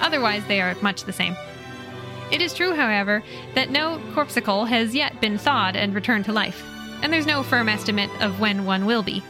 [0.01, 1.37] Otherwise, they are much the same.
[2.31, 3.23] It is true, however,
[3.55, 6.65] that no corpuscle has yet been thawed and returned to life,
[7.03, 9.23] and there's no firm estimate of when one will be.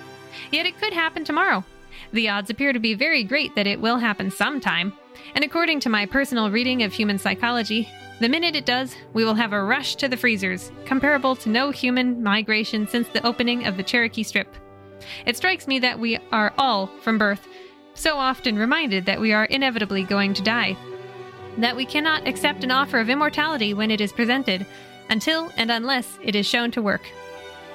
[0.51, 1.65] Yet it could happen tomorrow.
[2.12, 4.93] The odds appear to be very great that it will happen sometime,
[5.35, 7.89] and according to my personal reading of human psychology,
[8.20, 11.70] the minute it does, we will have a rush to the freezers, comparable to no
[11.70, 14.55] human migration since the opening of the Cherokee Strip.
[15.27, 17.47] It strikes me that we are all, from birth,
[17.95, 20.77] so often reminded that we are inevitably going to die,
[21.59, 24.65] that we cannot accept an offer of immortality when it is presented,
[25.11, 27.03] until and unless it is shown to work.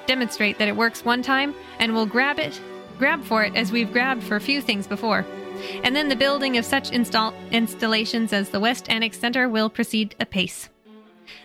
[0.06, 2.60] Demonstrate that it works one time, and we'll grab it,
[2.98, 5.26] grab for it as we've grabbed for few things before.
[5.84, 10.14] And then the building of such install- installations as the West Annex Center will proceed
[10.18, 10.68] apace.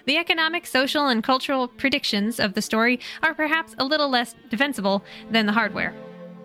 [0.06, 5.04] The economic, social, and cultural predictions of the story are perhaps a little less defensible
[5.30, 5.94] than the hardware.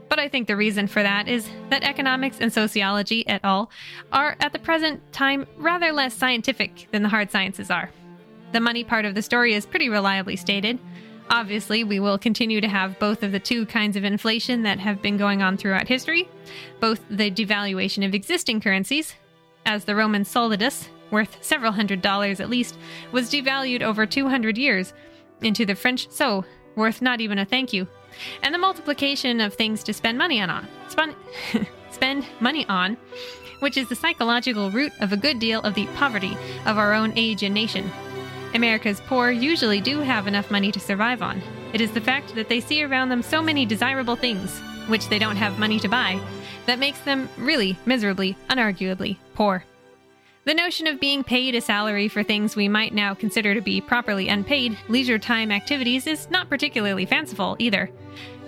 [0.08, 3.70] But I think the reason for that is that economics and sociology et al.
[4.12, 7.90] are at the present time rather less scientific than the hard sciences are.
[8.52, 10.78] The money part of the story is pretty reliably stated.
[11.32, 15.00] Obviously, we will continue to have both of the two kinds of inflation that have
[15.00, 16.28] been going on throughout history
[16.78, 19.14] both the devaluation of existing currencies,
[19.64, 22.76] as the Roman solidus, worth several hundred dollars at least,
[23.12, 24.92] was devalued over 200 years,
[25.40, 26.44] into the French sou,
[26.76, 27.86] worth not even a thank you,
[28.42, 30.68] and the multiplication of things to spend money on.
[30.88, 31.16] Spun-
[31.90, 32.98] spend money on,
[33.60, 36.36] which is the psychological root of a good deal of the poverty
[36.66, 37.90] of our own age and nation.
[38.54, 41.40] America's poor usually do have enough money to survive on.
[41.72, 45.18] It is the fact that they see around them so many desirable things, which they
[45.18, 46.20] don't have money to buy,
[46.66, 49.64] that makes them really, miserably, unarguably poor.
[50.44, 53.80] The notion of being paid a salary for things we might now consider to be
[53.80, 57.90] properly unpaid leisure time activities is not particularly fanciful either.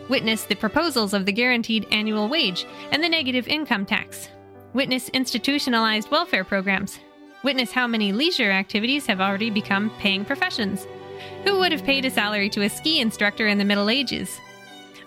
[0.09, 4.29] Witness the proposals of the guaranteed annual wage and the negative income tax.
[4.75, 6.99] Witness institutionalized welfare programs,
[7.45, 10.87] Witness how many leisure activities have already become paying professions.
[11.45, 14.41] Who would have paid a salary to a ski instructor in the Middle Ages?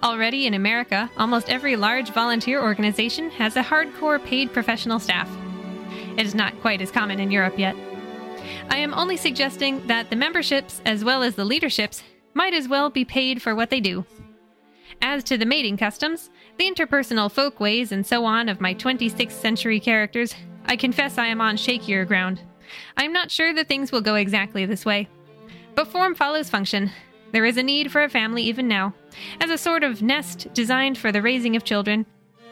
[0.03, 5.27] Already in America, almost every large volunteer organization has a hardcore paid professional staff.
[6.15, 7.75] It is not quite as common in Europe yet.
[8.69, 12.03] I am only suggesting that the memberships, as well as the leaderships,
[12.35, 14.05] might as well be paid for what they do.
[15.01, 19.79] As to the mating customs, the interpersonal folkways, and so on of my 26th century
[19.79, 20.35] characters
[20.67, 22.41] I confess I am on shakier ground.
[22.97, 25.07] I am not sure that things will go exactly this way.
[25.75, 26.91] But form follows function.
[27.31, 28.93] There is a need for a family even now,
[29.39, 32.05] as a sort of nest designed for the raising of children,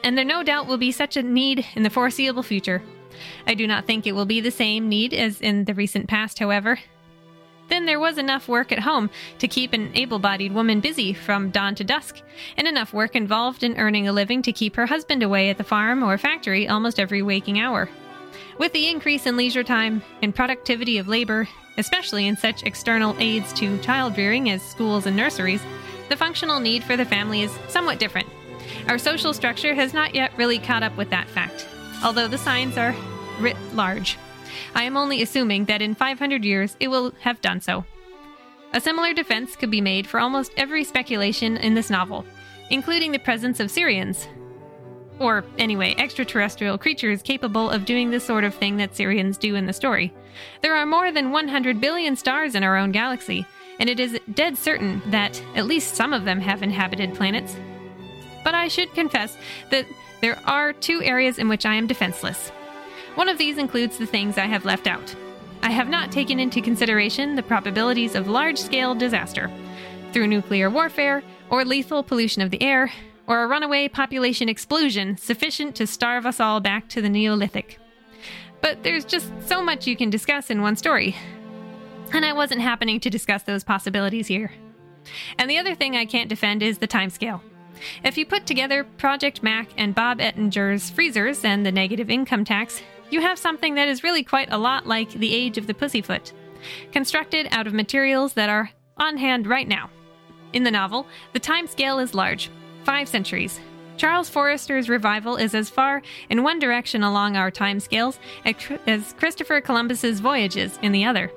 [0.04, 2.82] and there no doubt will be such a need in the foreseeable future.
[3.48, 6.40] I do not think it will be the same need as in the recent past,
[6.40, 6.80] however.
[7.68, 9.10] Then there was enough work at home
[9.40, 12.22] to keep an able bodied woman busy from dawn to dusk,
[12.58, 15.64] and enough work involved in earning a living to keep her husband away at the
[15.64, 17.90] farm or factory almost every waking hour.
[18.58, 23.52] With the increase in leisure time and productivity of labor, especially in such external aids
[23.54, 25.62] to child rearing as schools and nurseries,
[26.08, 28.30] the functional need for the family is somewhat different.
[28.88, 31.68] Our social structure has not yet really caught up with that fact,
[32.04, 32.96] although the signs are
[33.40, 34.18] writ large.
[34.74, 37.84] I am only assuming that in 500 years it will have done so.
[38.74, 42.26] A similar defense could be made for almost every speculation in this novel,
[42.70, 44.28] including the presence of Sirians,
[45.20, 49.66] or, anyway, extraterrestrial creatures capable of doing the sort of thing that Sirians do in
[49.66, 50.14] the story.
[50.62, 53.46] There are more than 100 billion stars in our own galaxy,
[53.80, 57.56] and it is dead certain that at least some of them have inhabited planets.
[58.44, 59.38] But I should confess
[59.72, 59.86] that
[60.22, 62.50] there are two areas in which I am defenseless.
[63.16, 65.16] One of these includes the things I have left out.
[65.64, 69.50] I have not taken into consideration the probabilities of large scale disaster
[70.12, 72.92] through nuclear warfare or lethal pollution of the air,
[73.28, 77.80] or a runaway population explosion sufficient to starve us all back to the Neolithic.
[78.62, 81.16] But there's just so much you can discuss in one story.
[82.14, 84.52] And I wasn't happening to discuss those possibilities here.
[85.38, 87.42] And the other thing I can't defend is the timescale.
[88.04, 92.82] If you put together Project Mac and Bob Ettinger's freezers and the negative income tax,
[93.10, 96.32] you have something that is really quite a lot like the age of the pussyfoot,
[96.92, 99.90] constructed out of materials that are on hand right now.
[100.54, 102.50] In the novel, the time scale is large,
[102.86, 103.60] five centuries.
[103.98, 109.62] Charles Forrester's revival is as far in one direction along our time scales as Christopher
[109.62, 111.32] Columbus's voyages in the other.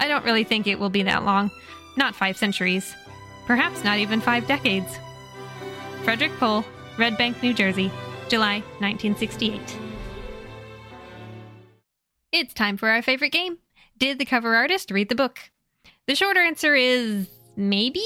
[0.00, 1.50] I don't really think it will be that long,
[1.96, 2.94] not five centuries,
[3.46, 4.98] perhaps not even five decades.
[6.02, 6.64] Frederik Pohl,
[6.98, 7.90] Red Bank, New Jersey,
[8.28, 9.60] July 1968.
[12.32, 13.58] It's time for our favorite game.
[13.96, 15.38] Did the cover artist read the book?
[16.06, 18.04] The short answer is maybe?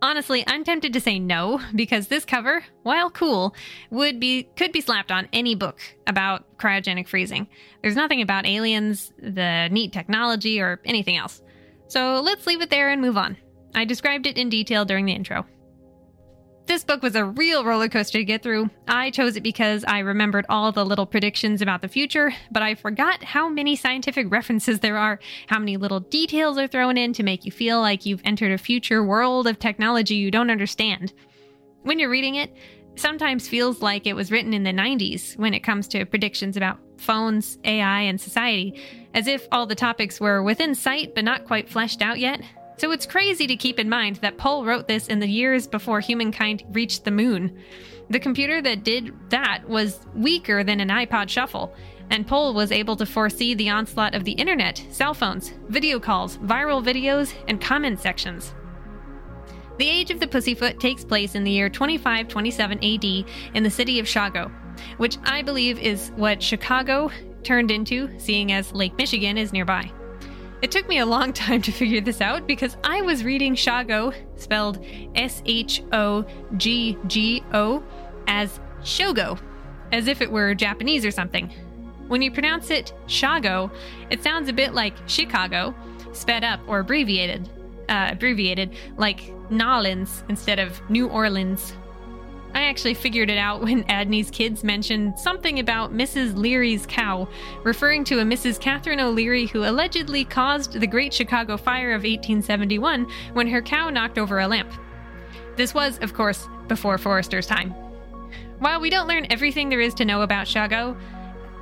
[0.00, 3.54] Honestly, I'm tempted to say no because this cover, while cool,
[3.90, 7.48] would be could be slapped on any book about cryogenic freezing.
[7.82, 11.42] There's nothing about aliens, the neat technology, or anything else.
[11.88, 13.36] So let's leave it there and move on.
[13.74, 15.46] I described it in detail during the intro.
[16.68, 18.68] This book was a real roller coaster to get through.
[18.86, 22.74] I chose it because I remembered all the little predictions about the future, but I
[22.74, 27.22] forgot how many scientific references there are, how many little details are thrown in to
[27.22, 31.14] make you feel like you've entered a future world of technology you don't understand.
[31.84, 32.54] When you're reading it,
[32.96, 36.80] sometimes feels like it was written in the 90s when it comes to predictions about
[36.98, 38.78] phones, AI, and society,
[39.14, 42.42] as if all the topics were within sight but not quite fleshed out yet.
[42.78, 45.98] So it's crazy to keep in mind that Pohl wrote this in the years before
[45.98, 47.58] humankind reached the moon.
[48.08, 51.74] The computer that did that was weaker than an iPod Shuffle,
[52.08, 56.38] and Pohl was able to foresee the onslaught of the internet, cell phones, video calls,
[56.38, 58.54] viral videos, and comment sections.
[59.78, 63.04] The Age of the Pussyfoot takes place in the year 2527 AD
[63.54, 64.52] in the city of Shago,
[64.98, 67.10] which I believe is what Chicago
[67.42, 69.90] turned into, seeing as Lake Michigan is nearby.
[70.60, 74.12] It took me a long time to figure this out because I was reading Shago,
[74.34, 76.24] spelled S H O
[76.56, 77.82] G G O,
[78.26, 79.38] as Shogo,
[79.92, 81.48] as if it were Japanese or something.
[82.08, 83.70] When you pronounce it Shago,
[84.10, 85.74] it sounds a bit like Chicago,
[86.12, 87.48] sped up or abbreviated,
[87.88, 91.72] uh, abbreviated like Nolans instead of New Orleans.
[92.58, 96.36] I actually figured it out when Adney's kids mentioned something about Mrs.
[96.36, 97.28] Leary's cow,
[97.62, 98.58] referring to a Mrs.
[98.58, 104.18] Catherine O'Leary who allegedly caused the Great Chicago Fire of 1871 when her cow knocked
[104.18, 104.72] over a lamp.
[105.54, 107.70] This was, of course, before Forrester's time.
[108.58, 110.96] While we don't learn everything there is to know about Shago,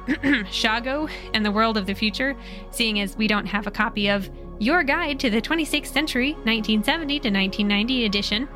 [0.06, 2.34] Shago and the world of the future,
[2.70, 7.20] seeing as we don't have a copy of Your Guide to the 26th Century, 1970
[7.20, 8.48] to 1990 edition,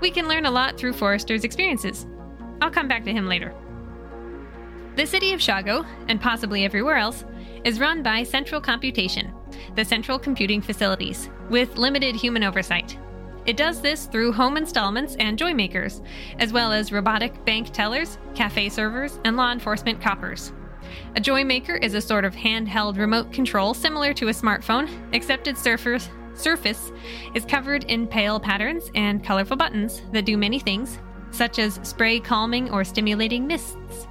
[0.00, 2.06] we can learn a lot through Forrester's experiences.
[2.60, 3.54] I'll come back to him later.
[4.96, 7.24] The city of Shago, and possibly everywhere else,
[7.64, 9.32] is run by Central Computation,
[9.74, 12.96] the central computing facilities, with limited human oversight.
[13.46, 16.00] It does this through home installments and joy makers,
[16.38, 20.52] as well as robotic bank tellers, cafe servers, and law enforcement coppers.
[21.16, 25.48] A joy maker is a sort of handheld remote control similar to a smartphone, except
[25.48, 25.60] its
[26.34, 26.92] surface
[27.34, 30.98] is covered in pale patterns and colorful buttons that do many things,
[31.30, 34.06] such as spray calming or stimulating mists.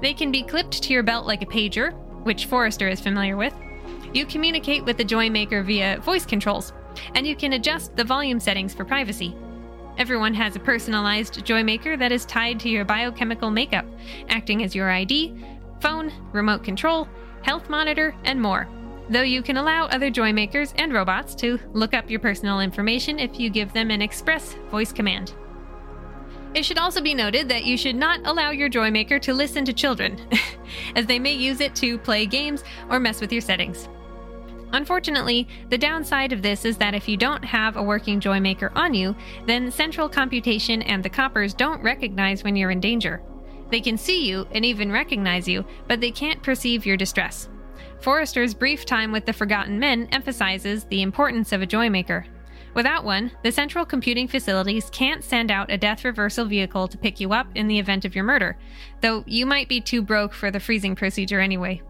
[0.00, 1.92] They can be clipped to your belt like a pager,
[2.24, 3.54] which Forrester is familiar with.
[4.12, 6.72] You communicate with the Joy Maker via voice controls,
[7.14, 9.36] and you can adjust the volume settings for privacy.
[9.98, 13.86] Everyone has a personalized Joy Maker that is tied to your biochemical makeup,
[14.28, 15.42] acting as your ID,
[15.80, 17.08] phone, remote control,
[17.42, 18.68] health monitor, and more.
[19.08, 23.20] Though you can allow other Joy Makers and robots to look up your personal information
[23.20, 25.32] if you give them an express voice command.
[26.54, 29.64] It should also be noted that you should not allow your Joy Maker to listen
[29.66, 30.18] to children,
[30.96, 33.88] as they may use it to play games or mess with your settings.
[34.72, 38.72] Unfortunately, the downside of this is that if you don't have a working Joy Maker
[38.74, 39.14] on you,
[39.46, 43.22] then central computation and the coppers don't recognize when you're in danger.
[43.70, 47.48] They can see you and even recognize you, but they can't perceive your distress.
[48.00, 52.26] Forrester's brief time with the Forgotten Men emphasizes the importance of a Joymaker.
[52.74, 57.20] Without one, the central computing facilities can't send out a death reversal vehicle to pick
[57.20, 58.58] you up in the event of your murder,
[59.00, 61.80] though you might be too broke for the freezing procedure anyway.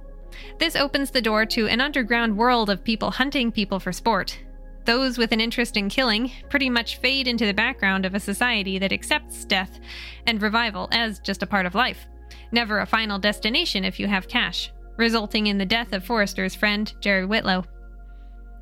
[0.58, 4.38] This opens the door to an underground world of people hunting people for sport.
[4.84, 8.78] Those with an interest in killing pretty much fade into the background of a society
[8.78, 9.80] that accepts death
[10.26, 12.06] and revival as just a part of life,
[12.52, 16.92] never a final destination if you have cash, resulting in the death of Forrester's friend,
[17.00, 17.64] Jerry Whitlow.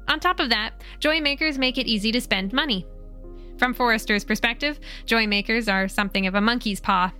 [0.08, 2.86] On top of that, joy makers make it easy to spend money.
[3.58, 7.12] From Forrester's perspective, joy makers are something of a monkey's paw.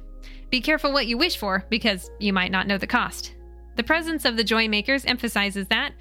[0.50, 3.34] Be careful what you wish for, because you might not know the cost.
[3.76, 5.92] The presence of the joy makers emphasizes that,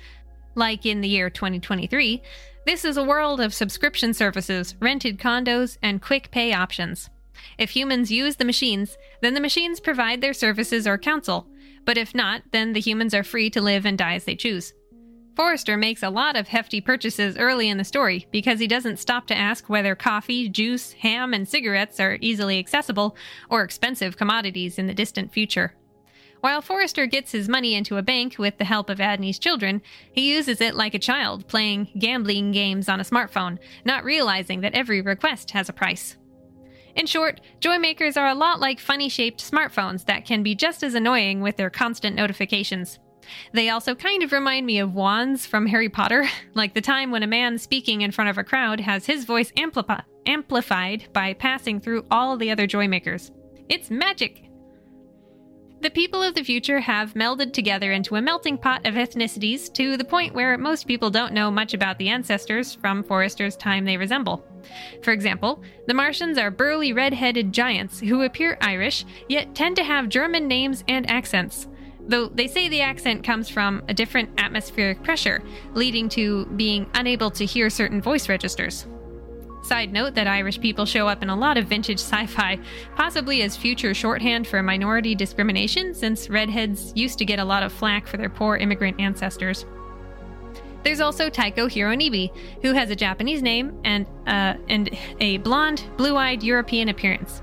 [0.55, 2.21] like in the year 2023,
[2.65, 7.09] this is a world of subscription services, rented condos, and quick pay options.
[7.57, 11.47] If humans use the machines, then the machines provide their services or counsel,
[11.85, 14.73] but if not, then the humans are free to live and die as they choose.
[15.35, 19.25] Forrester makes a lot of hefty purchases early in the story because he doesn't stop
[19.27, 23.15] to ask whether coffee, juice, ham, and cigarettes are easily accessible
[23.49, 25.73] or expensive commodities in the distant future.
[26.41, 29.81] While Forrester gets his money into a bank with the help of Adney's children,
[30.11, 34.73] he uses it like a child playing gambling games on a smartphone, not realizing that
[34.75, 36.17] every request has a price.
[36.95, 40.83] In short, joy makers are a lot like funny shaped smartphones that can be just
[40.83, 42.99] as annoying with their constant notifications.
[43.51, 47.23] They also kind of remind me of wands from Harry Potter, like the time when
[47.23, 51.79] a man speaking in front of a crowd has his voice ampli- amplified by passing
[51.79, 53.31] through all the other joy makers.
[53.69, 54.49] It's magic!
[55.83, 59.97] The people of the future have melded together into a melting pot of ethnicities to
[59.97, 63.97] the point where most people don't know much about the ancestors from Forrester's time they
[63.97, 64.45] resemble.
[65.01, 69.83] For example, the Martians are burly red headed giants who appear Irish, yet tend to
[69.83, 71.67] have German names and accents.
[71.99, 75.43] Though they say the accent comes from a different atmospheric pressure,
[75.73, 78.87] leading to being unable to hear certain voice registers.
[79.63, 82.59] Side note that Irish people show up in a lot of vintage sci fi,
[82.95, 87.71] possibly as future shorthand for minority discrimination, since redheads used to get a lot of
[87.71, 89.65] flack for their poor immigrant ancestors.
[90.83, 92.29] There's also Taiko Hironobu,
[92.61, 94.89] who has a Japanese name and, uh, and
[95.21, 97.41] a blonde, blue eyed European appearance.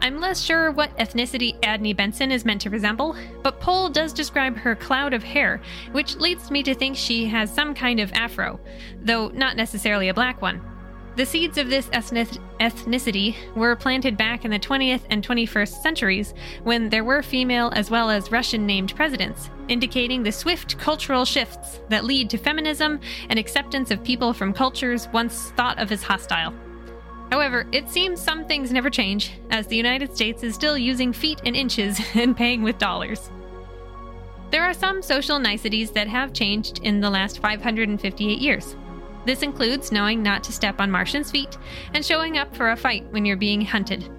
[0.00, 4.56] I'm less sure what ethnicity Adney Benson is meant to resemble, but Pohl does describe
[4.58, 5.60] her cloud of hair,
[5.90, 8.60] which leads me to think she has some kind of afro,
[9.02, 10.60] though not necessarily a black one.
[11.18, 16.32] The seeds of this ethnicity were planted back in the 20th and 21st centuries
[16.62, 21.80] when there were female as well as Russian named presidents, indicating the swift cultural shifts
[21.88, 23.00] that lead to feminism
[23.30, 26.54] and acceptance of people from cultures once thought of as hostile.
[27.32, 31.40] However, it seems some things never change, as the United States is still using feet
[31.44, 33.28] and inches and paying with dollars.
[34.52, 38.76] There are some social niceties that have changed in the last 558 years.
[39.28, 41.58] This includes knowing not to step on Martians' feet
[41.92, 44.10] and showing up for a fight when you're being hunted.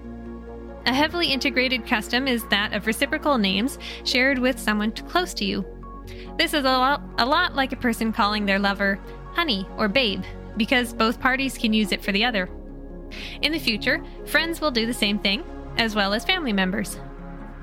[0.86, 5.66] A heavily integrated custom is that of reciprocal names shared with someone close to you.
[6.38, 9.00] This is a lot, a lot like a person calling their lover
[9.34, 10.24] honey or babe,
[10.58, 12.48] because both parties can use it for the other.
[13.42, 15.44] In the future, friends will do the same thing,
[15.80, 17.00] as well as family members.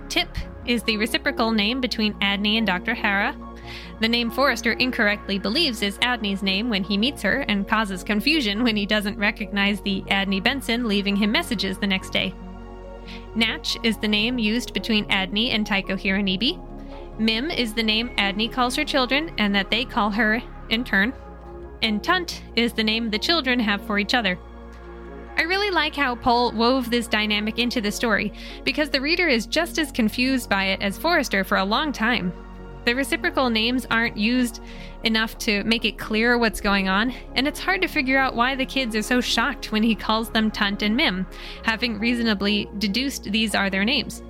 [0.09, 0.36] Tip
[0.66, 2.94] is the reciprocal name between Adney and Dr.
[2.94, 3.36] Hara,
[4.01, 8.62] the name Forrester incorrectly believes is Adney's name when he meets her and causes confusion
[8.62, 12.35] when he doesn't recognize the Adney Benson leaving him messages the next day.
[13.35, 16.60] Natch is the name used between Adney and Taiko Hironobu.
[17.18, 21.14] Mim is the name Adney calls her children and that they call her in turn.
[21.82, 24.39] And Tunt is the name the children have for each other.
[25.39, 28.32] I really like how Pohl wove this dynamic into the story
[28.64, 32.32] because the reader is just as confused by it as Forrester for a long time.
[32.87, 34.63] The reciprocal names aren't used
[35.03, 38.55] enough to make it clear what's going on, and it's hard to figure out why
[38.55, 41.27] the kids are so shocked when he calls them Tunt and Mim,
[41.65, 44.23] having reasonably deduced these are their names.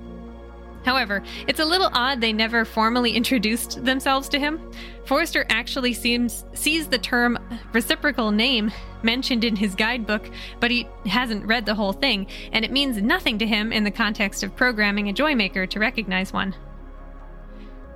[0.85, 4.59] However, it's a little odd they never formally introduced themselves to him.
[5.05, 7.37] Forrester actually seems sees the term
[7.73, 8.71] reciprocal name
[9.03, 13.37] mentioned in his guidebook, but he hasn't read the whole thing, and it means nothing
[13.37, 16.55] to him in the context of programming a Joymaker to recognize one.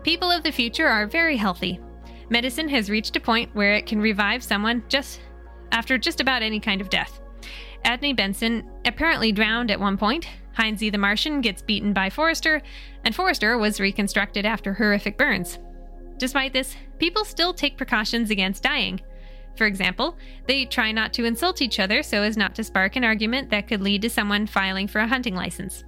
[0.03, 1.80] People of the future are very healthy.
[2.30, 5.22] Medicine has reached a point where it can revive someone just
[5.72, 7.22] after just about any kind of death.
[7.86, 10.28] Adney Benson apparently drowned at one point.
[10.53, 12.61] Heinze the Martian gets beaten by Forrester,
[13.06, 15.60] and Forrester was reconstructed after horrific burns.
[16.18, 19.02] Despite this, people still take precautions against dying.
[19.56, 20.18] For example,
[20.48, 23.68] they try not to insult each other so as not to spark an argument that
[23.68, 25.84] could lead to someone filing for a hunting license.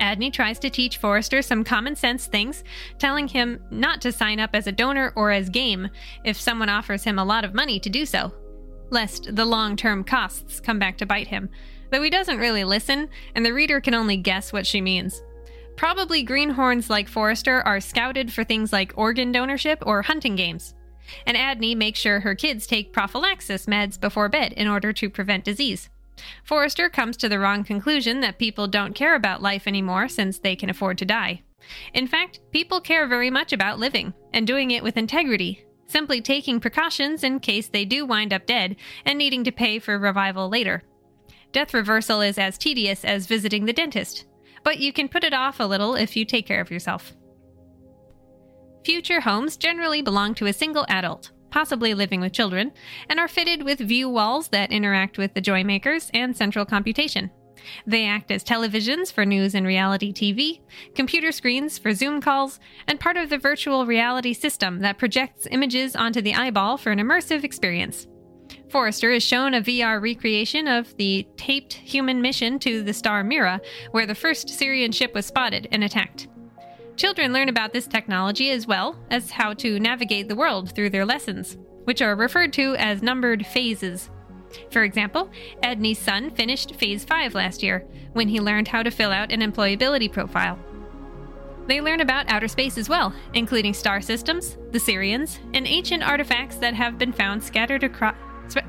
[0.00, 2.64] Adney tries to teach Forrester some common sense things,
[2.98, 5.88] telling him not to sign up as a donor or as game
[6.24, 8.32] if someone offers him a lot of money to do so,
[8.90, 11.48] lest the long term costs come back to bite him,
[11.90, 15.22] though he doesn't really listen, and the reader can only guess what she means.
[15.76, 20.74] Probably greenhorns like Forrester are scouted for things like organ donorship or hunting games.
[21.26, 25.44] And Adney makes sure her kids take prophylaxis meds before bed in order to prevent
[25.44, 25.88] disease.
[26.44, 30.56] Forrester comes to the wrong conclusion that people don't care about life anymore since they
[30.56, 31.42] can afford to die.
[31.94, 36.60] In fact, people care very much about living, and doing it with integrity, simply taking
[36.60, 40.82] precautions in case they do wind up dead and needing to pay for revival later.
[41.52, 44.26] Death reversal is as tedious as visiting the dentist,
[44.62, 47.14] but you can put it off a little if you take care of yourself.
[48.84, 52.70] Future homes generally belong to a single adult, possibly living with children,
[53.08, 57.30] and are fitted with view walls that interact with the Joymakers and central computation.
[57.86, 60.60] They act as televisions for news and reality TV,
[60.94, 65.96] computer screens for Zoom calls, and part of the virtual reality system that projects images
[65.96, 68.06] onto the eyeball for an immersive experience.
[68.68, 73.62] Forrester is shown a VR recreation of the taped human mission to the star Mira,
[73.92, 76.28] where the first Sirian ship was spotted and attacked.
[76.96, 81.04] Children learn about this technology as well as how to navigate the world through their
[81.04, 84.08] lessons, which are referred to as numbered phases.
[84.70, 85.30] For example,
[85.62, 89.40] Adney's son finished Phase 5 last year when he learned how to fill out an
[89.40, 90.58] employability profile.
[91.66, 96.56] They learn about outer space as well, including star systems, the Sirians, and ancient artifacts
[96.56, 98.14] that have been found scattered, acro-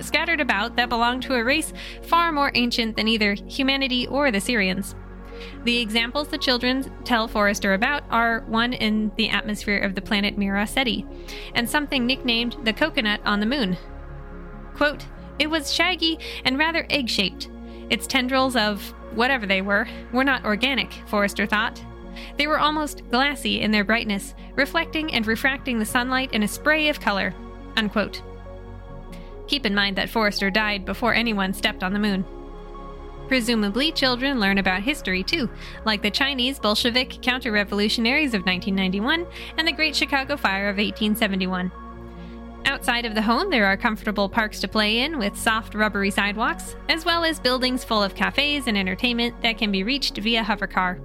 [0.01, 1.71] scattered about that belong to a race
[2.01, 4.95] far more ancient than either humanity or the Sirians.
[5.64, 10.38] The examples the children tell Forrester about are one in the atmosphere of the planet
[10.38, 11.05] Mira Ceti,
[11.53, 13.77] and something nicknamed the coconut on the moon.
[14.76, 15.05] Quote,
[15.39, 17.49] It was shaggy and rather egg shaped.
[17.89, 21.84] Its tendrils of whatever they were were not organic, Forrester thought.
[22.38, 26.89] They were almost glassy in their brightness, reflecting and refracting the sunlight in a spray
[26.89, 27.34] of color.
[27.76, 28.22] Unquote.
[29.47, 32.26] Keep in mind that Forrester died before anyone stepped on the moon.
[33.27, 35.49] Presumably, children learn about history too,
[35.83, 39.27] like the Chinese Bolshevik counter revolutionaries of 1991
[39.57, 41.71] and the Great Chicago Fire of 1871.
[42.65, 46.75] Outside of the home, there are comfortable parks to play in with soft, rubbery sidewalks,
[46.89, 50.99] as well as buildings full of cafes and entertainment that can be reached via hovercar.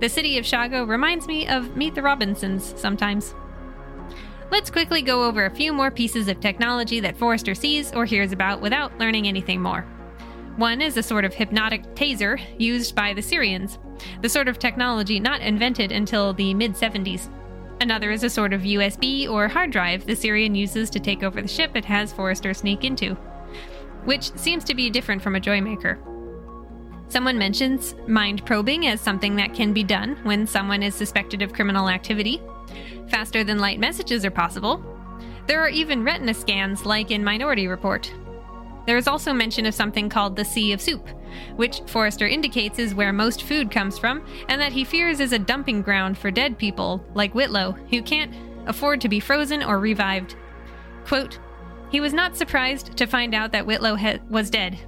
[0.00, 3.34] The city of Shago reminds me of Meet the Robinsons sometimes.
[4.50, 8.32] let's quickly go over a few more pieces of technology that Forrester sees or hears
[8.32, 9.84] about without learning anything more.
[10.58, 13.78] One is a sort of hypnotic taser used by the Sirians,
[14.22, 17.28] the sort of technology not invented until the mid 70s.
[17.80, 21.40] Another is a sort of USB or hard drive the Sirian uses to take over
[21.40, 23.14] the ship it has Forrester sneak into,
[24.04, 25.96] which seems to be different from a Joymaker.
[27.08, 31.52] Someone mentions mind probing as something that can be done when someone is suspected of
[31.52, 32.42] criminal activity.
[33.08, 34.82] Faster than light messages are possible.
[35.46, 38.12] There are even retina scans, like in Minority Report.
[38.88, 41.06] There is also mention of something called the Sea of Soup,
[41.56, 45.38] which Forrester indicates is where most food comes from, and that he fears is a
[45.38, 48.34] dumping ground for dead people, like Whitlow, who can't
[48.66, 50.36] afford to be frozen or revived.
[51.04, 51.38] Quote,
[51.90, 54.78] he was not surprised to find out that Whitlow ha- was dead.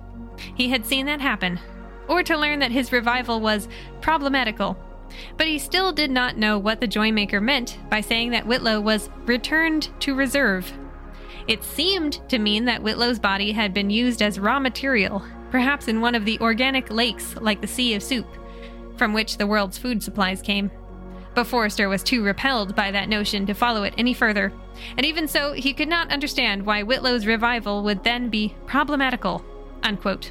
[0.55, 1.60] He had seen that happen,
[2.09, 3.68] or to learn that his revival was
[4.01, 4.78] problematical.
[5.36, 9.10] But he still did not know what the Joymaker meant by saying that Whitlow was
[9.27, 10.72] returned to reserve.
[11.51, 15.20] It seemed to mean that Whitlow's body had been used as raw material,
[15.51, 18.24] perhaps in one of the organic lakes like the Sea of Soup,
[18.97, 20.70] from which the world's food supplies came.
[21.35, 24.52] But Forrester was too repelled by that notion to follow it any further,
[24.97, 29.44] and even so, he could not understand why Whitlow's revival would then be problematical.
[29.82, 30.31] Unquote.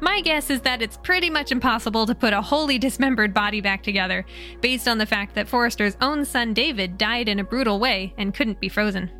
[0.00, 3.82] My guess is that it's pretty much impossible to put a wholly dismembered body back
[3.82, 4.26] together,
[4.60, 8.34] based on the fact that Forrester's own son David died in a brutal way and
[8.34, 9.10] couldn't be frozen.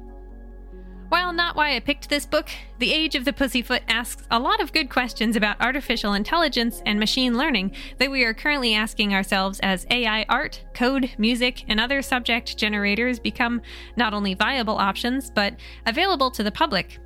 [1.08, 4.60] While not why I picked this book, The Age of the Pussyfoot asks a lot
[4.60, 9.60] of good questions about artificial intelligence and machine learning that we are currently asking ourselves
[9.60, 13.62] as AI art, code, music, and other subject generators become
[13.96, 15.54] not only viable options, but
[15.86, 16.98] available to the public.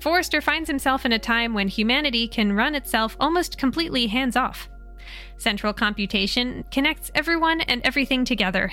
[0.00, 4.68] Forrester finds himself in a time when humanity can run itself almost completely hands off.
[5.38, 8.70] Central computation connects everyone and everything together,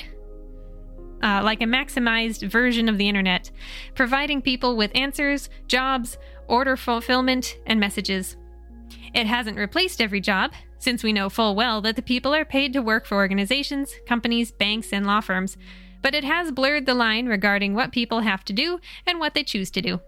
[1.26, 3.50] uh, like a maximized version of the internet,
[3.96, 8.38] providing people with answers, jobs, order fulfillment, and messages.
[9.16, 12.74] It hasn't replaced every job, since we know full well that the people are paid
[12.74, 15.58] to work for organizations, companies, banks, and law firms,
[16.04, 19.44] but it has blurred the line regarding what people have to do and what they
[19.44, 20.00] choose to do.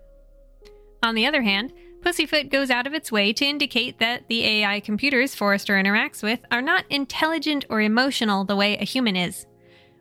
[1.02, 1.73] On the other hand,
[2.03, 6.41] Pussyfoot goes out of its way to indicate that the AI computers Forrester interacts with
[6.52, 9.48] are not intelligent or emotional the way a human is.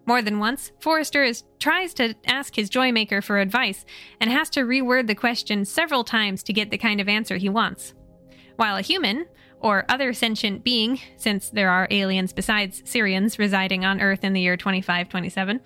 [0.06, 3.84] More than once, Forrester is, tries to ask his Joymaker for advice
[4.20, 7.48] and has to reword the question several times to get the kind of answer he
[7.48, 7.92] wants.
[8.54, 9.26] While a human,
[9.60, 14.40] or other sentient being, since there are aliens besides Sirians residing on Earth in the
[14.40, 15.60] year 2527,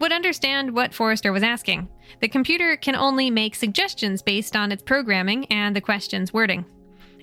[0.00, 1.88] would understand what Forrester was asking.
[2.20, 6.66] The computer can only make suggestions based on its programming and the question's wording.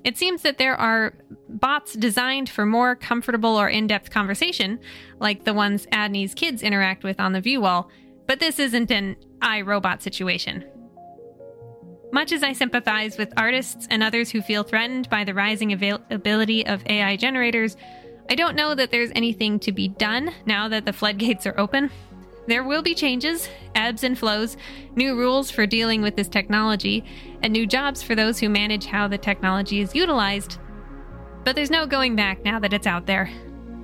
[0.05, 1.15] It seems that there are
[1.49, 4.79] bots designed for more comfortable or in depth conversation,
[5.19, 7.89] like the ones Adney's kids interact with on the view wall,
[8.27, 10.63] but this isn't an iRobot situation.
[12.11, 16.67] Much as I sympathize with artists and others who feel threatened by the rising availability
[16.67, 17.75] of AI generators,
[18.29, 21.89] I don't know that there's anything to be done now that the floodgates are open.
[22.47, 24.55] There will be changes, ebbs and flows,
[24.95, 27.03] new rules for dealing with this technology,
[27.45, 30.57] and new jobs for those who manage how the technology is utilized.
[31.43, 33.29] But there's no going back now that it's out there.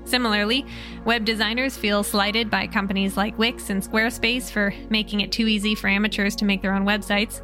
[0.04, 0.66] Similarly,
[1.06, 5.76] web designers feel slighted by companies like Wix and Squarespace for making it too easy
[5.76, 7.42] for amateurs to make their own websites.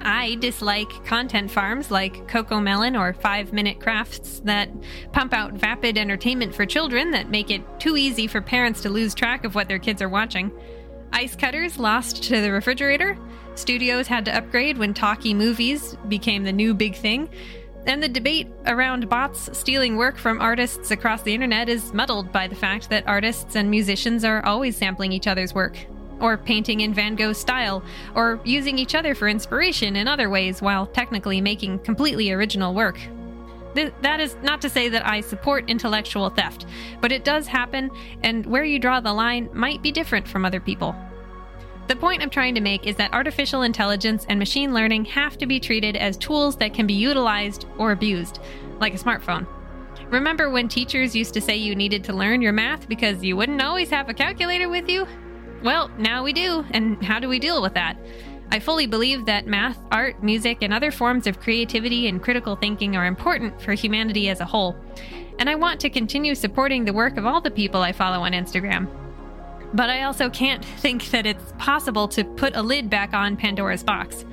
[0.00, 4.70] I dislike content farms like CoComelon or Five Minute Crafts that
[5.12, 9.14] pump out vapid entertainment for children that make it too easy for parents to lose
[9.14, 10.50] track of what their kids are watching.
[11.12, 13.16] Ice cutters lost to the refrigerator.
[13.58, 17.28] Studios had to upgrade when talkie movies became the new big thing.
[17.86, 22.46] And the debate around bots stealing work from artists across the internet is muddled by
[22.46, 25.76] the fact that artists and musicians are always sampling each other's work
[26.20, 27.82] or painting in Van Gogh's style,
[28.14, 32.98] or using each other for inspiration in other ways while technically making completely original work.
[33.74, 36.66] Th- that is not to say that I support intellectual theft,
[37.00, 37.90] but it does happen,
[38.24, 40.96] and where you draw the line might be different from other people.
[41.88, 45.46] The point I'm trying to make is that artificial intelligence and machine learning have to
[45.46, 48.40] be treated as tools that can be utilized or abused,
[48.78, 49.46] like a smartphone.
[50.10, 53.62] Remember when teachers used to say you needed to learn your math because you wouldn't
[53.62, 55.06] always have a calculator with you?
[55.62, 57.96] Well, now we do, and how do we deal with that?
[58.50, 62.96] I fully believe that math, art, music, and other forms of creativity and critical thinking
[62.96, 64.76] are important for humanity as a whole.
[65.38, 68.32] And I want to continue supporting the work of all the people I follow on
[68.32, 68.88] Instagram.
[69.74, 73.82] But I also can't think that it's possible to put a lid back on Pandora's
[73.82, 74.24] box.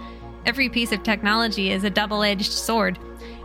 [0.46, 3.00] Every piece of technology is a double edged sword.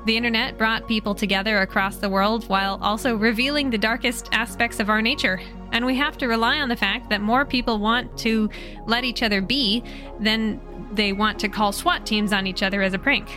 [0.06, 4.88] The internet brought people together across the world while also revealing the darkest aspects of
[4.88, 5.40] our nature
[5.72, 8.50] and we have to rely on the fact that more people want to
[8.86, 9.82] let each other be
[10.18, 10.60] than
[10.92, 13.28] they want to call SWAT teams on each other as a prank.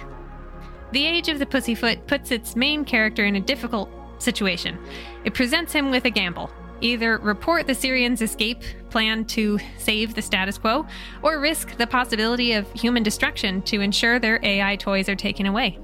[0.92, 3.90] The Age of the Pussyfoot puts its main character in a difficult
[4.20, 4.78] situation.
[5.26, 6.50] It presents him with a gamble
[6.82, 10.86] either report the Sirians' escape plan to save the status quo,
[11.22, 15.80] or risk the possibility of human destruction to ensure their AI toys are taken away.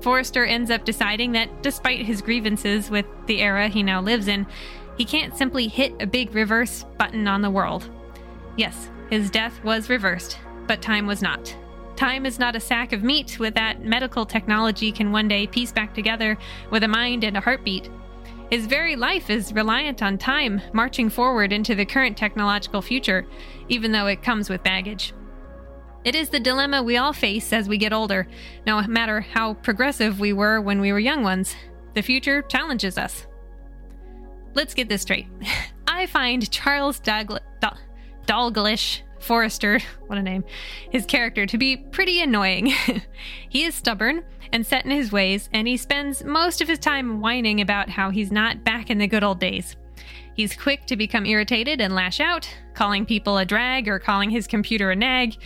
[0.00, 4.46] Forrester ends up deciding that despite his grievances with the era he now lives in,
[4.96, 7.88] he can't simply hit a big reverse button on the world.
[8.56, 11.56] Yes, his death was reversed, but time was not.
[11.96, 15.72] Time is not a sack of meat with that medical technology can one day piece
[15.72, 16.38] back together
[16.70, 17.90] with a mind and a heartbeat.
[18.50, 23.26] His very life is reliant on time marching forward into the current technological future,
[23.68, 25.12] even though it comes with baggage.
[26.04, 28.26] It is the dilemma we all face as we get older,
[28.66, 31.54] no matter how progressive we were when we were young ones.
[31.94, 33.26] The future challenges us.
[34.54, 35.26] Let's get this straight.
[35.86, 40.44] I find Charles Dalglish Forrester, what a name,
[40.90, 42.66] his character to be pretty annoying.
[43.48, 47.20] he is stubborn and set in his ways, and he spends most of his time
[47.20, 49.76] whining about how he's not back in the good old days.
[50.34, 54.46] He's quick to become irritated and lash out, calling people a drag or calling his
[54.46, 55.36] computer a nag.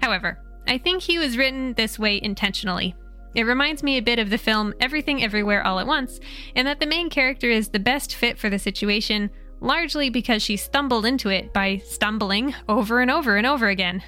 [0.00, 0.38] However,
[0.68, 2.94] I think he was written this way intentionally.
[3.34, 6.18] It reminds me a bit of the film Everything Everywhere All at Once,
[6.54, 9.30] in that the main character is the best fit for the situation,
[9.60, 14.02] largely because she stumbled into it by stumbling over and over and over again.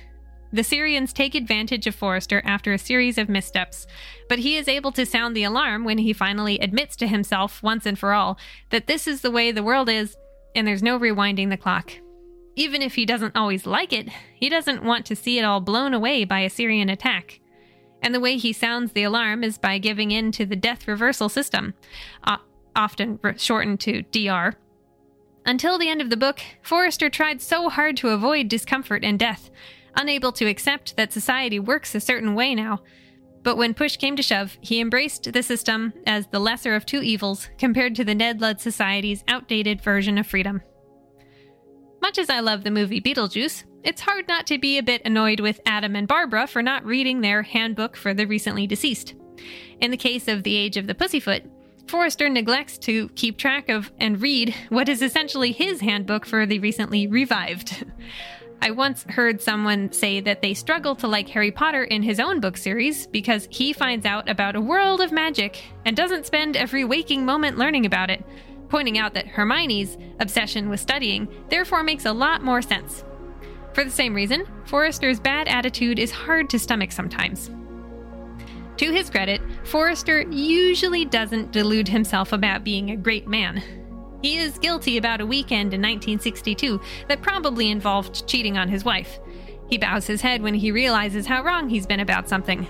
[0.54, 3.86] The Sirians take advantage of Forrester after a series of missteps,
[4.28, 7.86] but he is able to sound the alarm when he finally admits to himself once
[7.86, 8.38] and for all
[8.68, 10.14] that this is the way the world is
[10.54, 11.92] and there's no rewinding the clock.
[12.54, 15.94] Even if he doesn't always like it, he doesn't want to see it all blown
[15.94, 17.40] away by a Sirian attack.
[18.02, 21.30] And the way he sounds the alarm is by giving in to the death reversal
[21.30, 21.72] system,
[22.76, 24.56] often shortened to DR,
[25.44, 29.50] until the end of the book, Forrester tried so hard to avoid discomfort and death,
[29.96, 32.80] unable to accept that society works a certain way now.
[33.42, 37.02] But when push came to shove, he embraced the system as the lesser of two
[37.02, 40.62] evils compared to the Ned Ludd Society's outdated version of freedom.
[42.00, 45.40] Much as I love the movie Beetlejuice, it's hard not to be a bit annoyed
[45.40, 49.14] with Adam and Barbara for not reading their handbook for the recently deceased.
[49.80, 51.42] In the case of The Age of the Pussyfoot,
[51.86, 56.58] Forrester neglects to keep track of and read what is essentially his handbook for the
[56.58, 57.84] recently revived.
[58.64, 62.38] I once heard someone say that they struggle to like Harry Potter in his own
[62.38, 66.84] book series because he finds out about a world of magic and doesn't spend every
[66.84, 68.24] waking moment learning about it,
[68.68, 73.04] pointing out that Hermione's obsession with studying therefore makes a lot more sense.
[73.74, 77.50] For the same reason, Forrester's bad attitude is hard to stomach sometimes.
[78.78, 83.62] To his credit, Forrester usually doesn't delude himself about being a great man.
[84.22, 89.18] He is guilty about a weekend in 1962 that probably involved cheating on his wife.
[89.68, 92.66] He bows his head when he realizes how wrong he's been about something.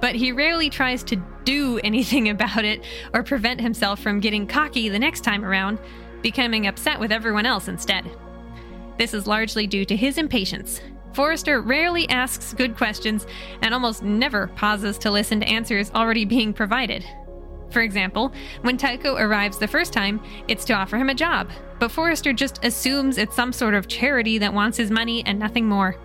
[0.00, 4.88] But he rarely tries to do anything about it or prevent himself from getting cocky
[4.88, 5.78] the next time around,
[6.22, 8.04] becoming upset with everyone else instead.
[8.98, 10.80] This is largely due to his impatience,
[11.18, 13.26] Forrester rarely asks good questions
[13.62, 17.04] and almost never pauses to listen to answers already being provided.
[17.72, 18.32] For example,
[18.62, 21.50] when Taiko arrives the first time, it's to offer him a job,
[21.80, 25.66] but Forrester just assumes it's some sort of charity that wants his money and nothing
[25.66, 25.96] more.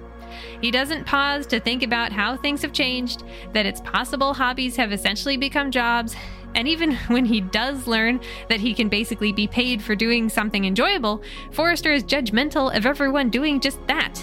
[0.62, 3.24] He doesn't pause to think about how things have changed,
[3.54, 6.16] that it's possible hobbies have essentially become jobs,
[6.56, 8.20] and even when he does learn
[8.50, 11.22] that he can basically be paid for doing something enjoyable,
[11.52, 14.20] Forrester is judgmental of everyone doing just that.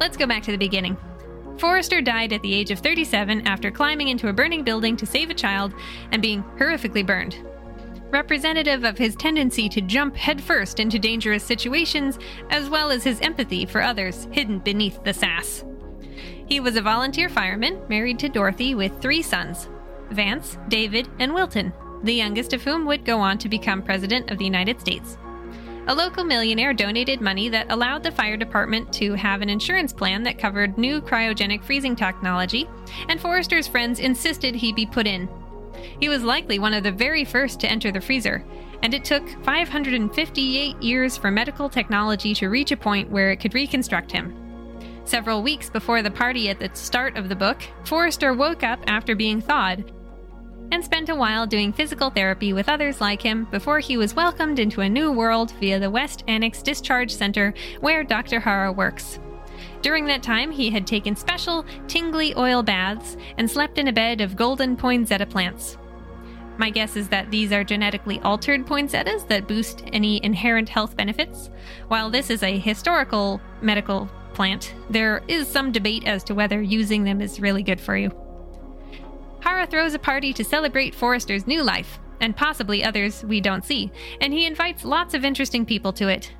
[0.00, 0.96] Let's go back to the beginning.
[1.58, 5.28] Forrester died at the age of 37 after climbing into a burning building to save
[5.28, 5.74] a child
[6.10, 7.36] and being horrifically burned.
[8.10, 12.18] Representative of his tendency to jump headfirst into dangerous situations,
[12.48, 15.64] as well as his empathy for others hidden beneath the sass.
[16.46, 19.68] He was a volunteer fireman, married to Dorothy, with three sons
[20.10, 24.38] Vance, David, and Wilton, the youngest of whom would go on to become President of
[24.38, 25.18] the United States.
[25.90, 30.22] A local millionaire donated money that allowed the fire department to have an insurance plan
[30.22, 32.68] that covered new cryogenic freezing technology,
[33.08, 35.28] and Forrester's friends insisted he be put in.
[35.98, 38.44] He was likely one of the very first to enter the freezer,
[38.84, 43.54] and it took 558 years for medical technology to reach a point where it could
[43.54, 44.32] reconstruct him.
[45.04, 49.16] Several weeks before the party at the start of the book, Forrester woke up after
[49.16, 49.90] being thawed
[50.72, 54.58] and spent a while doing physical therapy with others like him before he was welcomed
[54.58, 58.40] into a new world via the West Annex Discharge Center where Dr.
[58.40, 59.18] Hara works.
[59.82, 64.20] During that time, he had taken special, tingly oil baths and slept in a bed
[64.20, 65.78] of golden poinsettia plants.
[66.58, 71.48] My guess is that these are genetically altered poinsettias that boost any inherent health benefits.
[71.88, 77.04] While this is a historical medical plant, there is some debate as to whether using
[77.04, 78.10] them is really good for you.
[79.40, 83.90] Hara throws a party to celebrate Forrester's new life, and possibly others we don't see,
[84.20, 86.32] and he invites lots of interesting people to it.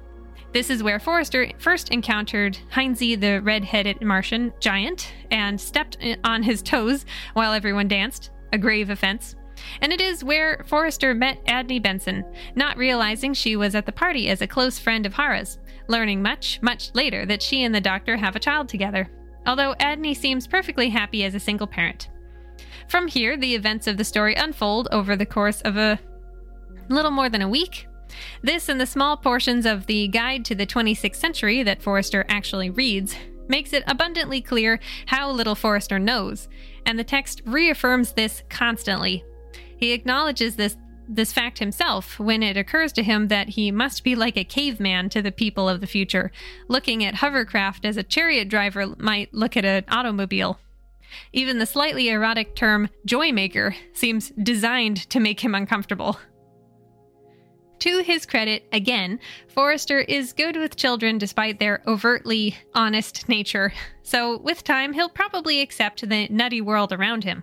[0.52, 6.42] This is where Forrester first encountered Heinze, the red headed Martian giant, and stepped on
[6.42, 9.36] his toes while everyone danced, a grave offense.
[9.80, 12.24] And it is where Forrester met Adney Benson,
[12.56, 16.60] not realizing she was at the party as a close friend of Hara's, learning much,
[16.62, 19.08] much later that she and the doctor have a child together,
[19.46, 22.08] although Adney seems perfectly happy as a single parent.
[22.90, 26.00] From here, the events of the story unfold over the course of a
[26.88, 27.86] little more than a week.
[28.42, 32.68] This and the small portions of the Guide to the 26th Century that Forrester actually
[32.68, 33.14] reads
[33.46, 36.48] makes it abundantly clear how little Forrester knows,
[36.84, 39.24] and the text reaffirms this constantly.
[39.76, 40.76] He acknowledges this
[41.08, 45.08] this fact himself when it occurs to him that he must be like a caveman
[45.10, 46.32] to the people of the future,
[46.66, 50.58] looking at hovercraft as a chariot driver might look at an automobile.
[51.32, 56.18] Even the slightly erotic term joymaker seems designed to make him uncomfortable.
[57.80, 59.18] To his credit, again,
[59.48, 63.72] Forrester is good with children despite their overtly honest nature,
[64.02, 67.42] so with time he'll probably accept the nutty world around him.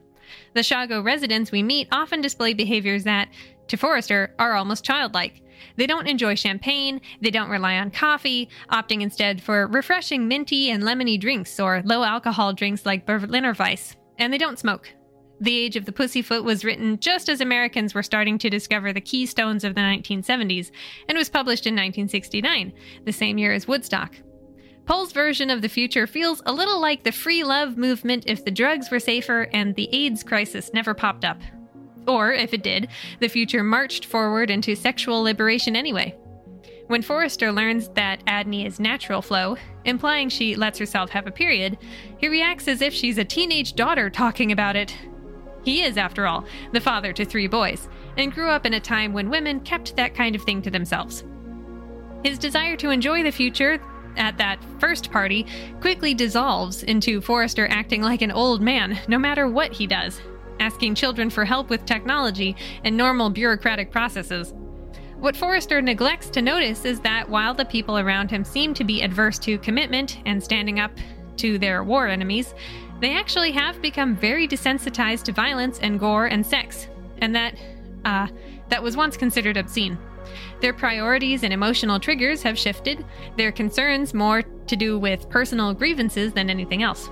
[0.53, 3.30] The Shago residents we meet often display behaviors that,
[3.68, 5.41] to Forrester, are almost childlike,
[5.76, 10.84] they don't enjoy champagne, they don't rely on coffee, opting instead for refreshing minty and
[10.84, 14.94] lemony drinks or low alcohol drinks like Berliner Weiss, and they don't smoke.
[15.40, 19.02] The Age of the Pussyfoot was written just as Americans were starting to discover the
[19.02, 20.72] keystones of the 1970s
[21.08, 22.74] and was published in 1969,
[23.06, 24.16] the same year as Woodstock.
[24.88, 28.52] Pohl's version of the future feels a little like the free love movement if the
[28.52, 31.42] drugs were safer and the AIDS crisis never popped up.
[32.08, 32.88] Or, if it did,
[33.20, 36.16] the future marched forward into sexual liberation anyway.
[36.88, 41.78] When Forrester learns that Adney is natural flow, implying she lets herself have a period,
[42.18, 44.96] he reacts as if she's a teenage daughter talking about it.
[45.66, 49.12] He is, after all, the father to three boys, and grew up in a time
[49.12, 51.26] when women kept that kind of thing to themselves.
[52.24, 53.82] His desire to enjoy the future
[54.16, 55.46] at that first party
[55.82, 60.22] quickly dissolves into Forrester acting like an old man, no matter what he does,
[60.60, 64.54] asking children for help with technology and normal bureaucratic processes.
[65.20, 69.02] What Forrester neglects to notice is that while the people around him seem to be
[69.02, 70.92] adverse to commitment and standing up
[71.38, 72.54] to their war enemies,
[73.00, 76.88] they actually have become very desensitized to violence and gore and sex,
[77.20, 77.56] and that
[78.06, 78.28] uh,
[78.70, 79.98] that was once considered obscene.
[80.62, 83.06] Their priorities and emotional triggers have shifted,
[83.38, 87.10] their concerns more to do with personal grievances than anything else.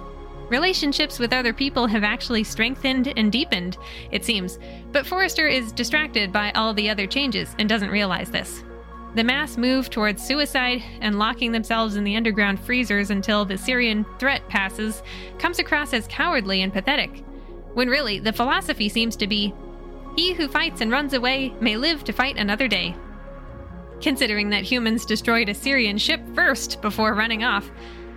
[0.50, 3.78] Relationships with other people have actually strengthened and deepened,
[4.12, 4.60] it seems,
[4.92, 8.64] but Forrester is distracted by all the other changes and doesn't realize this.
[9.16, 14.06] The mass move towards suicide and locking themselves in the underground freezers until the Sirian
[14.20, 15.02] threat passes
[15.40, 17.24] comes across as cowardly and pathetic,
[17.74, 19.54] when really the philosophy seems to be
[20.16, 22.96] he who fights and runs away may live to fight another day.
[24.00, 27.72] Considering that humans destroyed a Sirian ship first before running off,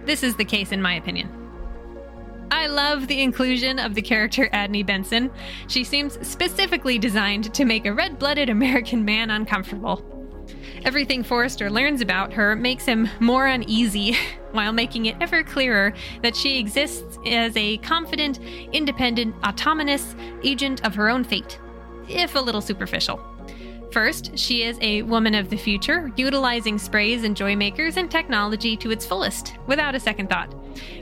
[0.04, 1.47] this is the case in my opinion.
[2.50, 5.30] I love the inclusion of the character Adney Benson.
[5.66, 10.04] She seems specifically designed to make a red blooded American man uncomfortable.
[10.84, 14.16] Everything Forrester learns about her makes him more uneasy,
[14.52, 15.92] while making it ever clearer
[16.22, 18.38] that she exists as a confident,
[18.72, 21.58] independent, autonomous agent of her own fate,
[22.08, 23.20] if a little superficial.
[23.90, 28.90] First, she is a woman of the future, utilizing sprays and joymakers and technology to
[28.90, 30.54] its fullest, without a second thought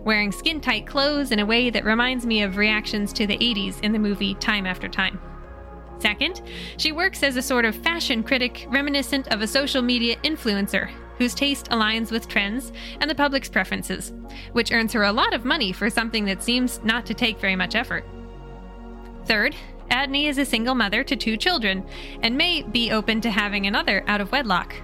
[0.04, 3.80] wearing skin tight clothes in a way that reminds me of reactions to the 80s
[3.82, 5.20] in the movie Time After Time.
[5.98, 6.42] Second,
[6.76, 11.34] she works as a sort of fashion critic reminiscent of a social media influencer whose
[11.34, 14.12] taste aligns with trends and the public's preferences,
[14.52, 17.56] which earns her a lot of money for something that seems not to take very
[17.56, 18.04] much effort.
[19.24, 19.56] Third,
[19.90, 21.84] Adney is a single mother to two children
[22.22, 24.74] and may be open to having another out of wedlock.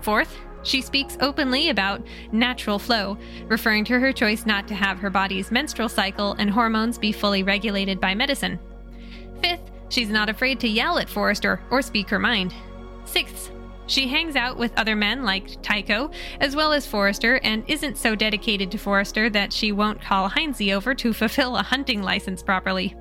[0.00, 5.10] Fourth, she speaks openly about natural flow, referring to her choice not to have her
[5.10, 8.58] body's menstrual cycle and hormones be fully regulated by medicine.
[9.42, 12.54] Fifth, she's not afraid to yell at Forrester or speak her mind.
[13.04, 13.50] Sixth,
[13.86, 16.10] she hangs out with other men like Taiko,
[16.40, 20.70] as well as Forrester, and isn't so dedicated to Forrester that she won't call Heinze
[20.70, 22.94] over to fulfill a hunting license properly.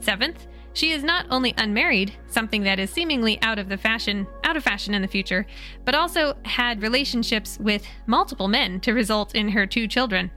[0.00, 4.56] Seventh, she is not only unmarried, something that is seemingly out of the fashion, out
[4.56, 5.46] of fashion in the future,
[5.84, 10.30] but also had relationships with multiple men to result in her two children.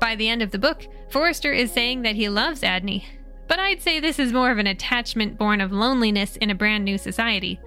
[0.00, 3.04] By the end of the book, Forrester is saying that he loves Adney,
[3.46, 6.84] But I'd say this is more of an attachment born of loneliness in a brand
[6.84, 7.60] new society.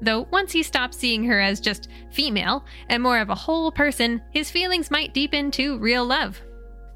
[0.00, 4.22] Though once he stops seeing her as just female and more of a whole person,
[4.30, 6.40] his feelings might deepen to real love.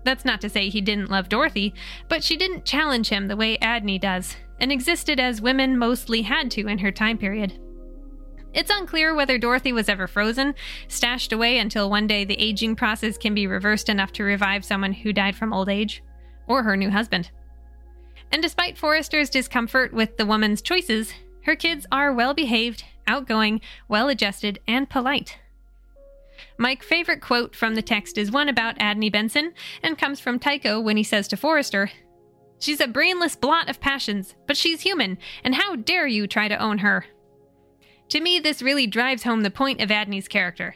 [0.05, 1.75] That's not to say he didn't love Dorothy,
[2.09, 6.51] but she didn't challenge him the way Adney does, and existed as women mostly had
[6.53, 7.59] to in her time period.
[8.55, 10.55] It's unclear whether Dorothy was ever frozen,
[10.89, 14.93] stashed away until one day the aging process can be reversed enough to revive someone
[14.93, 16.03] who died from old age,
[16.47, 17.31] or her new husband.
[18.33, 21.12] And despite Forrester's discomfort with the woman's choices,
[21.43, 25.39] her kids are well behaved, outgoing, well adjusted, and polite.
[26.60, 30.80] My favorite quote from the text is one about Adney Benson and comes from Taiko
[30.80, 31.90] when he says to Forrester,
[32.59, 36.60] She's a brainless blot of passions, but she's human, and how dare you try to
[36.60, 37.06] own her?
[38.09, 40.74] To me, this really drives home the point of Adney's character.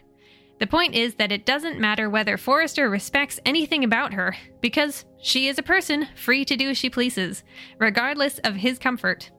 [0.60, 5.48] The point is that it doesn't matter whether Forrester respects anything about her, because she
[5.48, 7.42] is a person free to do as she pleases,
[7.80, 9.32] regardless of his comfort.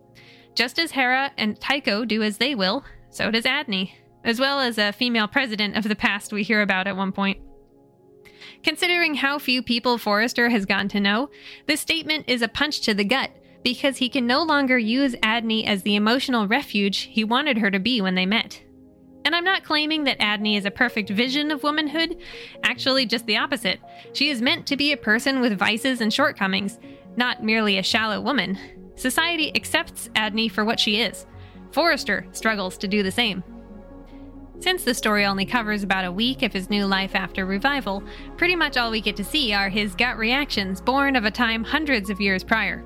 [0.54, 3.94] Just as Hara and Taiko do as they will, so does Adney
[4.24, 7.40] as well as a female president of the past we hear about at one point.
[8.64, 11.30] Considering how few people Forrester has gotten to know,
[11.68, 13.32] this statement is a punch to the gut
[13.64, 17.80] because he can no longer use Adney as the emotional refuge he wanted her to
[17.80, 18.62] be when they met.
[19.26, 22.18] And I'm not claiming that Adney is a perfect vision of womanhood,
[22.64, 23.80] actually, just the opposite.
[24.12, 26.78] She is meant to be a person with vices and shortcomings,
[27.16, 28.58] not merely a shallow woman.
[28.96, 31.26] Society accepts Adney for what she is.
[31.72, 33.44] Forrester struggles to do the same.
[34.60, 38.04] Since the story only covers about a week of his new life after revival,
[38.38, 41.64] pretty much all we get to see are his gut reactions born of a time
[41.64, 42.86] hundreds of years prior.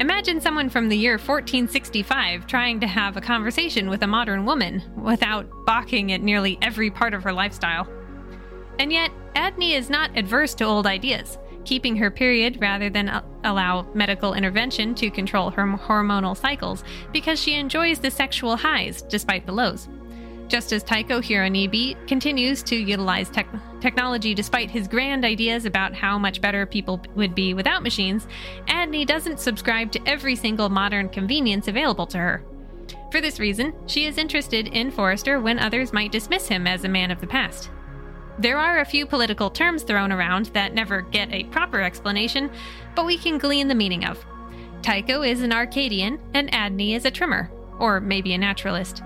[0.00, 4.82] Imagine someone from the year 1465 trying to have a conversation with a modern woman
[4.96, 7.88] without balking at nearly every part of her lifestyle.
[8.80, 13.86] And yet, Adney is not adverse to old ideas, keeping her period rather than allow
[13.94, 16.82] medical intervention to control her hormonal cycles
[17.12, 19.88] because she enjoys the sexual highs despite the lows.
[20.48, 23.48] Just as Taiko Hironobu continues to utilize tech-
[23.80, 28.26] technology despite his grand ideas about how much better people would be without machines,
[28.66, 32.44] Adney doesn't subscribe to every single modern convenience available to her.
[33.10, 36.88] For this reason, she is interested in Forrester when others might dismiss him as a
[36.88, 37.70] man of the past.
[38.38, 42.50] There are a few political terms thrown around that never get a proper explanation,
[42.94, 44.24] but we can glean the meaning of.
[44.82, 49.02] Taiko is an Arcadian, and Adney is a trimmer, or maybe a naturalist.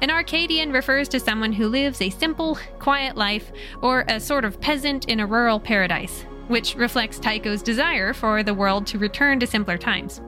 [0.00, 3.50] An Arcadian refers to someone who lives a simple, quiet life,
[3.82, 8.54] or a sort of peasant in a rural paradise, which reflects Taiko's desire for the
[8.54, 10.20] world to return to simpler times.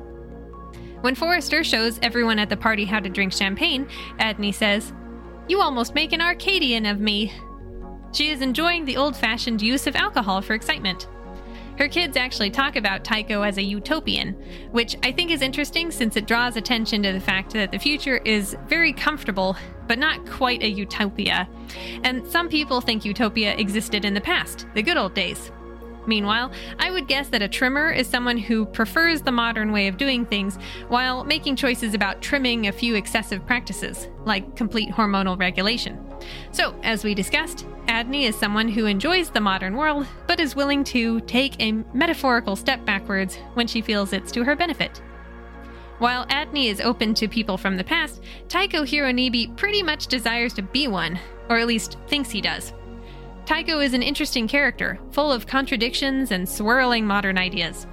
[1.02, 3.86] When Forrester shows everyone at the party how to drink champagne,
[4.18, 4.92] Adney says,
[5.48, 7.32] You almost make an Arcadian of me.
[8.12, 11.06] She is enjoying the old fashioned use of alcohol for excitement.
[11.80, 14.34] Her kids actually talk about Taiko as a utopian,
[14.70, 18.18] which I think is interesting since it draws attention to the fact that the future
[18.18, 21.48] is very comfortable, but not quite a utopia.
[22.04, 25.50] And some people think utopia existed in the past, the good old days.
[26.06, 29.96] Meanwhile, I would guess that a trimmer is someone who prefers the modern way of
[29.96, 30.56] doing things
[30.88, 35.98] while making choices about trimming a few excessive practices, like complete hormonal regulation.
[36.52, 40.84] So, as we discussed, Adney is someone who enjoys the modern world, but is willing
[40.84, 45.02] to take a metaphorical step backwards when she feels it's to her benefit.
[45.98, 50.62] While Adney is open to people from the past, Taiko Hironobu pretty much desires to
[50.62, 51.18] be one,
[51.50, 52.72] or at least thinks he does.
[53.50, 57.88] Taiko is an interesting character, full of contradictions and swirling modern ideas.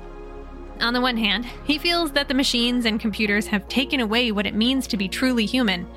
[0.81, 4.45] On the one hand, he feels that the machines and computers have taken away what
[4.45, 5.88] it means to be truly human,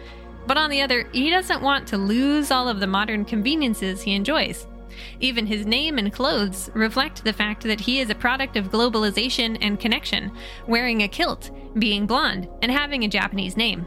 [0.47, 4.15] but on the other, he doesn't want to lose all of the modern conveniences he
[4.15, 4.66] enjoys.
[5.20, 9.59] Even his name and clothes reflect the fact that he is a product of globalization
[9.61, 10.32] and connection,
[10.69, 13.87] wearing a kilt, being blonde, and having a Japanese name.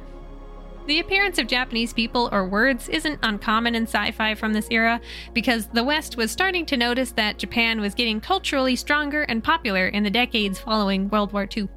[0.86, 5.00] The appearance of Japanese people or words isn't uncommon in sci fi from this era
[5.34, 9.88] because the West was starting to notice that Japan was getting culturally stronger and popular
[9.88, 11.70] in the decades following World War II.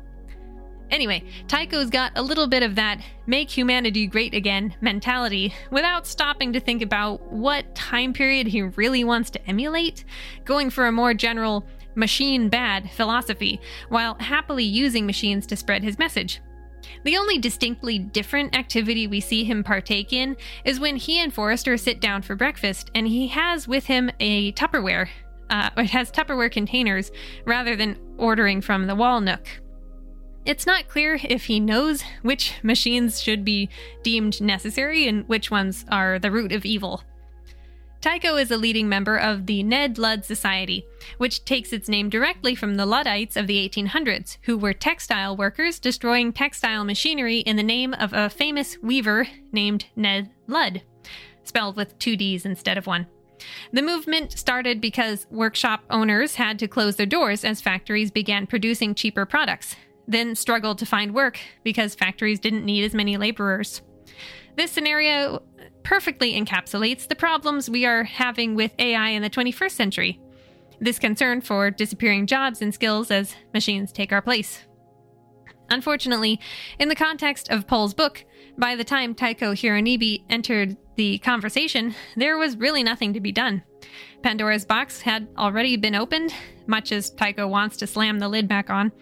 [0.90, 6.52] Anyway, Taiko's got a little bit of that make humanity great again mentality without stopping
[6.52, 10.04] to think about what time period he really wants to emulate,
[10.44, 11.64] going for a more general
[11.94, 16.40] machine bad philosophy while happily using machines to spread his message.
[17.04, 21.76] The only distinctly different activity we see him partake in is when he and Forrester
[21.76, 25.08] sit down for breakfast and he has with him a Tupperware.
[25.50, 27.10] Uh, it has Tupperware containers
[27.44, 29.46] rather than ordering from the wall nook.
[30.44, 33.68] It's not clear if he knows which machines should be
[34.04, 37.02] deemed necessary and which ones are the root of evil.
[38.06, 40.86] Taiko is a leading member of the Ned Ludd Society,
[41.18, 45.80] which takes its name directly from the Luddites of the 1800s, who were textile workers
[45.80, 50.82] destroying textile machinery in the name of a famous weaver named Ned Ludd,
[51.42, 53.08] spelled with two D's instead of one.
[53.72, 58.94] The movement started because workshop owners had to close their doors as factories began producing
[58.94, 59.74] cheaper products,
[60.06, 63.82] then struggled to find work because factories didn't need as many laborers.
[64.56, 65.42] This scenario
[65.82, 70.20] perfectly encapsulates the problems we are having with AI in the 21st century.
[70.80, 74.64] This concern for disappearing jobs and skills as machines take our place.
[75.68, 76.40] Unfortunately,
[76.78, 78.24] in the context of Pohl's book,
[78.56, 83.62] by the time Taiko Hironobu entered the conversation, there was really nothing to be done.
[84.22, 86.32] Pandora's box had already been opened,
[86.66, 88.92] much as Taiko wants to slam the lid back on.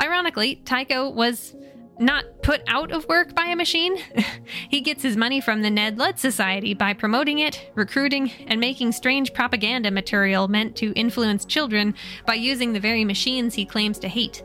[0.00, 1.54] Ironically, Taiko was
[1.98, 3.96] not put out of work by a machine.
[4.68, 8.92] he gets his money from the Ned Ludd Society by promoting it, recruiting, and making
[8.92, 11.94] strange propaganda material meant to influence children
[12.26, 14.44] by using the very machines he claims to hate.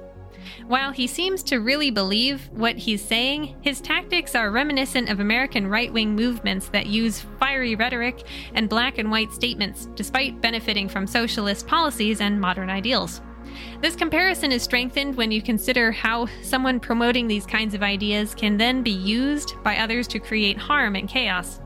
[0.68, 5.68] While he seems to really believe what he's saying, his tactics are reminiscent of American
[5.68, 11.08] right wing movements that use fiery rhetoric and black and white statements, despite benefiting from
[11.08, 13.22] socialist policies and modern ideals.
[13.82, 18.58] This comparison is strengthened when you consider how someone promoting these kinds of ideas can
[18.58, 21.60] then be used by others to create harm and chaos.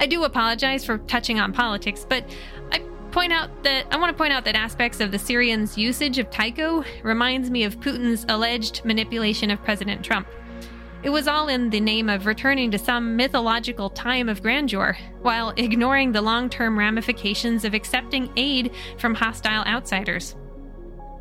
[0.00, 2.24] I do apologize for touching on politics, but
[2.72, 2.78] I
[3.10, 6.30] point out that I want to point out that aspects of the Sirians' usage of
[6.30, 10.26] Taiko reminds me of Putin's alleged manipulation of President Trump.
[11.02, 15.52] It was all in the name of returning to some mythological time of grandeur, while
[15.58, 20.34] ignoring the long term ramifications of accepting aid from hostile outsiders.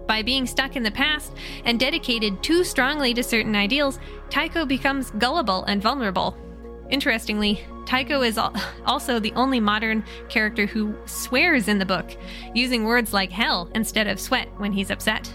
[0.08, 1.34] By being stuck in the past
[1.64, 4.00] and dedicated too strongly to certain ideals,
[4.30, 6.38] Taiko becomes gullible and vulnerable.
[6.90, 8.38] Interestingly, Taiko is
[8.86, 12.16] also the only modern character who swears in the book,
[12.54, 15.28] using words like hell instead of sweat when he's upset.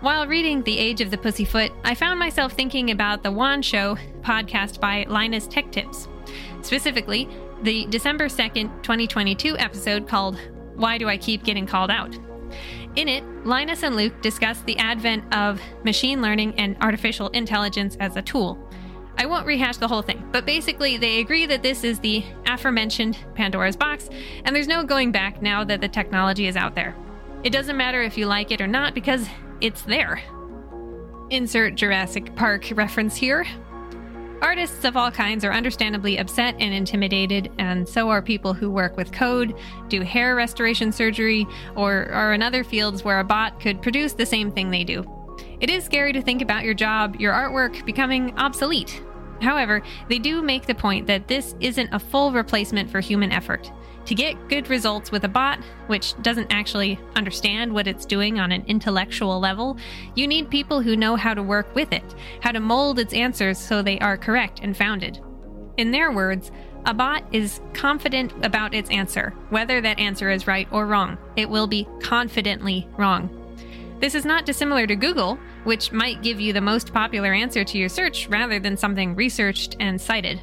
[0.00, 3.96] While reading The Age of the Pussyfoot, I found myself thinking about the WAN Show
[4.20, 6.08] podcast by Linus Tech Tips.
[6.62, 7.28] Specifically,
[7.62, 10.38] the December 2nd, 2022 episode called
[10.74, 12.18] Why Do I Keep Getting Called Out?
[12.94, 18.16] In it, Linus and Luke discuss the advent of machine learning and artificial intelligence as
[18.16, 18.58] a tool.
[19.16, 23.18] I won't rehash the whole thing, but basically, they agree that this is the aforementioned
[23.34, 24.08] Pandora's box,
[24.44, 26.94] and there's no going back now that the technology is out there.
[27.44, 29.26] It doesn't matter if you like it or not because
[29.60, 30.22] it's there.
[31.30, 33.46] Insert Jurassic Park reference here.
[34.42, 38.96] Artists of all kinds are understandably upset and intimidated, and so are people who work
[38.96, 39.54] with code,
[39.88, 41.46] do hair restoration surgery,
[41.76, 45.04] or are in other fields where a bot could produce the same thing they do.
[45.60, 49.00] It is scary to think about your job, your artwork becoming obsolete.
[49.40, 53.70] However, they do make the point that this isn't a full replacement for human effort.
[54.06, 58.50] To get good results with a bot, which doesn't actually understand what it's doing on
[58.50, 59.76] an intellectual level,
[60.16, 63.58] you need people who know how to work with it, how to mold its answers
[63.58, 65.20] so they are correct and founded.
[65.76, 66.50] In their words,
[66.84, 71.16] a bot is confident about its answer, whether that answer is right or wrong.
[71.36, 73.38] It will be confidently wrong.
[74.00, 77.78] This is not dissimilar to Google, which might give you the most popular answer to
[77.78, 80.42] your search rather than something researched and cited.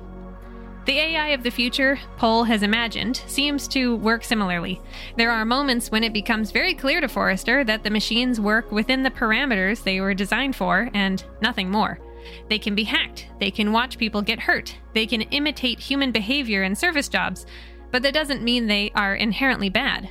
[0.90, 4.82] The AI of the future Pohl has imagined seems to work similarly.
[5.18, 9.04] There are moments when it becomes very clear to Forrester that the machines work within
[9.04, 12.00] the parameters they were designed for and nothing more.
[12.50, 16.64] They can be hacked, they can watch people get hurt, they can imitate human behavior
[16.64, 17.46] in service jobs,
[17.92, 20.10] but that doesn't mean they are inherently bad.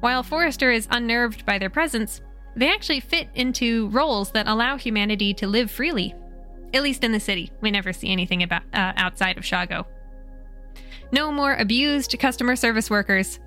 [0.00, 2.20] While Forrester is unnerved by their presence,
[2.54, 6.14] they actually fit into roles that allow humanity to live freely.
[6.74, 9.86] At least in the city, we never see anything about uh, outside of Shago.
[11.12, 13.40] No more abused customer service workers.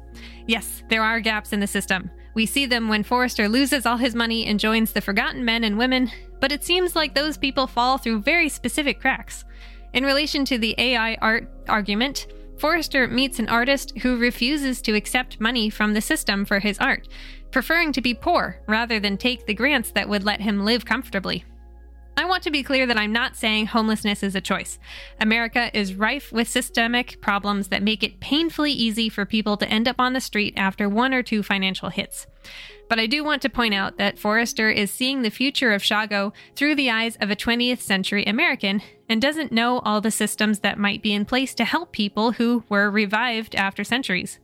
[0.47, 2.11] Yes, there are gaps in the system.
[2.35, 5.77] We see them when Forrester loses all his money and joins the forgotten men and
[5.77, 9.45] women, but it seems like those people fall through very specific cracks.
[9.93, 12.27] In relation to the AI art argument,
[12.57, 17.07] Forrester meets an artist who refuses to accept money from the system for his art,
[17.51, 21.45] preferring to be poor rather than take the grants that would let him live comfortably.
[22.15, 24.77] I want to be clear that I'm not saying homelessness is a choice.
[25.19, 29.87] America is rife with systemic problems that make it painfully easy for people to end
[29.87, 32.27] up on the street after one or two financial hits.
[32.87, 36.33] But I do want to point out that Forrester is seeing the future of Shago
[36.55, 40.77] through the eyes of a 20th century American and doesn't know all the systems that
[40.77, 44.39] might be in place to help people who were revived after centuries.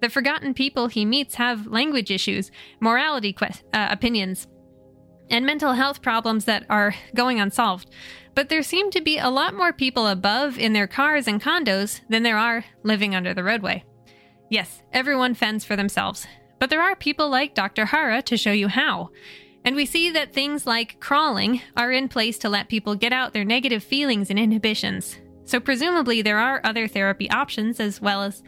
[0.00, 4.46] The forgotten people he meets have language issues, morality que- uh, opinions,
[5.30, 7.90] and mental health problems that are going unsolved.
[8.34, 12.00] But there seem to be a lot more people above in their cars and condos
[12.08, 13.84] than there are living under the roadway.
[14.50, 16.26] Yes, everyone fends for themselves,
[16.58, 17.86] but there are people like Dr.
[17.86, 19.10] Hara to show you how.
[19.64, 23.32] And we see that things like crawling are in place to let people get out
[23.32, 25.18] their negative feelings and inhibitions.
[25.44, 28.42] So presumably there are other therapy options as well as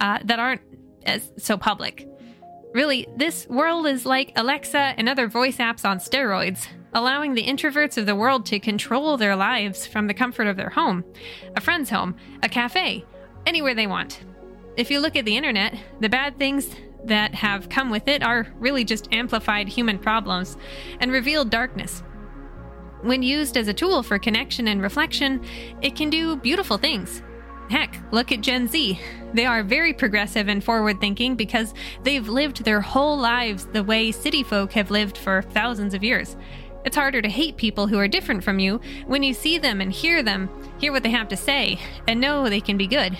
[0.00, 0.62] uh, that aren't
[1.04, 2.06] as so public.
[2.72, 7.98] Really, this world is like Alexa and other voice apps on steroids, allowing the introverts
[7.98, 11.04] of the world to control their lives from the comfort of their home,
[11.54, 13.04] a friend's home, a cafe,
[13.46, 14.24] anywhere they want.
[14.78, 16.74] If you look at the internet, the bad things
[17.04, 20.56] that have come with it are really just amplified human problems
[20.98, 22.02] and revealed darkness.
[23.02, 25.44] When used as a tool for connection and reflection,
[25.82, 27.22] it can do beautiful things.
[27.70, 29.00] Heck, look at Gen Z.
[29.32, 31.72] They are very progressive and forward thinking because
[32.02, 36.36] they've lived their whole lives the way city folk have lived for thousands of years.
[36.84, 39.92] It's harder to hate people who are different from you when you see them and
[39.92, 41.78] hear them, hear what they have to say,
[42.08, 43.16] and know they can be good.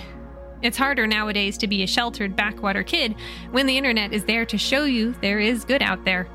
[0.62, 3.14] It's harder nowadays to be a sheltered backwater kid
[3.50, 6.28] when the internet is there to show you there is good out there.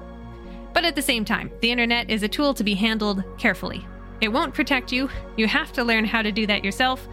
[0.73, 3.85] But at the same time, the internet is a tool to be handled carefully.
[4.19, 7.07] It won't protect you, you have to learn how to do that yourself,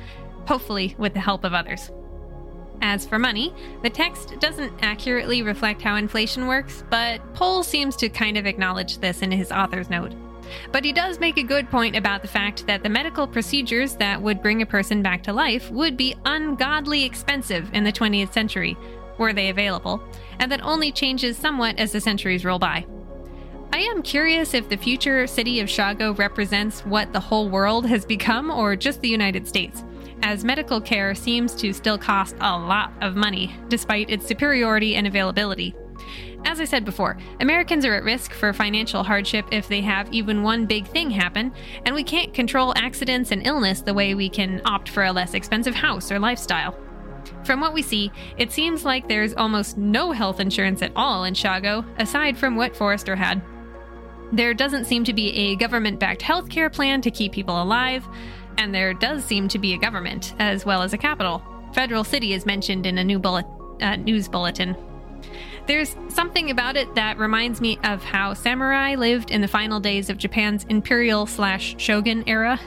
[0.47, 1.91] hopefully with the help of others.
[2.83, 8.09] As for money, the text doesn't accurately reflect how inflation works, but Pohl seems to
[8.09, 10.13] kind of acknowledge this in his author's note.
[10.73, 14.21] But he does make a good point about the fact that the medical procedures that
[14.21, 18.77] would bring a person back to life would be ungodly expensive in the 20th century,
[19.19, 20.03] were they available,
[20.39, 22.85] and that only changes somewhat as the centuries roll by.
[23.73, 28.05] I am curious if the future city of Shago represents what the whole world has
[28.05, 29.83] become or just the United States,
[30.23, 35.07] as medical care seems to still cost a lot of money, despite its superiority and
[35.07, 35.75] availability.
[36.47, 40.43] As I said before, Americans are at risk for financial hardship if they have even
[40.43, 41.53] one big thing happen,
[41.87, 45.35] and we can't control accidents and illness the way we can opt for a less
[45.35, 46.77] expensive house or lifestyle.
[47.45, 51.33] From what we see, it seems like there's almost no health insurance at all in
[51.33, 53.43] Shago, aside from what Forrester had.
[54.33, 58.07] There doesn't seem to be a government backed healthcare plan to keep people alive,
[58.59, 61.43] and there does seem to be a government, as well as a capital.
[61.73, 63.47] Federal City is mentioned in a new bullet,
[63.81, 64.77] uh, news bulletin.
[65.67, 70.11] There's something about it that reminds me of how samurai lived in the final days
[70.11, 72.61] of Japan's imperial slash shogun era.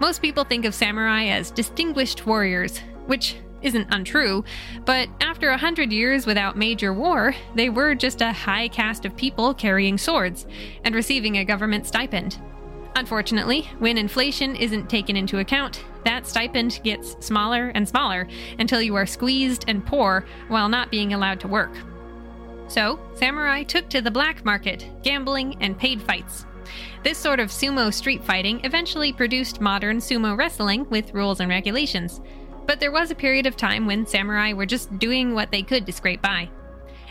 [0.00, 4.44] Most people think of samurai as distinguished warriors, which isn't untrue,
[4.84, 9.16] but after a hundred years without major war, they were just a high caste of
[9.16, 10.46] people carrying swords
[10.84, 12.38] and receiving a government stipend.
[12.96, 18.94] Unfortunately, when inflation isn't taken into account, that stipend gets smaller and smaller until you
[18.94, 21.72] are squeezed and poor while not being allowed to work.
[22.68, 26.46] So, samurai took to the black market, gambling, and paid fights.
[27.02, 32.20] This sort of sumo street fighting eventually produced modern sumo wrestling with rules and regulations.
[32.66, 35.84] But there was a period of time when samurai were just doing what they could
[35.86, 36.48] to scrape by.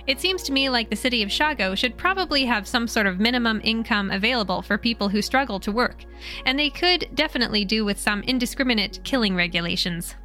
[0.06, 3.20] It seems to me like the city of Shago should probably have some sort of
[3.22, 6.04] minimum income available for people who struggle to work,
[6.46, 10.16] and they could definitely do with some indiscriminate killing regulations.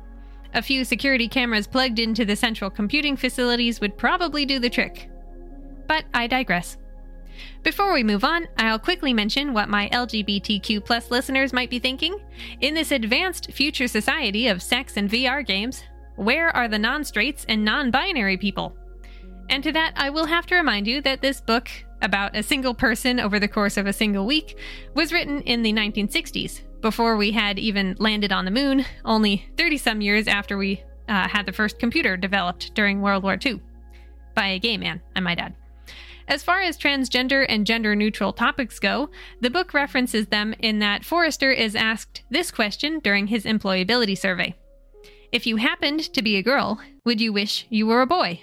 [0.54, 5.10] A few security cameras plugged into the central computing facilities would probably do the trick.
[5.86, 6.76] But I digress.
[7.62, 12.18] Before we move on, I'll quickly mention what my LGBTQ listeners might be thinking.
[12.60, 15.84] In this advanced future society of sex and VR games,
[16.16, 18.76] where are the non straights and non binary people?
[19.48, 21.70] And to that, I will have to remind you that this book,
[22.02, 24.58] about a single person over the course of a single week,
[24.94, 29.78] was written in the 1960s, before we had even landed on the moon, only 30
[29.78, 33.60] some years after we uh, had the first computer developed during World War II.
[34.34, 35.54] By a gay man, I might add.
[36.28, 39.08] As far as transgender and gender neutral topics go,
[39.40, 44.54] the book references them in that Forrester is asked this question during his employability survey
[45.32, 48.42] If you happened to be a girl, would you wish you were a boy?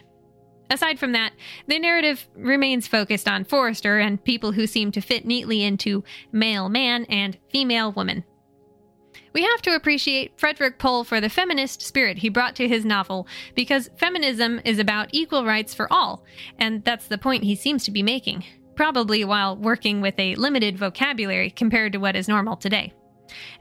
[0.70, 1.34] Aside from that,
[1.68, 6.70] the narrative remains focused on Forrester and people who seem to fit neatly into male
[6.70, 8.24] man and female woman.
[9.34, 13.28] We have to appreciate Frederik Pohl for the feminist spirit he brought to his novel,
[13.54, 16.24] because feminism is about equal rights for all,
[16.58, 20.78] and that's the point he seems to be making, probably while working with a limited
[20.78, 22.94] vocabulary compared to what is normal today.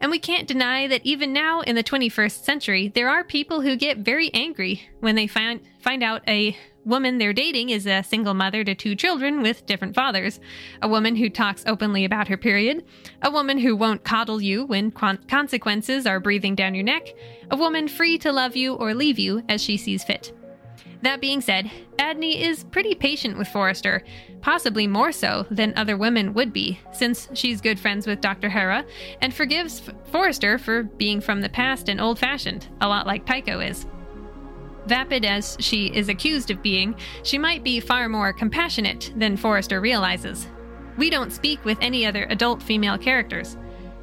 [0.00, 3.76] And we can't deny that even now in the 21st century, there are people who
[3.76, 6.56] get very angry when they find, find out a
[6.86, 10.40] woman they're dating is a single mother to two children with different fathers,
[10.80, 12.82] a woman who talks openly about her period,
[13.20, 17.14] a woman who won't coddle you when consequences are breathing down your neck,
[17.50, 20.32] a woman free to love you or leave you as she sees fit.
[21.02, 24.02] That being said, Adney is pretty patient with Forrester,
[24.40, 28.48] possibly more so than other women would be, since she's good friends with Dr.
[28.48, 28.86] Hara
[29.20, 33.60] and forgives Forrester for being from the past and old fashioned, a lot like Taiko
[33.60, 33.84] is.
[34.86, 39.80] Vapid as she is accused of being, she might be far more compassionate than Forrester
[39.80, 40.46] realizes.
[40.96, 43.56] We don't speak with any other adult female characters.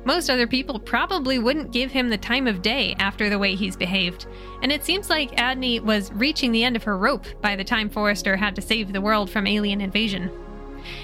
[0.04, 3.76] Most other people probably wouldn't give him the time of day after the way he's
[3.76, 4.26] behaved,
[4.64, 7.88] and it seems like Adney was reaching the end of her rope by the time
[7.88, 10.32] Forrester had to save the world from alien invasion.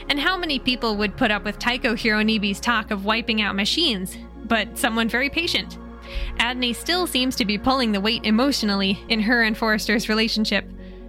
[0.09, 4.17] And how many people would put up with Taiko Hironobu's talk of wiping out machines,
[4.45, 5.77] but someone very patient?
[6.37, 10.65] Adney still seems to be pulling the weight emotionally in her and Forrester's relationship,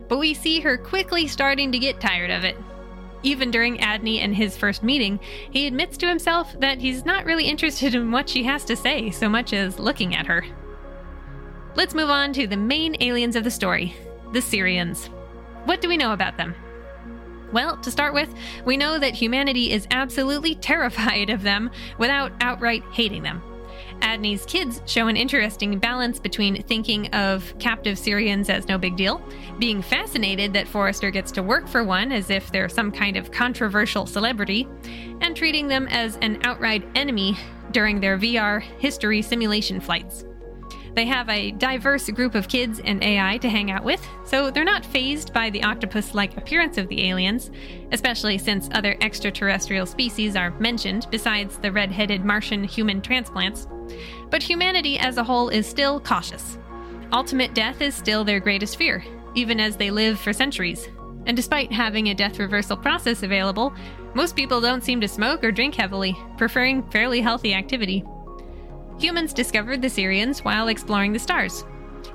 [0.08, 2.56] but we see her quickly starting to get tired of it.
[3.22, 5.18] Even during Adney and his first meeting,
[5.50, 9.10] he admits to himself that he's not really interested in what she has to say
[9.10, 10.44] so much as looking at her.
[11.74, 13.94] Let's move on to the main aliens of the story
[14.32, 15.08] the Sirians.
[15.64, 16.54] What do we know about them?
[17.52, 18.32] Well, to start with,
[18.66, 23.42] we know that humanity is absolutely terrified of them without outright hating them.
[24.00, 29.22] Adney's kids show an interesting balance between thinking of captive Sirians as no big deal,
[29.58, 33.30] being fascinated that Forrester gets to work for one as if they're some kind of
[33.30, 34.68] controversial celebrity,
[35.20, 37.36] and treating them as an outright enemy
[37.72, 40.24] during their VR history simulation flights.
[40.94, 44.64] They have a diverse group of kids and AI to hang out with, so they're
[44.64, 47.50] not phased by the octopus like appearance of the aliens,
[47.92, 53.68] especially since other extraterrestrial species are mentioned besides the red headed Martian human transplants.
[54.30, 56.58] But humanity as a whole is still cautious.
[57.12, 59.04] Ultimate death is still their greatest fear,
[59.34, 60.88] even as they live for centuries.
[61.26, 63.72] And despite having a death reversal process available,
[64.14, 68.04] most people don't seem to smoke or drink heavily, preferring fairly healthy activity
[68.98, 71.64] humans discovered the Sirians while exploring the stars.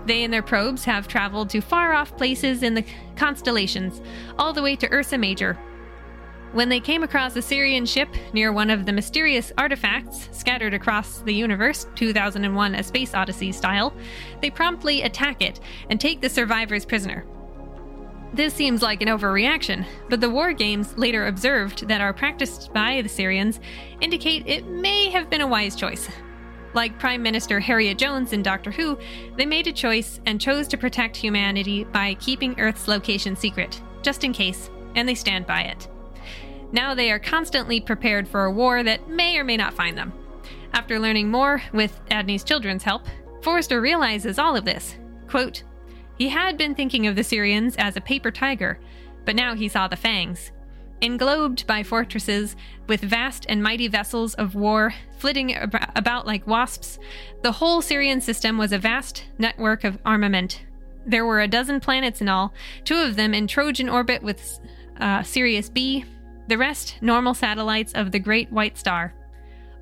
[0.06, 2.86] They and their probes have traveled to far off places in the
[3.16, 4.02] constellations,
[4.38, 5.58] all the way to Ursa Major.
[6.54, 11.18] When they came across a Sirian ship near one of the mysterious artifacts scattered across
[11.18, 13.92] the universe, 2001 A Space Odyssey style,
[14.40, 15.60] they promptly attack it
[15.90, 17.26] and take the survivors prisoner.
[18.36, 23.02] This seems like an overreaction, but the war games later observed that are practiced by
[23.02, 23.60] the Sirians
[24.00, 26.08] indicate it may have been a wise choice,
[26.76, 29.00] like Prime Minister Harriet Jones in Doctor Who,
[29.38, 34.24] they made a choice and chose to protect humanity by keeping Earth's location secret, just
[34.24, 35.88] in case, and they stand by it.
[36.74, 40.12] Now they are constantly prepared for a war that may or may not find them.
[40.74, 43.06] After learning more, with Adney's children's help,
[43.44, 44.98] Forrester realizes all of this.
[45.28, 45.64] Quote,
[46.18, 48.80] he had been thinking of the Sirians as a paper tiger,
[49.24, 50.52] but now he saw the fangs.
[51.02, 52.56] Englobed by fortresses,
[52.88, 55.56] with vast and mighty vessels of war flitting
[55.96, 56.98] about like wasps,
[57.42, 60.64] the whole Sirian system was a vast network of armament.
[61.06, 64.60] There were a dozen planets in all, two of them in Trojan orbit with
[64.98, 66.06] uh, Sirius B,
[66.48, 69.14] the rest normal satellites of the Great White Star.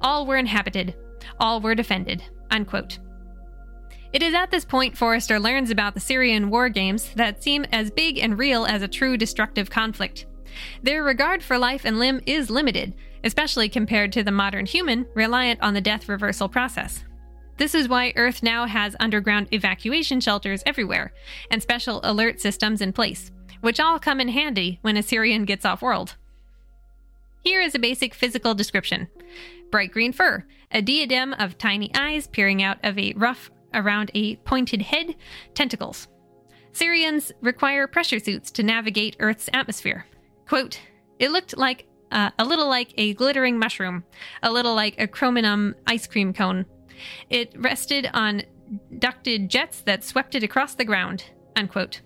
[0.01, 0.95] All were inhabited,
[1.39, 2.23] all were defended.
[2.49, 2.99] Unquote.
[4.13, 7.91] It is at this point Forrester learns about the Sirian war games that seem as
[7.91, 10.25] big and real as a true destructive conflict.
[10.83, 12.93] Their regard for life and limb is limited,
[13.23, 17.05] especially compared to the modern human reliant on the death reversal process.
[17.57, 21.13] This is why Earth now has underground evacuation shelters everywhere
[21.49, 23.31] and special alert systems in place,
[23.61, 26.15] which all come in handy when a Sirian gets off world.
[27.41, 29.07] Here is a basic physical description
[29.71, 34.35] bright green fur, a diadem of tiny eyes peering out of a ruff around a
[34.37, 35.15] pointed head,
[35.53, 36.09] tentacles.
[36.73, 40.05] Sirians require pressure suits to navigate Earth's atmosphere.
[40.45, 40.79] Quote,
[41.19, 44.03] it looked like uh, a little like a glittering mushroom,
[44.43, 46.65] a little like a chrominum ice cream cone.
[47.29, 48.43] It rested on
[48.99, 51.23] ducted jets that swept it across the ground.
[51.55, 52.01] Unquote.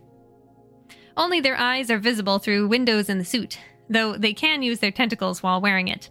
[1.17, 3.57] Only their eyes are visible through windows in the suit,
[3.89, 6.09] though they can use their tentacles while wearing it.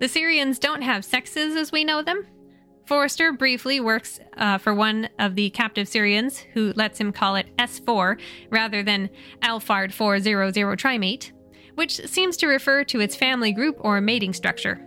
[0.00, 2.26] The Sirians don't have sexes as we know them.
[2.86, 7.54] Forrester briefly works uh, for one of the captive Sirians, who lets him call it
[7.56, 8.18] S4
[8.50, 9.10] rather than
[9.42, 11.32] Alphard 400 Trimate
[11.78, 14.84] which seems to refer to its family group or mating structure.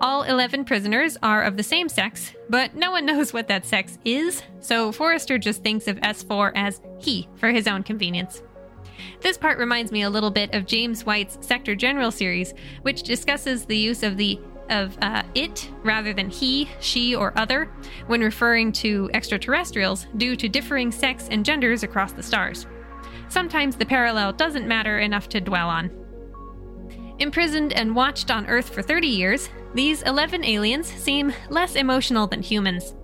[0.00, 3.98] All 11 prisoners are of the same sex, but no one knows what that sex
[4.04, 8.42] is, so Forrester just thinks of S4 as he for his own convenience.
[9.20, 13.64] This part reminds me a little bit of James White's Sector General series, which discusses
[13.64, 17.70] the use of the of uh, it rather than he, she, or other
[18.06, 22.66] when referring to extraterrestrials due to differing sex and genders across the stars.
[23.28, 25.90] Sometimes the parallel doesn't matter enough to dwell on.
[27.18, 32.42] Imprisoned and watched on Earth for 30 years, these 11 aliens seem less emotional than
[32.42, 32.94] humans.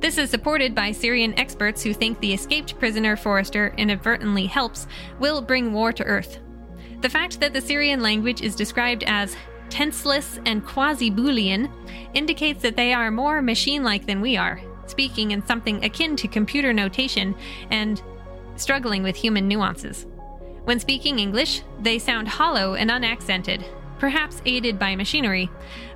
[0.00, 4.86] This is supported by Sirian experts who think the escaped prisoner Forrester inadvertently helps
[5.18, 6.38] will bring war to Earth.
[7.02, 9.36] The fact that the Sirian language is described as
[9.68, 11.70] tenseless and quasi Boolean
[12.14, 16.28] indicates that they are more machine like than we are, speaking in something akin to
[16.28, 17.34] computer notation
[17.70, 18.02] and
[18.56, 20.06] struggling with human nuances.
[20.64, 23.66] When speaking English, they sound hollow and unaccented,
[23.98, 25.50] perhaps aided by machinery,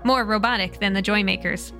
[0.04, 1.72] more robotic than the Joymakers.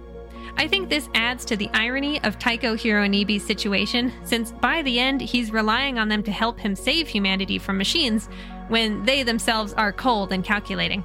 [0.56, 5.20] I think this adds to the irony of Taiko Hironobu's situation, since by the end
[5.20, 8.28] he's relying on them to help him save humanity from machines
[8.68, 11.04] when they themselves are cold and calculating.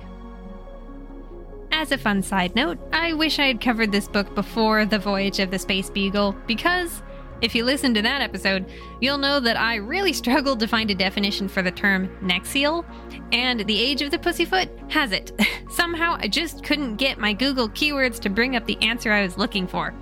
[1.71, 5.39] As a fun side note, I wish I had covered this book before The Voyage
[5.39, 7.01] of the Space Beagle because
[7.41, 8.65] if you listen to that episode,
[8.99, 12.85] you'll know that I really struggled to find a definition for the term nexial,
[13.31, 15.31] and The Age of the Pussyfoot has it.
[15.69, 19.37] Somehow I just couldn't get my Google keywords to bring up the answer I was
[19.37, 19.93] looking for.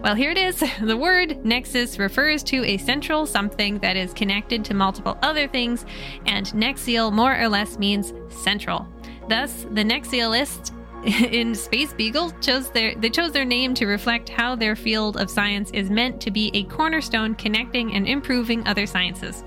[0.00, 0.62] Well, here it is.
[0.80, 5.84] The word nexus refers to a central something that is connected to multiple other things,
[6.26, 8.86] and nexial more or less means central.
[9.28, 10.72] Thus, the nexialists
[11.04, 15.30] in Space Beagle chose their they chose their name to reflect how their field of
[15.30, 19.44] science is meant to be a cornerstone connecting and improving other sciences.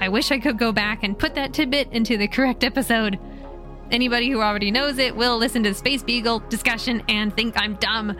[0.00, 3.18] I wish I could go back and put that tidbit into the correct episode.
[3.90, 7.76] Anybody who already knows it will listen to the Space Beagle discussion and think I'm
[7.76, 8.16] dumb.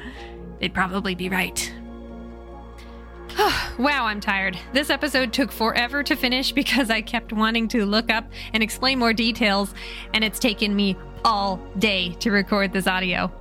[0.60, 1.72] They'd probably be right.
[3.78, 4.58] wow, I'm tired.
[4.72, 8.98] This episode took forever to finish because I kept wanting to look up and explain
[8.98, 9.74] more details,
[10.12, 13.32] and it's taken me all day to record this audio.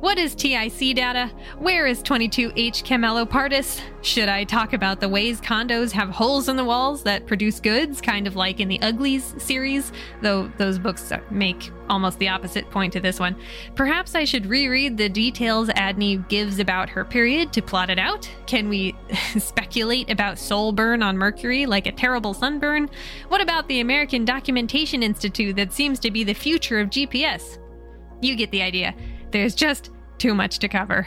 [0.00, 1.28] What is TIC data?
[1.58, 3.80] Where is 22H camelopardalis?
[4.02, 8.00] Should I talk about the ways condos have holes in the walls that produce goods,
[8.00, 9.90] kind of like in the Uglies series,
[10.22, 13.34] though those books make almost the opposite point to this one?
[13.74, 18.30] Perhaps I should reread the details Adney gives about her period to plot it out?
[18.46, 18.94] Can we
[19.36, 22.88] speculate about soul burn on Mercury like a terrible sunburn?
[23.30, 27.58] What about the American Documentation Institute that seems to be the future of GPS?
[28.20, 28.94] You get the idea.
[29.30, 31.06] There's just too much to cover.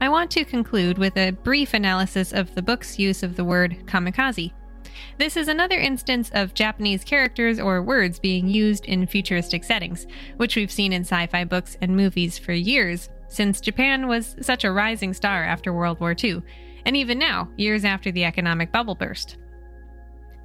[0.00, 3.78] I want to conclude with a brief analysis of the book's use of the word
[3.86, 4.52] kamikaze.
[5.18, 10.56] This is another instance of Japanese characters or words being used in futuristic settings, which
[10.56, 14.72] we've seen in sci fi books and movies for years, since Japan was such a
[14.72, 16.42] rising star after World War II,
[16.84, 19.38] and even now, years after the economic bubble burst.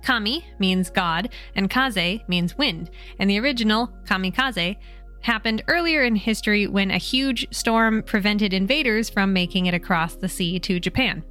[0.02, 2.90] Kami means God, and kaze means wind,
[3.20, 4.78] and the original kamikaze
[5.22, 10.30] happened earlier in history when a huge storm prevented invaders from making it across the
[10.30, 11.24] sea to Japan.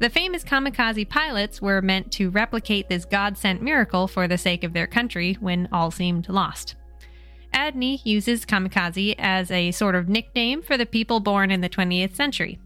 [0.00, 4.62] The famous kamikaze pilots were meant to replicate this God sent miracle for the sake
[4.62, 6.76] of their country when all seemed lost.
[7.52, 12.14] Adney uses kamikaze as a sort of nickname for the people born in the 20th
[12.14, 12.58] century.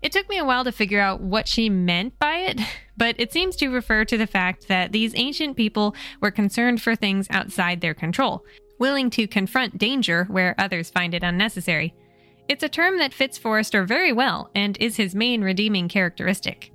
[0.00, 2.60] It took me a while to figure out what she meant by it,
[2.96, 6.96] but it seems to refer to the fact that these ancient people were concerned for
[6.96, 8.44] things outside their control,
[8.82, 11.94] willing to confront danger where others find it unnecessary.
[12.48, 16.72] It's a term that fits Forrester very well and is his main redeeming characteristic.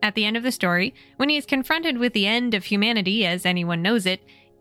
[0.00, 3.26] At the end of the story, when he is confronted with the end of humanity
[3.26, 4.20] as anyone knows it,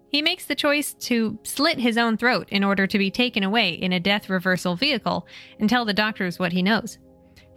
[0.10, 3.74] he makes the choice to slit his own throat in order to be taken away
[3.74, 5.28] in a death reversal vehicle
[5.60, 6.98] and tell the doctors what he knows.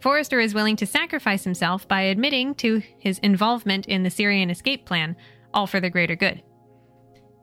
[0.01, 4.85] Forrester is willing to sacrifice himself by admitting to his involvement in the Sirian escape
[4.85, 5.15] plan,
[5.51, 6.43] all for the greater good.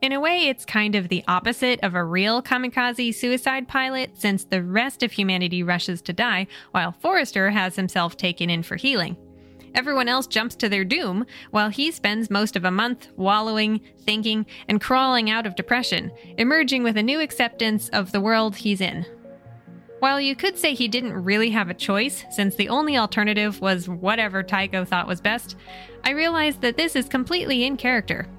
[0.01, 4.45] In a way, it's kind of the opposite of a real kamikaze suicide pilot, since
[4.45, 9.17] the rest of humanity rushes to die, while Forrester has himself taken in for healing.
[9.75, 14.45] Everyone else jumps to their doom, while he spends most of a month wallowing, thinking,
[14.69, 19.05] and crawling out of depression, emerging with a new acceptance of the world he's in.
[19.99, 23.89] While you could say he didn't really have a choice, since the only alternative was
[23.89, 25.57] whatever Taiko thought was best,
[26.05, 28.29] I realized that this is completely in character.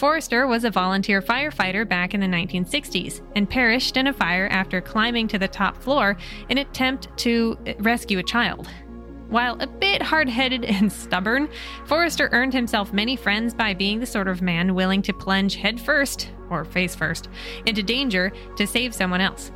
[0.00, 4.80] Forrester was a volunteer firefighter back in the 1960s and perished in a fire after
[4.80, 6.16] climbing to the top floor
[6.48, 8.66] in an attempt to eh, rescue a child.
[9.28, 11.50] While a bit hard headed and stubborn,
[11.84, 16.30] Forrester earned himself many friends by being the sort of man willing to plunge headfirst,
[16.48, 17.28] or face first,
[17.66, 19.52] into danger to save someone else.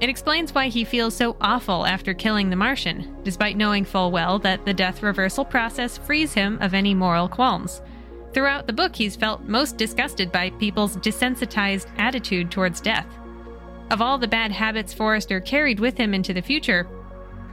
[0.00, 4.40] It explains why he feels so awful after killing the Martian, despite knowing full well
[4.40, 7.80] that the death reversal process frees him of any moral qualms.
[8.34, 13.06] Throughout the book, he's felt most disgusted by people's desensitized attitude towards death.
[13.92, 16.88] Of all the bad habits Forrester carried with him into the future,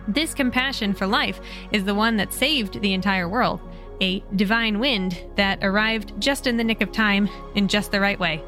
[0.08, 1.40] this compassion for life
[1.72, 3.61] is the one that saved the entire world,
[4.01, 8.19] a divine wind that arrived just in the nick of time in just the right
[8.19, 8.43] way.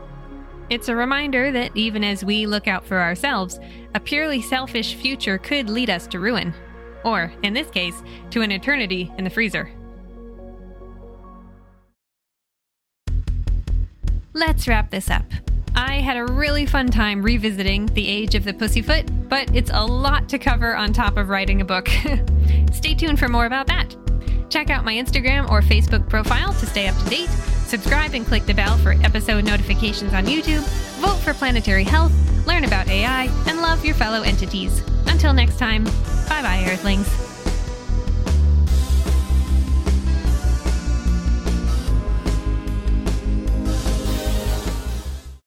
[0.72, 3.60] It's a reminder that even as we look out for ourselves,
[3.94, 6.56] a purely selfish future could lead us to ruin.
[7.06, 9.70] Or, in this case, to an eternity in the freezer.
[14.34, 15.26] Let's wrap this up.
[15.76, 19.86] I had a really fun time revisiting The Age of the Pussyfoot, but it's a
[19.86, 21.88] lot to cover on top of writing a book.
[22.74, 23.96] Stay tuned for more about that.
[24.50, 27.30] Check out my Instagram or Facebook profile to stay up to date.
[27.66, 30.64] Subscribe and click the bell for episode notifications on YouTube.
[31.00, 32.12] Vote for planetary health,
[32.46, 34.84] learn about AI, and love your fellow entities.
[35.08, 37.33] Until next time, bye bye, Earthlings.